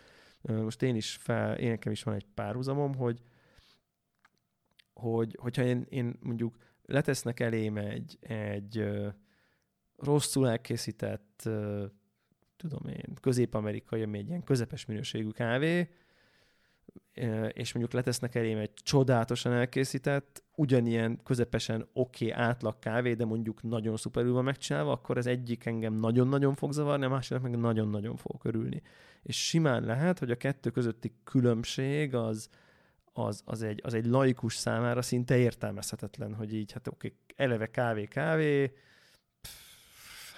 Most 0.43 0.83
én 0.83 0.97
is 0.97 1.17
fel, 1.17 1.59
én 1.59 1.69
nekem 1.69 1.93
is 1.93 2.03
van 2.03 2.15
egy 2.15 2.27
párhuzamom, 2.35 2.95
hogy, 2.95 3.23
hogy 4.93 5.37
hogyha 5.41 5.63
én, 5.63 5.87
én 5.89 6.19
mondjuk 6.21 6.57
letesznek 6.83 7.41
elém 7.41 7.77
egy, 7.77 8.19
egy 8.21 8.85
rosszul 9.97 10.49
elkészített, 10.49 11.49
tudom 12.57 12.87
én, 12.89 13.15
közép-amerikai, 13.21 14.03
ami 14.03 14.19
egy 14.19 14.29
ilyen 14.29 14.45
közepes 14.45 14.87
minőségű 14.87 15.29
kávé, 15.29 15.89
és 17.53 17.73
mondjuk 17.73 17.93
letesznek 17.93 18.35
elém 18.35 18.59
egy 18.59 18.71
csodálatosan 18.75 19.53
elkészített, 19.53 20.43
ugyanilyen 20.55 21.21
közepesen 21.25 21.89
oké 21.93 22.31
okay, 22.31 22.45
átlag 22.45 22.79
kávé, 22.79 23.15
de 23.15 23.25
mondjuk 23.25 23.63
nagyon 23.63 23.97
szuperül 23.97 24.33
van 24.33 24.45
megcsinálva, 24.45 24.93
akkor 24.93 25.17
ez 25.17 25.27
egyik 25.27 25.67
engem 25.67 25.95
nagyon-nagyon 25.95 26.55
fog 26.55 26.73
zavarni, 26.73 27.05
a 27.05 27.09
másiknak 27.09 27.43
meg 27.43 27.59
nagyon-nagyon 27.59 28.17
fog 28.17 28.41
örülni. 28.45 28.83
És 29.23 29.47
simán 29.47 29.85
lehet, 29.85 30.19
hogy 30.19 30.31
a 30.31 30.37
kettő 30.37 30.71
közötti 30.71 31.15
különbség 31.25 32.15
az, 32.15 32.49
az, 33.13 33.43
az, 33.45 33.63
egy, 33.63 33.81
az 33.83 33.95
egy 33.95 34.07
laikus 34.07 34.55
számára 34.55 35.03
szinte 35.03 35.37
értelmezhetetlen, 35.37 36.35
hogy 36.35 36.55
így, 36.55 36.73
hát 36.73 36.89
oké, 36.89 37.07
okay, 37.07 37.47
eleve 37.47 37.71
kávé-kávé, 37.71 38.73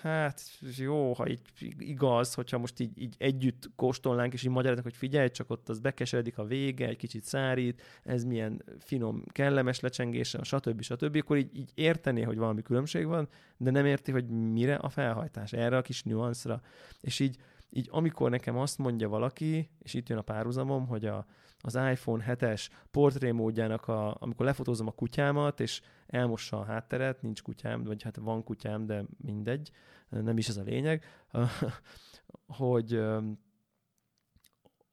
hát 0.00 0.42
jó, 0.76 1.12
ha 1.12 1.28
így 1.28 1.40
igaz, 1.78 2.34
hogyha 2.34 2.58
most 2.58 2.80
így, 2.80 3.02
így 3.02 3.14
együtt 3.18 3.70
kóstolnánk, 3.76 4.32
és 4.32 4.42
így 4.42 4.50
magyaráznak, 4.50 4.84
hogy 4.84 4.96
figyelj, 4.96 5.28
csak 5.28 5.50
ott 5.50 5.68
az 5.68 5.78
bekeseredik 5.78 6.38
a 6.38 6.44
vége, 6.44 6.88
egy 6.88 6.96
kicsit 6.96 7.24
szárít, 7.24 7.82
ez 8.02 8.24
milyen 8.24 8.62
finom, 8.78 9.22
kellemes 9.32 9.80
lecsengése, 9.80 10.42
stb. 10.42 10.80
stb. 10.82 11.16
Akkor 11.16 11.36
így, 11.36 11.56
így 11.56 11.70
értené, 11.74 12.22
hogy 12.22 12.36
valami 12.36 12.62
különbség 12.62 13.06
van, 13.06 13.28
de 13.56 13.70
nem 13.70 13.86
érti, 13.86 14.12
hogy 14.12 14.28
mire 14.28 14.74
a 14.74 14.88
felhajtás, 14.88 15.52
erre 15.52 15.76
a 15.76 15.82
kis 15.82 16.02
nüanszra. 16.02 16.60
És 17.00 17.20
így, 17.20 17.36
így 17.70 17.88
amikor 17.90 18.30
nekem 18.30 18.58
azt 18.58 18.78
mondja 18.78 19.08
valaki, 19.08 19.70
és 19.82 19.94
itt 19.94 20.08
jön 20.08 20.18
a 20.18 20.22
párhuzamom, 20.22 20.86
hogy 20.86 21.04
a, 21.06 21.26
az 21.60 21.74
iPhone 21.74 22.24
7-es 22.28 22.68
portrémódjának, 22.90 23.88
a, 23.88 24.16
amikor 24.20 24.46
lefotózom 24.46 24.86
a 24.86 24.90
kutyámat, 24.90 25.60
és 25.60 25.80
elmossa 26.06 26.58
a 26.58 26.64
hátteret, 26.64 27.22
nincs 27.22 27.42
kutyám, 27.42 27.84
vagy 27.84 28.02
hát 28.02 28.16
van 28.16 28.44
kutyám, 28.44 28.86
de 28.86 29.04
mindegy, 29.16 29.70
nem 30.08 30.38
is 30.38 30.48
ez 30.48 30.56
a 30.56 30.62
lényeg, 30.62 31.04
hogy 32.46 33.00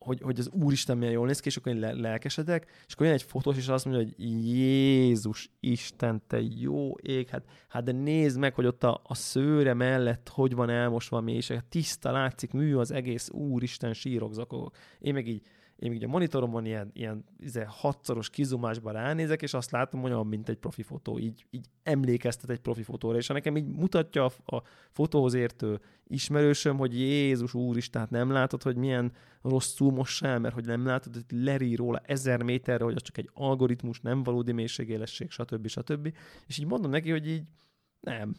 hogy, 0.03 0.22
hogy 0.22 0.39
az 0.39 0.49
Úristen 0.49 0.97
milyen 0.97 1.14
jól 1.14 1.26
néz 1.26 1.39
ki, 1.39 1.47
és 1.47 1.57
akkor 1.57 1.72
én 1.72 1.80
le- 1.80 1.93
lelkesedek, 1.93 2.68
és 2.88 2.93
akkor 2.93 3.05
jön 3.05 3.16
egy 3.16 3.24
fotós, 3.24 3.57
és 3.57 3.68
azt 3.68 3.86
mondja, 3.86 4.03
hogy 4.03 4.14
Jézus 4.45 5.51
Isten, 5.59 6.22
te 6.28 6.41
jó 6.41 6.97
ég, 6.97 7.30
hát, 7.30 7.45
hát 7.68 7.84
de 7.84 7.91
nézd 7.91 8.39
meg, 8.39 8.53
hogy 8.53 8.66
ott 8.66 8.84
a, 8.84 9.01
a 9.03 9.14
szőre 9.14 9.74
mellett 9.74 10.30
hogy 10.30 10.55
van 10.55 10.70
elmosva 10.70 11.22
mi, 11.22 11.34
és 11.34 11.53
tiszta 11.70 12.11
látszik, 12.11 12.51
mű 12.51 12.76
az 12.76 12.91
egész, 12.91 13.30
Úristen, 13.30 13.93
sírok, 13.93 14.34
zakogok. 14.34 14.76
Én 14.99 15.14
meg 15.14 15.28
így, 15.28 15.45
én 15.84 15.89
még 15.89 15.97
ugye 15.97 16.07
a 16.07 16.09
monitoromon 16.09 16.65
ilyen, 16.65 16.91
ilyen 16.93 17.23
izé, 17.39 17.63
hatszoros 17.67 18.29
kizumásban 18.29 18.93
ránézek, 18.93 19.41
és 19.41 19.53
azt 19.53 19.71
látom, 19.71 20.01
hogy 20.01 20.11
olyan, 20.11 20.27
mint 20.27 20.49
egy 20.49 20.57
profi 20.57 20.81
fotó, 20.81 21.19
így, 21.19 21.45
így 21.49 21.65
emlékeztet 21.84 22.49
egy 22.49 22.59
profi 22.59 22.84
fotóra, 22.84 23.17
és 23.17 23.27
ha 23.27 23.34
nekem 23.34 23.57
így 23.57 23.67
mutatja 23.67 24.25
a, 24.25 24.55
a 24.55 24.63
fotóhoz 24.91 25.34
értő 25.34 25.79
ismerősöm, 26.07 26.77
hogy 26.77 26.99
Jézus 26.99 27.53
úr 27.53 27.77
is, 27.77 27.89
tehát 27.89 28.09
nem 28.09 28.31
látod, 28.31 28.63
hogy 28.63 28.75
milyen 28.75 29.11
rosszul 29.41 29.91
mossál, 29.91 30.39
mert 30.39 30.53
hogy 30.53 30.65
nem 30.65 30.86
látod, 30.86 31.13
hogy 31.13 31.25
lerí 31.29 31.75
róla 31.75 32.01
ezer 32.05 32.43
méterre, 32.43 32.84
hogy 32.84 32.95
az 32.95 33.01
csak 33.01 33.17
egy 33.17 33.29
algoritmus, 33.34 34.01
nem 34.01 34.23
valódi 34.23 34.51
mélységélesség, 34.51 35.31
stb. 35.31 35.67
stb. 35.67 36.13
És 36.47 36.57
így 36.57 36.65
mondom 36.65 36.91
neki, 36.91 37.11
hogy 37.11 37.27
így 37.27 37.43
nem. 37.99 38.34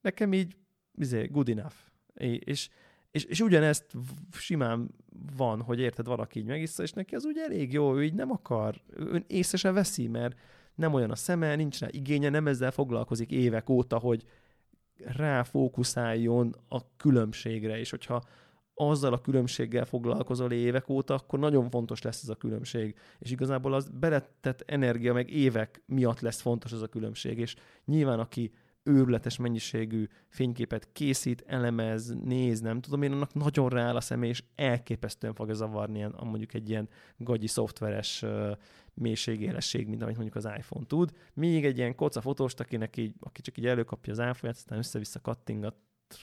Nekem 0.00 0.32
így 0.32 0.56
izé, 0.94 1.26
good 1.26 1.48
enough. 1.48 1.74
És, 2.14 2.68
és, 3.10 3.24
és 3.24 3.40
ugyanezt 3.40 3.96
simán 4.30 4.90
van, 5.36 5.62
hogy 5.62 5.80
érted, 5.80 6.06
valaki 6.06 6.38
így 6.38 6.46
megissza, 6.46 6.82
és 6.82 6.92
neki 6.92 7.14
az 7.14 7.24
úgy 7.24 7.38
elég 7.38 7.72
jó, 7.72 7.96
ő 7.96 8.04
így 8.04 8.14
nem 8.14 8.30
akar, 8.30 8.80
ő 8.96 9.24
észre 9.26 9.56
se 9.56 9.72
veszi, 9.72 10.08
mert 10.08 10.38
nem 10.74 10.94
olyan 10.94 11.10
a 11.10 11.16
szeme, 11.16 11.56
nincs 11.56 11.80
rá 11.80 11.88
igénye, 11.90 12.28
nem 12.28 12.46
ezzel 12.46 12.70
foglalkozik 12.70 13.30
évek 13.30 13.68
óta, 13.68 13.98
hogy 13.98 14.24
ráfókuszáljon 15.04 16.54
a 16.68 16.96
különbségre, 16.96 17.78
és 17.78 17.90
hogyha 17.90 18.22
azzal 18.74 19.12
a 19.12 19.20
különbséggel 19.20 19.84
foglalkozol 19.84 20.52
évek 20.52 20.88
óta, 20.88 21.14
akkor 21.14 21.38
nagyon 21.38 21.70
fontos 21.70 22.02
lesz 22.02 22.22
ez 22.22 22.28
a 22.28 22.34
különbség. 22.34 22.94
És 23.18 23.30
igazából 23.30 23.74
az 23.74 23.88
beletett 23.88 24.62
energia 24.66 25.12
meg 25.12 25.30
évek 25.30 25.82
miatt 25.86 26.20
lesz 26.20 26.40
fontos 26.40 26.72
ez 26.72 26.80
a 26.80 26.86
különbség. 26.86 27.38
És 27.38 27.56
nyilván 27.84 28.18
aki 28.18 28.52
őrületes 28.84 29.36
mennyiségű 29.36 30.06
fényképet 30.28 30.88
készít, 30.92 31.44
elemez, 31.46 32.14
néz, 32.24 32.60
nem 32.60 32.80
tudom 32.80 33.02
én, 33.02 33.12
annak 33.12 33.34
nagyon 33.34 33.68
rááll 33.68 33.96
a 33.96 34.00
személy, 34.00 34.28
és 34.28 34.42
elképesztően 34.54 35.34
fogja 35.34 35.54
zavarni 35.54 35.96
ilyen, 35.96 36.14
mondjuk 36.22 36.54
egy 36.54 36.68
ilyen 36.68 36.88
gagyi 37.16 37.46
szoftveres 37.46 38.22
uh, 38.22 38.50
mélységélesség, 38.94 39.88
mint 39.88 40.02
amit 40.02 40.16
mondjuk 40.16 40.36
az 40.36 40.50
iPhone 40.56 40.86
tud. 40.86 41.10
Még 41.34 41.64
egy 41.64 41.76
ilyen 41.76 41.94
koca 41.94 42.20
fotóst, 42.20 42.60
akinek 42.60 42.96
így, 42.96 43.14
aki 43.20 43.40
csak 43.40 43.58
így 43.58 43.66
előkapja 43.66 44.12
az 44.12 44.18
iPhone-ját, 44.18 44.56
aztán 44.56 44.78
össze-vissza 44.78 45.20
kattingat 45.20 45.74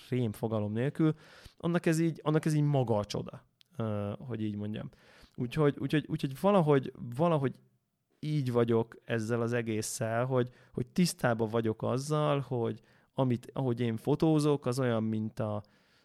rém 0.09 0.31
fogalom 0.31 0.71
nélkül, 0.71 1.15
annak 1.57 1.85
ez 1.85 1.99
így, 1.99 2.19
annak 2.23 2.45
ez 2.45 2.53
így 2.53 2.63
maga 2.63 2.97
a 2.97 3.05
csoda, 3.05 3.47
hogy 4.19 4.43
így 4.43 4.55
mondjam. 4.55 4.89
Úgyhogy, 5.35 5.75
úgyhogy, 5.79 6.05
úgyhogy 6.07 6.39
valahogy, 6.39 6.91
valahogy 7.15 7.53
így 8.19 8.51
vagyok 8.51 8.95
ezzel 9.05 9.41
az 9.41 9.53
egésszel, 9.53 10.25
hogy, 10.25 10.49
hogy 10.73 10.87
tisztában 10.87 11.49
vagyok 11.49 11.83
azzal, 11.83 12.39
hogy 12.39 12.81
amit, 13.13 13.49
ahogy 13.53 13.79
én 13.79 13.97
fotózok, 13.97 14.65
az 14.65 14.79
olyan, 14.79 15.03
mint, 15.03 15.39
a, 15.39 15.63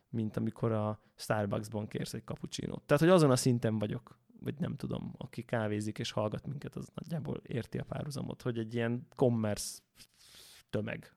mint 0.08 0.36
amikor 0.36 0.72
a 0.72 1.00
Starbucksban 1.14 1.88
kérsz 1.88 2.14
egy 2.14 2.24
cappuccino 2.24 2.76
Tehát, 2.86 3.02
hogy 3.02 3.12
azon 3.12 3.30
a 3.30 3.36
szinten 3.36 3.78
vagyok, 3.78 4.18
vagy 4.40 4.54
nem 4.58 4.76
tudom, 4.76 5.14
aki 5.18 5.42
kávézik 5.42 5.98
és 5.98 6.10
hallgat 6.10 6.46
minket, 6.46 6.76
az 6.76 6.88
nagyjából 6.94 7.40
érti 7.46 7.78
a 7.78 7.84
párhuzamot, 7.84 8.42
hogy 8.42 8.58
egy 8.58 8.74
ilyen 8.74 9.06
commerce 9.16 9.78
tömeg 10.70 11.14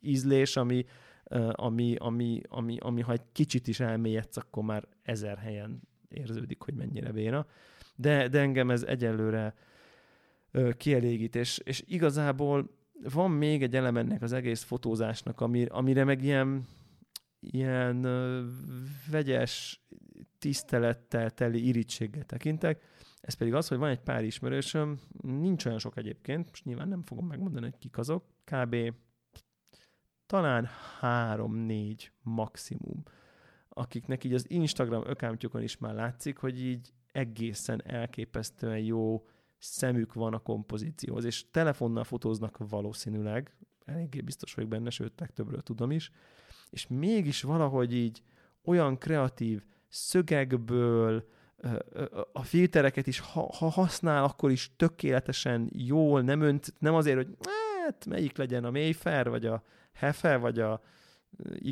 ízlés, 0.00 0.56
ami, 0.56 0.84
ami, 1.52 1.96
ami, 1.98 2.40
ami, 2.48 2.78
ami 2.78 3.00
ha 3.00 3.12
egy 3.12 3.24
kicsit 3.32 3.66
is 3.66 3.80
elmélyedsz, 3.80 4.36
akkor 4.36 4.62
már 4.62 4.88
ezer 5.02 5.38
helyen 5.38 5.82
érződik, 6.08 6.62
hogy 6.62 6.74
mennyire 6.74 7.12
béna. 7.12 7.46
De, 7.96 8.28
de 8.28 8.40
engem 8.40 8.70
ez 8.70 8.82
egyelőre 8.82 9.54
kielégít, 10.76 11.36
és, 11.36 11.58
és 11.64 11.84
igazából 11.86 12.70
van 13.12 13.30
még 13.30 13.62
egy 13.62 13.76
elem 13.76 13.96
ennek 13.96 14.22
az 14.22 14.32
egész 14.32 14.62
fotózásnak, 14.62 15.40
ami, 15.40 15.64
amire 15.64 16.04
meg 16.04 16.22
ilyen, 16.22 16.66
ilyen 17.40 18.06
vegyes 19.10 19.84
tisztelettel 20.38 21.30
teli 21.30 21.66
irítséggel 21.66 22.24
tekintek. 22.24 22.82
Ez 23.20 23.34
pedig 23.34 23.54
az, 23.54 23.68
hogy 23.68 23.78
van 23.78 23.90
egy 23.90 24.00
pár 24.00 24.24
ismerősöm, 24.24 25.00
nincs 25.22 25.64
olyan 25.64 25.78
sok 25.78 25.96
egyébként, 25.96 26.48
most 26.48 26.64
nyilván 26.64 26.88
nem 26.88 27.02
fogom 27.02 27.26
megmondani, 27.26 27.64
hogy 27.64 27.78
kik 27.78 27.98
azok, 27.98 28.24
kb. 28.44 28.76
talán 30.26 30.68
három-négy 31.00 32.12
maximum, 32.22 33.02
akiknek 33.68 34.24
így 34.24 34.34
az 34.34 34.50
Instagram 34.50 35.02
ökámtyukon 35.06 35.62
is 35.62 35.78
már 35.78 35.94
látszik, 35.94 36.36
hogy 36.36 36.60
így 36.60 36.92
egészen 37.12 37.82
elképesztően 37.84 38.78
jó 38.78 39.26
szemük 39.64 40.14
van 40.14 40.34
a 40.34 40.38
kompozícióhoz, 40.38 41.24
és 41.24 41.44
telefonnal 41.50 42.04
fotóznak 42.04 42.58
valószínűleg, 42.68 43.56
eléggé 43.84 44.20
biztos 44.20 44.54
vagyok 44.54 44.70
benne, 44.70 44.90
sőt, 44.90 45.20
legtöbbről 45.20 45.60
tudom 45.60 45.90
is, 45.90 46.10
és 46.70 46.86
mégis 46.86 47.42
valahogy 47.42 47.94
így 47.94 48.22
olyan 48.64 48.98
kreatív 48.98 49.62
szögekből, 49.88 51.24
a 52.32 52.42
filtereket 52.42 53.06
is, 53.06 53.18
ha, 53.18 53.52
ha 53.58 53.68
használ, 53.68 54.24
akkor 54.24 54.50
is 54.50 54.70
tökéletesen 54.76 55.70
jól, 55.72 56.22
nem 56.22 56.40
önt, 56.40 56.74
nem 56.78 56.94
azért, 56.94 57.16
hogy 57.16 57.28
hát 57.84 58.06
melyik 58.06 58.36
legyen 58.36 58.64
a 58.64 58.70
Mayfair, 58.70 59.28
vagy 59.28 59.46
a 59.46 59.62
Hefe, 59.92 60.36
vagy 60.36 60.58
a 60.58 60.82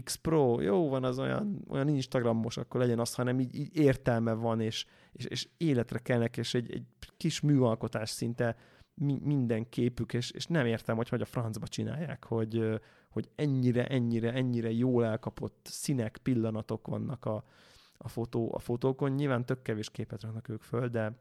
X 0.05 0.15
Pro, 0.15 0.61
jó 0.61 0.89
van, 0.89 1.05
az 1.05 1.19
olyan, 1.19 1.65
olyan 1.69 1.89
Instagramos, 1.89 2.57
akkor 2.57 2.81
legyen 2.81 2.99
az, 2.99 3.15
hanem 3.15 3.41
így, 3.41 3.55
így 3.55 3.77
értelme 3.77 4.33
van, 4.33 4.61
és, 4.61 4.87
és, 5.13 5.25
és 5.25 5.49
életre 5.57 5.99
kelnek, 5.99 6.37
és 6.37 6.55
egy, 6.55 6.73
egy 6.73 6.85
kis 7.17 7.41
műalkotás 7.41 8.11
szinte 8.11 8.57
mi, 8.95 9.19
minden 9.23 9.69
képük, 9.69 10.13
és, 10.13 10.31
és 10.31 10.47
nem 10.47 10.67
értem, 10.67 10.97
hogy 10.97 11.09
hogy 11.09 11.21
a 11.21 11.25
francba 11.25 11.67
csinálják, 11.67 12.25
hogy, 12.25 12.81
hogy 13.09 13.29
ennyire, 13.35 13.87
ennyire, 13.87 14.33
ennyire 14.33 14.71
jól 14.71 15.05
elkapott 15.05 15.67
színek, 15.71 16.19
pillanatok 16.23 16.87
vannak 16.87 17.25
a, 17.25 17.45
a, 17.97 18.09
fotó, 18.09 18.55
a 18.55 18.59
fotókon. 18.59 19.11
Nyilván 19.13 19.47
tök 19.47 19.63
kevés 19.63 19.91
képet 19.91 20.23
raknak 20.23 20.49
ők 20.49 20.63
föl, 20.63 20.89
de 20.89 21.13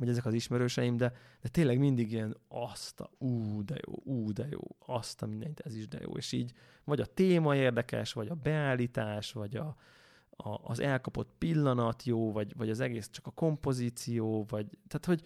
vagy 0.00 0.08
ezek 0.08 0.26
az 0.26 0.34
ismerőseim, 0.34 0.96
de, 0.96 1.12
de 1.40 1.48
tényleg 1.48 1.78
mindig 1.78 2.12
ilyen 2.12 2.36
azt 2.48 3.00
a, 3.00 3.10
ú, 3.18 3.64
de 3.64 3.74
jó, 3.86 4.14
ú, 4.14 4.32
de 4.32 4.46
jó, 4.50 4.60
azt 4.78 5.22
a 5.22 5.26
mindent, 5.26 5.60
ez 5.60 5.76
is 5.76 5.88
de 5.88 5.98
jó. 6.02 6.16
És 6.16 6.32
így 6.32 6.52
vagy 6.84 7.00
a 7.00 7.06
téma 7.06 7.56
érdekes, 7.56 8.12
vagy 8.12 8.28
a 8.28 8.34
beállítás, 8.34 9.32
vagy 9.32 9.56
a, 9.56 9.76
a, 10.30 10.60
az 10.62 10.80
elkapott 10.80 11.28
pillanat 11.38 12.02
jó, 12.02 12.32
vagy, 12.32 12.56
vagy 12.56 12.70
az 12.70 12.80
egész 12.80 13.10
csak 13.10 13.26
a 13.26 13.30
kompozíció, 13.30 14.44
vagy 14.48 14.66
tehát, 14.88 15.06
hogy 15.06 15.22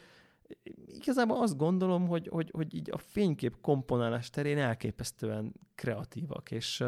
igazából 0.86 1.42
azt 1.42 1.56
gondolom, 1.56 2.06
hogy, 2.06 2.28
hogy, 2.28 2.50
hogy 2.52 2.74
így 2.74 2.90
a 2.90 2.98
fénykép 2.98 3.60
komponálás 3.60 4.30
terén 4.30 4.58
elképesztően 4.58 5.54
kreatívak, 5.74 6.50
és, 6.50 6.84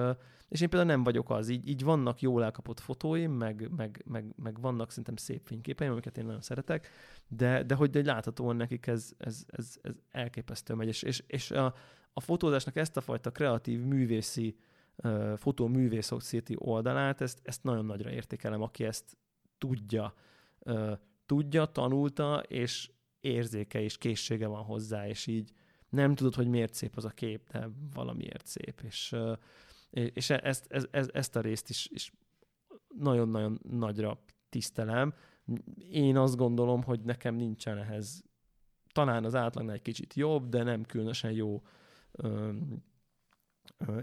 és 0.49 0.61
én 0.61 0.69
például 0.69 0.91
nem 0.91 1.05
vagyok 1.05 1.31
az, 1.31 1.49
így, 1.49 1.69
így 1.69 1.85
vannak 1.85 2.21
jól 2.21 2.45
elkapott 2.45 2.81
fotóim, 2.81 3.33
meg, 3.33 3.71
meg, 3.77 4.03
meg, 4.07 4.35
meg 4.37 4.61
vannak 4.61 4.89
szerintem 4.91 5.17
szép 5.17 5.41
fényképeim, 5.45 5.91
amiket 5.91 6.19
én 6.19 6.25
nagyon 6.25 6.41
szeretek, 6.41 6.89
de, 7.29 7.63
de 7.63 7.75
hogy 7.75 7.91
de 7.91 8.03
láthatóan 8.03 8.57
nekik 8.57 8.87
ez, 8.87 9.13
ez, 9.19 9.45
ez, 9.47 9.77
ez 9.83 9.93
elképesztő 10.11 10.75
megy, 10.75 10.89
és, 10.89 11.03
és, 11.03 11.23
és 11.27 11.51
a, 11.51 11.75
a 12.13 12.21
fotózásnak 12.21 12.77
ezt 12.77 12.97
a 12.97 13.01
fajta 13.01 13.31
kreatív 13.31 13.81
művészi 13.81 14.57
uh, 14.97 15.37
fotóművészeti 15.37 16.55
oldalát, 16.59 17.21
ezt, 17.21 17.41
ezt 17.43 17.63
nagyon 17.63 17.85
nagyra 17.85 18.11
értékelem, 18.11 18.63
aki 18.63 18.85
ezt 18.85 19.17
tudja, 19.59 20.15
tudja, 21.27 21.65
tanulta, 21.65 22.43
és 22.49 22.91
érzéke 23.27 23.81
és 23.81 23.99
készsége 23.99 24.47
van 24.47 24.63
hozzá, 24.63 25.09
és 25.09 25.27
így 25.27 25.53
nem 25.89 26.15
tudod, 26.15 26.35
hogy 26.35 26.49
miért 26.49 26.75
szép 26.75 26.97
az 26.97 27.05
a 27.05 27.11
kép, 27.11 27.51
de 27.53 27.69
valamiért 27.95 28.47
szép, 28.47 28.81
és, 28.85 29.17
és 29.91 30.31
ezt, 30.31 30.67
ezt, 30.91 31.11
ezt 31.13 31.37
a 31.37 31.41
részt 31.41 31.69
is, 31.69 31.89
is 31.91 32.13
nagyon-nagyon 32.99 33.61
nagyra 33.71 34.19
tisztelem. 34.49 35.15
Én 35.91 36.17
azt 36.17 36.37
gondolom, 36.37 36.83
hogy 36.83 37.01
nekem 37.01 37.35
nincsen 37.35 37.79
ehhez 37.79 38.25
talán 38.93 39.25
az 39.25 39.35
átlagnál 39.35 39.75
egy 39.75 39.83
kicsit 39.83 40.15
jobb, 40.15 40.49
de 40.49 40.63
nem 40.63 40.85
különösen 40.85 41.33
jó 41.33 41.63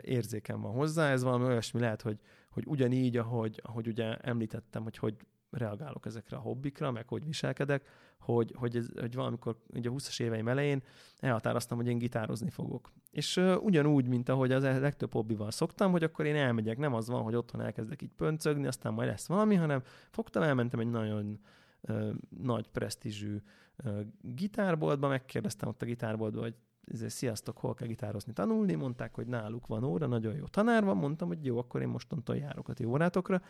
érzékem 0.02 0.62
van 0.62 0.72
hozzá. 0.72 1.12
Ez 1.12 1.24
valami 1.24 1.46
olyasmi 1.46 1.80
lehet, 1.80 2.02
hogy, 2.02 2.20
hogy 2.50 2.64
ugyanígy, 2.68 3.18
ahogy, 3.18 3.60
ahogy 3.64 3.88
ugye 3.88 4.18
említettem, 4.18 4.84
hogy 4.84 4.98
hogy 4.98 5.16
reagálok 5.58 6.06
ezekre 6.06 6.38
a 6.38 6.40
hobbikra, 6.40 6.92
meg 6.92 7.08
hogy 7.08 7.26
viselkedek, 7.26 7.88
hogy, 8.20 8.54
hogy, 8.56 8.76
ez, 8.76 8.88
hogy 9.00 9.16
valamikor 9.16 9.58
ugye 9.74 9.90
a 9.90 9.94
20-as 9.94 10.22
éveim 10.22 10.48
elején 10.48 10.84
elhatároztam, 11.20 11.78
hogy 11.78 11.88
én 11.88 11.98
gitározni 11.98 12.50
fogok. 12.50 12.92
És 13.12 13.38
uh, 13.38 13.64
ugyanúgy, 13.64 14.08
mint 14.08 14.30
ahogy 14.30 14.52
az 14.52 14.64
legtöbb 14.64 15.12
hobbival 15.12 15.52
szoktam, 15.52 15.92
hogy 15.92 16.04
akkor 16.04 16.26
én 16.26 16.36
elmegyek, 16.36 16.78
nem 16.78 16.94
az 16.94 17.08
van, 17.08 17.24
hogy 17.24 17.36
otthon 17.36 17.62
elkezdek 17.62 18.02
így 18.02 18.14
pöncögni, 18.16 18.68
aztán 18.68 18.94
majd 18.94 19.10
lesz 19.10 19.28
valami, 19.28 19.56
hanem 19.56 19.82
fogtam, 20.10 20.44
elmentem 20.44 20.80
egy 20.80 20.90
nagyon 20.90 21.40
uh, 21.82 22.10
nagy 22.30 22.68
presztízsű 22.68 23.42
uh, 23.84 24.00
gitárboltba, 24.22 25.08
megkérdeztem 25.08 25.70
ott 25.70 25.82
a 25.82 25.86
gitárboltba, 25.86 26.42
hogy 26.42 26.56
ezért, 26.92 27.12
sziasztok, 27.12 27.58
hol 27.58 27.74
kell 27.74 27.88
gitározni, 27.88 28.34
tanulni, 28.34 28.74
mondták, 28.74 29.16
hogy 29.16 29.28
náluk 29.28 29.68
van 29.68 29.84
óra, 29.84 30.08
nagyon 30.08 30.36
jó 30.36 30.46
tanár 30.46 30.84
van, 30.84 30.98
mondtam, 30.98 31.28
hogy 31.28 31.46
jó, 31.46 31.58
akkor 31.58 31.82
én 31.82 31.88
mostantól 31.88 32.36
járok 32.36 32.68
a 32.68 32.74
ti 32.74 32.86
órátokra, 32.86 33.42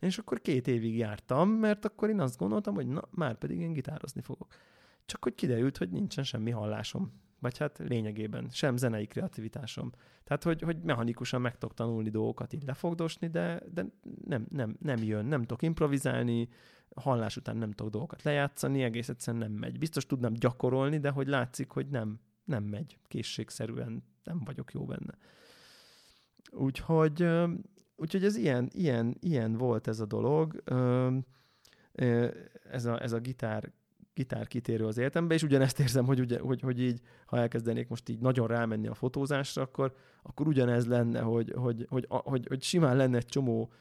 és 0.00 0.18
akkor 0.18 0.40
két 0.40 0.68
évig 0.68 0.96
jártam, 0.96 1.48
mert 1.48 1.84
akkor 1.84 2.08
én 2.08 2.20
azt 2.20 2.38
gondoltam, 2.38 2.74
hogy 2.74 2.86
na, 2.86 3.02
már 3.10 3.34
pedig 3.34 3.60
én 3.60 3.72
gitározni 3.72 4.20
fogok. 4.20 4.54
Csak 5.06 5.24
hogy 5.24 5.34
kiderült, 5.34 5.76
hogy 5.76 5.90
nincsen 5.90 6.24
semmi 6.24 6.50
hallásom, 6.50 7.12
vagy 7.38 7.58
hát 7.58 7.78
lényegében 7.78 8.48
sem 8.50 8.76
zenei 8.76 9.06
kreativitásom. 9.06 9.92
Tehát, 10.24 10.42
hogy, 10.42 10.62
hogy 10.62 10.82
mechanikusan 10.82 11.40
meg 11.40 11.58
tudok 11.58 11.74
tanulni 11.74 12.10
dolgokat 12.10 12.52
így 12.52 12.64
lefogdosni, 12.64 13.28
de, 13.28 13.62
de 13.72 13.86
nem, 14.24 14.46
nem, 14.50 14.76
nem 14.80 15.02
jön, 15.02 15.26
nem 15.26 15.40
tudok 15.40 15.62
improvizálni, 15.62 16.48
hallás 16.94 17.36
után 17.36 17.56
nem 17.56 17.72
tudok 17.72 17.92
dolgokat 17.92 18.22
lejátszani, 18.22 18.82
egész 18.82 19.08
egyszerűen 19.08 19.42
nem 19.42 19.52
megy. 19.52 19.78
Biztos 19.78 20.06
tudnám 20.06 20.32
gyakorolni, 20.32 20.98
de 20.98 21.10
hogy 21.10 21.26
látszik, 21.26 21.70
hogy 21.70 21.88
nem, 21.88 22.20
nem 22.46 22.64
megy 22.64 22.98
készségszerűen, 23.08 24.02
nem 24.24 24.40
vagyok 24.44 24.72
jó 24.72 24.84
benne. 24.84 25.18
Úgyhogy, 26.50 27.28
úgyhogy 27.96 28.24
ez 28.24 28.36
ilyen, 28.36 28.70
ilyen, 28.72 29.16
ilyen 29.20 29.56
volt 29.56 29.86
ez 29.86 30.00
a 30.00 30.06
dolog. 30.06 30.62
Ez 32.70 32.84
a, 32.84 33.02
ez 33.02 33.12
a 33.12 33.18
gitár, 33.18 33.72
gitár 34.14 34.46
kitérő 34.46 34.86
az 34.86 34.98
életembe, 34.98 35.34
és 35.34 35.42
ugyanezt 35.42 35.80
érzem, 35.80 36.04
hogy, 36.04 36.20
ugye, 36.20 36.38
hogy, 36.38 36.60
hogy 36.60 36.80
így, 36.80 37.00
ha 37.26 37.36
elkezdenék 37.36 37.88
most 37.88 38.08
így 38.08 38.20
nagyon 38.20 38.46
rámenni 38.46 38.86
a 38.86 38.94
fotózásra, 38.94 39.62
akkor, 39.62 39.94
akkor 40.22 40.46
ugyanez 40.46 40.86
lenne, 40.86 41.20
hogy, 41.20 41.52
hogy, 41.56 41.86
hogy, 41.88 42.06
hogy, 42.08 42.46
hogy 42.48 42.62
simán 42.62 42.96
lenne 42.96 43.16
egy 43.16 43.26
csomó 43.26 43.72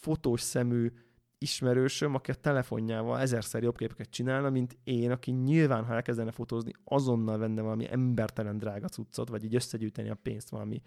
fotós 0.00 0.40
szemű 0.40 0.92
ismerősöm, 1.38 2.14
aki 2.14 2.30
a 2.30 2.34
telefonjával 2.34 3.20
ezerszer 3.20 3.62
jobb 3.62 3.76
képeket 3.76 4.10
csinálna, 4.10 4.50
mint 4.50 4.78
én, 4.84 5.10
aki 5.10 5.30
nyilván, 5.30 5.84
ha 5.84 5.94
elkezdene 5.94 6.30
fotózni, 6.30 6.72
azonnal 6.84 7.38
venne 7.38 7.62
valami 7.62 7.92
embertelen 7.92 8.58
drága 8.58 8.88
cuccot, 8.88 9.28
vagy 9.28 9.44
így 9.44 9.54
összegyűjteni 9.54 10.10
a 10.10 10.18
pénzt 10.22 10.48
valami 10.48 10.82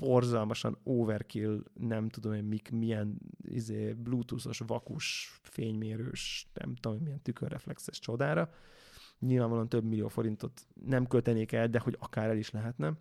porzalmasan 0.00 0.78
overkill, 0.84 1.62
nem 1.74 2.08
tudom 2.08 2.32
én 2.32 2.44
mik, 2.44 2.70
milyen 2.70 3.18
izé, 3.42 3.92
bluetoothos, 3.92 4.58
vakus, 4.66 5.38
fénymérős, 5.42 6.48
nem 6.54 6.74
tudom, 6.74 6.98
milyen 7.02 7.22
tükörreflexes 7.22 7.98
csodára. 7.98 8.50
Nyilvánvalóan 9.18 9.68
több 9.68 9.84
millió 9.84 10.08
forintot 10.08 10.66
nem 10.84 11.06
költenék 11.06 11.52
el, 11.52 11.68
de 11.68 11.78
hogy 11.78 11.96
akár 11.98 12.28
el 12.28 12.36
is 12.36 12.50
lehetne. 12.50 12.98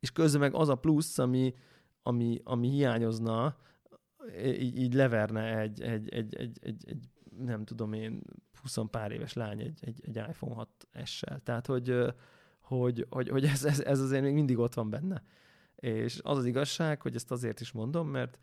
és 0.00 0.12
közben 0.12 0.40
meg 0.40 0.54
az 0.54 0.68
a 0.68 0.74
plusz, 0.74 1.18
ami, 1.18 1.54
ami, 2.02 2.40
ami 2.44 2.70
hiányozna, 2.70 3.56
így, 4.44 4.78
így 4.78 4.94
leverne 4.94 5.58
egy, 5.58 5.82
egy, 5.82 6.08
egy, 6.08 6.34
egy, 6.34 6.58
egy, 6.60 6.84
egy, 6.88 7.08
nem 7.38 7.64
tudom 7.64 7.92
én, 7.92 8.22
20 8.62 8.78
pár 8.90 9.12
éves 9.12 9.32
lány 9.32 9.60
egy, 9.60 9.78
egy, 9.80 10.02
egy 10.04 10.16
iPhone 10.16 10.66
6S-sel. 10.94 11.42
Tehát, 11.42 11.66
hogy, 11.66 12.14
hogy, 12.60 13.06
hogy, 13.10 13.28
hogy 13.28 13.44
ez, 13.44 13.64
ez, 13.64 13.80
ez 13.80 14.00
azért 14.00 14.22
még 14.22 14.34
mindig 14.34 14.58
ott 14.58 14.74
van 14.74 14.90
benne. 14.90 15.22
És 15.76 16.20
az 16.22 16.38
az 16.38 16.44
igazság, 16.44 17.02
hogy 17.02 17.14
ezt 17.14 17.30
azért 17.30 17.60
is 17.60 17.72
mondom, 17.72 18.08
mert 18.08 18.38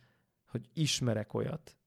hogy 0.47 0.69
ismerek 0.73 1.33
olyat, 1.33 1.77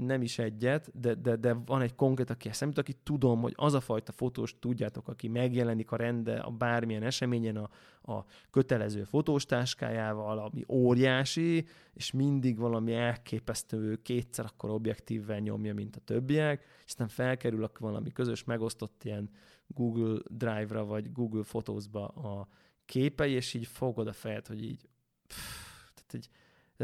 nem 0.00 0.22
is 0.22 0.38
egyet, 0.38 1.00
de, 1.00 1.14
de, 1.14 1.36
de 1.36 1.52
van 1.52 1.80
egy 1.80 1.94
konkrét, 1.94 2.30
aki 2.30 2.48
eszemült, 2.48 2.78
aki 2.78 2.92
tudom, 3.02 3.40
hogy 3.40 3.52
az 3.56 3.74
a 3.74 3.80
fajta 3.80 4.12
fotós, 4.12 4.58
tudjátok, 4.58 5.08
aki 5.08 5.28
megjelenik 5.28 5.90
a 5.90 5.96
rende 5.96 6.38
a 6.38 6.50
bármilyen 6.50 7.02
eseményen 7.02 7.56
a, 7.56 7.70
a 8.12 8.24
kötelező 8.50 9.04
fotós 9.04 9.44
táskájával, 9.44 10.38
ami 10.38 10.64
óriási, 10.68 11.66
és 11.94 12.10
mindig 12.10 12.58
valami 12.58 12.92
elképesztő, 12.92 13.96
kétszer 14.02 14.44
akkor 14.44 14.70
objektívvel 14.70 15.38
nyomja, 15.38 15.74
mint 15.74 15.96
a 15.96 16.00
többiek, 16.00 16.60
és 16.60 16.84
aztán 16.86 17.08
felkerül 17.08 17.64
a 17.64 17.70
valami 17.78 18.10
közös 18.10 18.44
megosztott 18.44 19.04
ilyen 19.04 19.30
Google 19.66 20.20
Drive-ra, 20.28 20.84
vagy 20.84 21.12
Google 21.12 21.42
Photos-ba 21.42 22.08
a 22.08 22.48
képei, 22.84 23.32
és 23.32 23.54
így 23.54 23.66
fogod 23.66 24.06
a 24.06 24.12
fejed, 24.12 24.46
hogy 24.46 24.64
így 24.64 24.88
pff, 25.26 25.90
tehát 25.94 26.14
egy, 26.14 26.28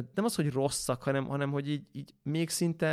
de 0.03 0.11
nem 0.14 0.24
az, 0.24 0.34
hogy 0.34 0.53
rosszak, 0.53 1.03
hanem, 1.03 1.26
hanem 1.26 1.51
hogy 1.51 1.68
így, 1.68 1.86
így 1.92 2.14
még 2.22 2.49
szinte, 2.49 2.86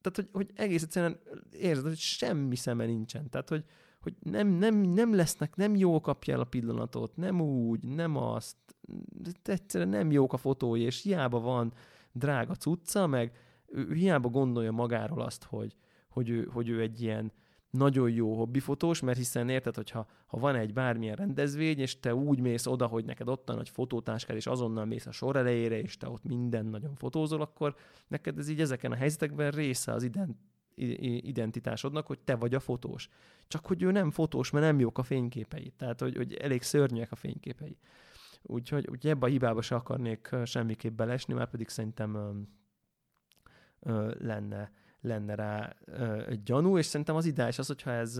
tehát 0.00 0.16
hogy, 0.16 0.28
hogy 0.32 0.50
egész 0.54 0.82
egyszerűen 0.82 1.20
érzed, 1.50 1.84
hogy 1.84 1.98
semmi 1.98 2.56
szeme 2.56 2.86
nincsen. 2.86 3.30
Tehát, 3.30 3.48
hogy, 3.48 3.64
hogy 4.00 4.14
nem, 4.20 4.48
nem, 4.48 4.74
nem 4.80 5.14
lesznek, 5.14 5.56
nem 5.56 5.76
jó 5.76 6.00
kapja 6.00 6.34
el 6.34 6.40
a 6.40 6.44
pillanatot, 6.44 7.16
nem 7.16 7.40
úgy, 7.40 7.84
nem 7.84 8.16
azt, 8.16 8.56
egyszerűen 9.42 9.90
nem 9.90 10.10
jók 10.10 10.32
a 10.32 10.36
fotói, 10.36 10.80
és 10.80 11.02
hiába 11.02 11.40
van 11.40 11.72
drága 12.12 12.54
cucca, 12.54 13.06
meg 13.06 13.36
ő 13.66 13.92
hiába 13.92 14.28
gondolja 14.28 14.72
magáról 14.72 15.20
azt, 15.20 15.44
hogy, 15.44 15.76
hogy, 16.08 16.28
ő, 16.28 16.44
hogy 16.52 16.68
ő 16.68 16.80
egy 16.80 17.02
ilyen 17.02 17.32
nagyon 17.70 18.10
jó 18.10 18.36
hobbifotós, 18.36 19.00
mert 19.00 19.18
hiszen 19.18 19.48
érted, 19.48 19.74
hogyha 19.74 20.06
ha 20.26 20.38
van 20.38 20.54
egy 20.54 20.72
bármilyen 20.72 21.16
rendezvény, 21.16 21.78
és 21.78 22.00
te 22.00 22.14
úgy 22.14 22.40
mész 22.40 22.66
oda, 22.66 22.86
hogy 22.86 23.04
neked 23.04 23.28
ott 23.28 23.48
van 23.48 23.58
egy 23.58 23.68
fotótáskád, 23.68 24.36
és 24.36 24.46
azonnal 24.46 24.84
mész 24.84 25.06
a 25.06 25.12
sor 25.12 25.36
elejére, 25.36 25.80
és 25.80 25.96
te 25.96 26.08
ott 26.08 26.24
minden 26.24 26.66
nagyon 26.66 26.94
fotózol, 26.94 27.40
akkor 27.40 27.76
neked 28.08 28.38
ez 28.38 28.48
így 28.48 28.60
ezeken 28.60 28.92
a 28.92 28.96
helyzetekben 28.96 29.50
része 29.50 29.92
az 29.92 30.02
ident, 30.02 30.36
identitásodnak, 30.74 32.06
hogy 32.06 32.18
te 32.18 32.34
vagy 32.34 32.54
a 32.54 32.60
fotós. 32.60 33.08
Csak 33.48 33.66
hogy 33.66 33.82
ő 33.82 33.90
nem 33.90 34.10
fotós, 34.10 34.50
mert 34.50 34.64
nem 34.64 34.80
jók 34.80 34.98
a 34.98 35.02
fényképei. 35.02 35.72
Tehát, 35.76 36.00
hogy, 36.00 36.16
hogy 36.16 36.34
elég 36.34 36.62
szörnyűek 36.62 37.12
a 37.12 37.16
fényképei. 37.16 37.76
Úgyhogy, 38.42 38.86
úgyhogy 38.90 39.10
ebbe 39.10 39.26
a 39.26 39.28
hibába 39.28 39.62
se 39.62 39.74
akarnék 39.74 40.36
semmiképp 40.44 40.96
belesni, 40.96 41.34
már 41.34 41.50
pedig 41.50 41.68
szerintem 41.68 42.14
ö, 42.14 42.30
ö, 43.80 44.14
lenne 44.18 44.72
lenne 45.00 45.34
rá 45.34 45.76
egy 46.28 46.42
gyanú, 46.42 46.78
és 46.78 46.86
szerintem 46.86 47.16
az 47.16 47.24
ideális 47.24 47.58
az, 47.58 47.66
hogyha 47.66 47.90
ez, 47.90 48.16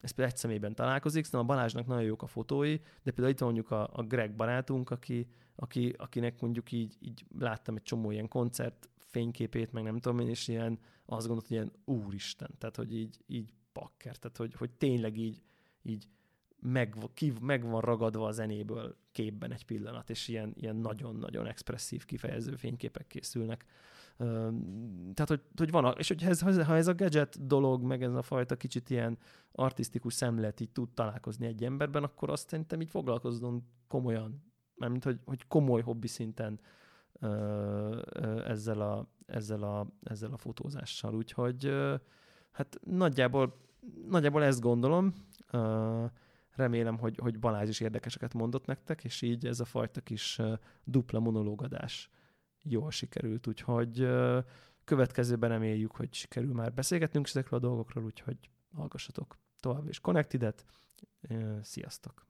ez 0.00 0.10
például 0.10 0.28
egy 0.30 0.36
személyben 0.36 0.74
találkozik, 0.74 1.24
szerintem 1.24 1.50
a 1.50 1.54
Balázsnak 1.54 1.86
nagyon 1.86 2.02
jók 2.02 2.22
a 2.22 2.26
fotói, 2.26 2.76
de 2.76 3.10
például 3.10 3.28
itt 3.28 3.38
van 3.38 3.52
mondjuk 3.52 3.70
a, 3.70 3.90
a 3.92 4.02
Greg 4.02 4.36
barátunk, 4.36 4.90
aki, 4.90 5.26
aki, 5.54 5.94
akinek 5.96 6.40
mondjuk 6.40 6.72
így, 6.72 6.96
így 7.00 7.24
láttam 7.38 7.76
egy 7.76 7.82
csomó 7.82 8.10
ilyen 8.10 8.28
koncert 8.28 8.88
fényképét, 8.96 9.72
meg 9.72 9.82
nem 9.82 9.98
tudom 9.98 10.18
én, 10.18 10.28
és 10.28 10.48
ilyen 10.48 10.78
azt 11.06 11.26
gondolt, 11.26 11.48
hogy 11.48 11.56
ilyen 11.56 11.72
úristen, 11.84 12.50
tehát 12.58 12.76
hogy 12.76 12.94
így, 12.94 13.16
így 13.26 13.52
pakker, 13.72 14.16
tehát 14.16 14.36
hogy, 14.36 14.54
hogy 14.54 14.70
tényleg 14.70 15.16
így, 15.16 15.42
így 15.82 16.08
meg, 16.60 16.94
ki, 17.14 17.32
meg 17.40 17.62
van 17.68 17.80
ragadva 17.80 18.26
a 18.26 18.32
zenéből 18.32 18.96
képben 19.12 19.52
egy 19.52 19.64
pillanat, 19.64 20.10
és 20.10 20.28
ilyen, 20.28 20.52
ilyen 20.56 20.76
nagyon-nagyon 20.76 21.46
expresszív, 21.46 22.04
kifejező 22.04 22.56
fényképek 22.56 23.06
készülnek 23.06 23.64
tehát, 25.14 25.28
hogy, 25.28 25.42
hogy 25.56 25.70
van, 25.70 25.84
a, 25.84 25.90
és 25.90 26.08
hogy 26.08 26.22
ez, 26.22 26.40
ha 26.40 26.76
ez 26.76 26.86
a 26.86 26.94
gadget 26.94 27.46
dolog, 27.46 27.82
meg 27.82 28.02
ez 28.02 28.14
a 28.14 28.22
fajta 28.22 28.56
kicsit 28.56 28.90
ilyen 28.90 29.18
artistikus 29.52 30.14
szemlet 30.14 30.60
így 30.60 30.70
tud 30.70 30.88
találkozni 30.94 31.46
egy 31.46 31.64
emberben, 31.64 32.02
akkor 32.02 32.30
azt 32.30 32.48
szerintem 32.48 32.80
így 32.80 32.90
foglalkozzon 32.90 33.64
komolyan, 33.88 34.52
mármint, 34.74 35.04
hogy, 35.04 35.20
hogy 35.24 35.46
komoly 35.46 35.82
hobbi 35.82 36.06
szinten 36.06 36.60
ezzel 38.46 38.80
a, 38.80 39.08
ezzel 39.26 39.62
a, 39.62 39.86
ezzel 40.02 40.32
a 40.32 40.38
fotózással. 40.38 41.14
Úgyhogy 41.14 41.72
hát 42.52 42.78
nagyjából, 42.84 43.56
nagyjából 44.08 44.44
ezt 44.44 44.60
gondolom. 44.60 45.14
Remélem, 46.54 46.98
hogy, 46.98 47.18
hogy 47.22 47.38
Balázs 47.38 47.68
is 47.68 47.80
érdekeseket 47.80 48.34
mondott 48.34 48.66
nektek, 48.66 49.04
és 49.04 49.22
így 49.22 49.46
ez 49.46 49.60
a 49.60 49.64
fajta 49.64 50.00
kis 50.00 50.40
dupla 50.84 51.18
monológadás 51.18 52.10
jól 52.68 52.90
sikerült, 52.90 53.46
úgyhogy 53.46 54.08
következőben 54.84 55.48
reméljük, 55.48 55.90
hogy 55.90 56.14
sikerül 56.14 56.52
már 56.52 56.72
beszélgetnünk 56.72 57.26
ezekről 57.26 57.58
a 57.58 57.62
dolgokról, 57.62 58.04
úgyhogy 58.04 58.50
hallgassatok 58.74 59.38
tovább 59.60 59.88
is 59.88 60.00
Connected-et. 60.00 60.64
Sziasztok! 61.62 62.26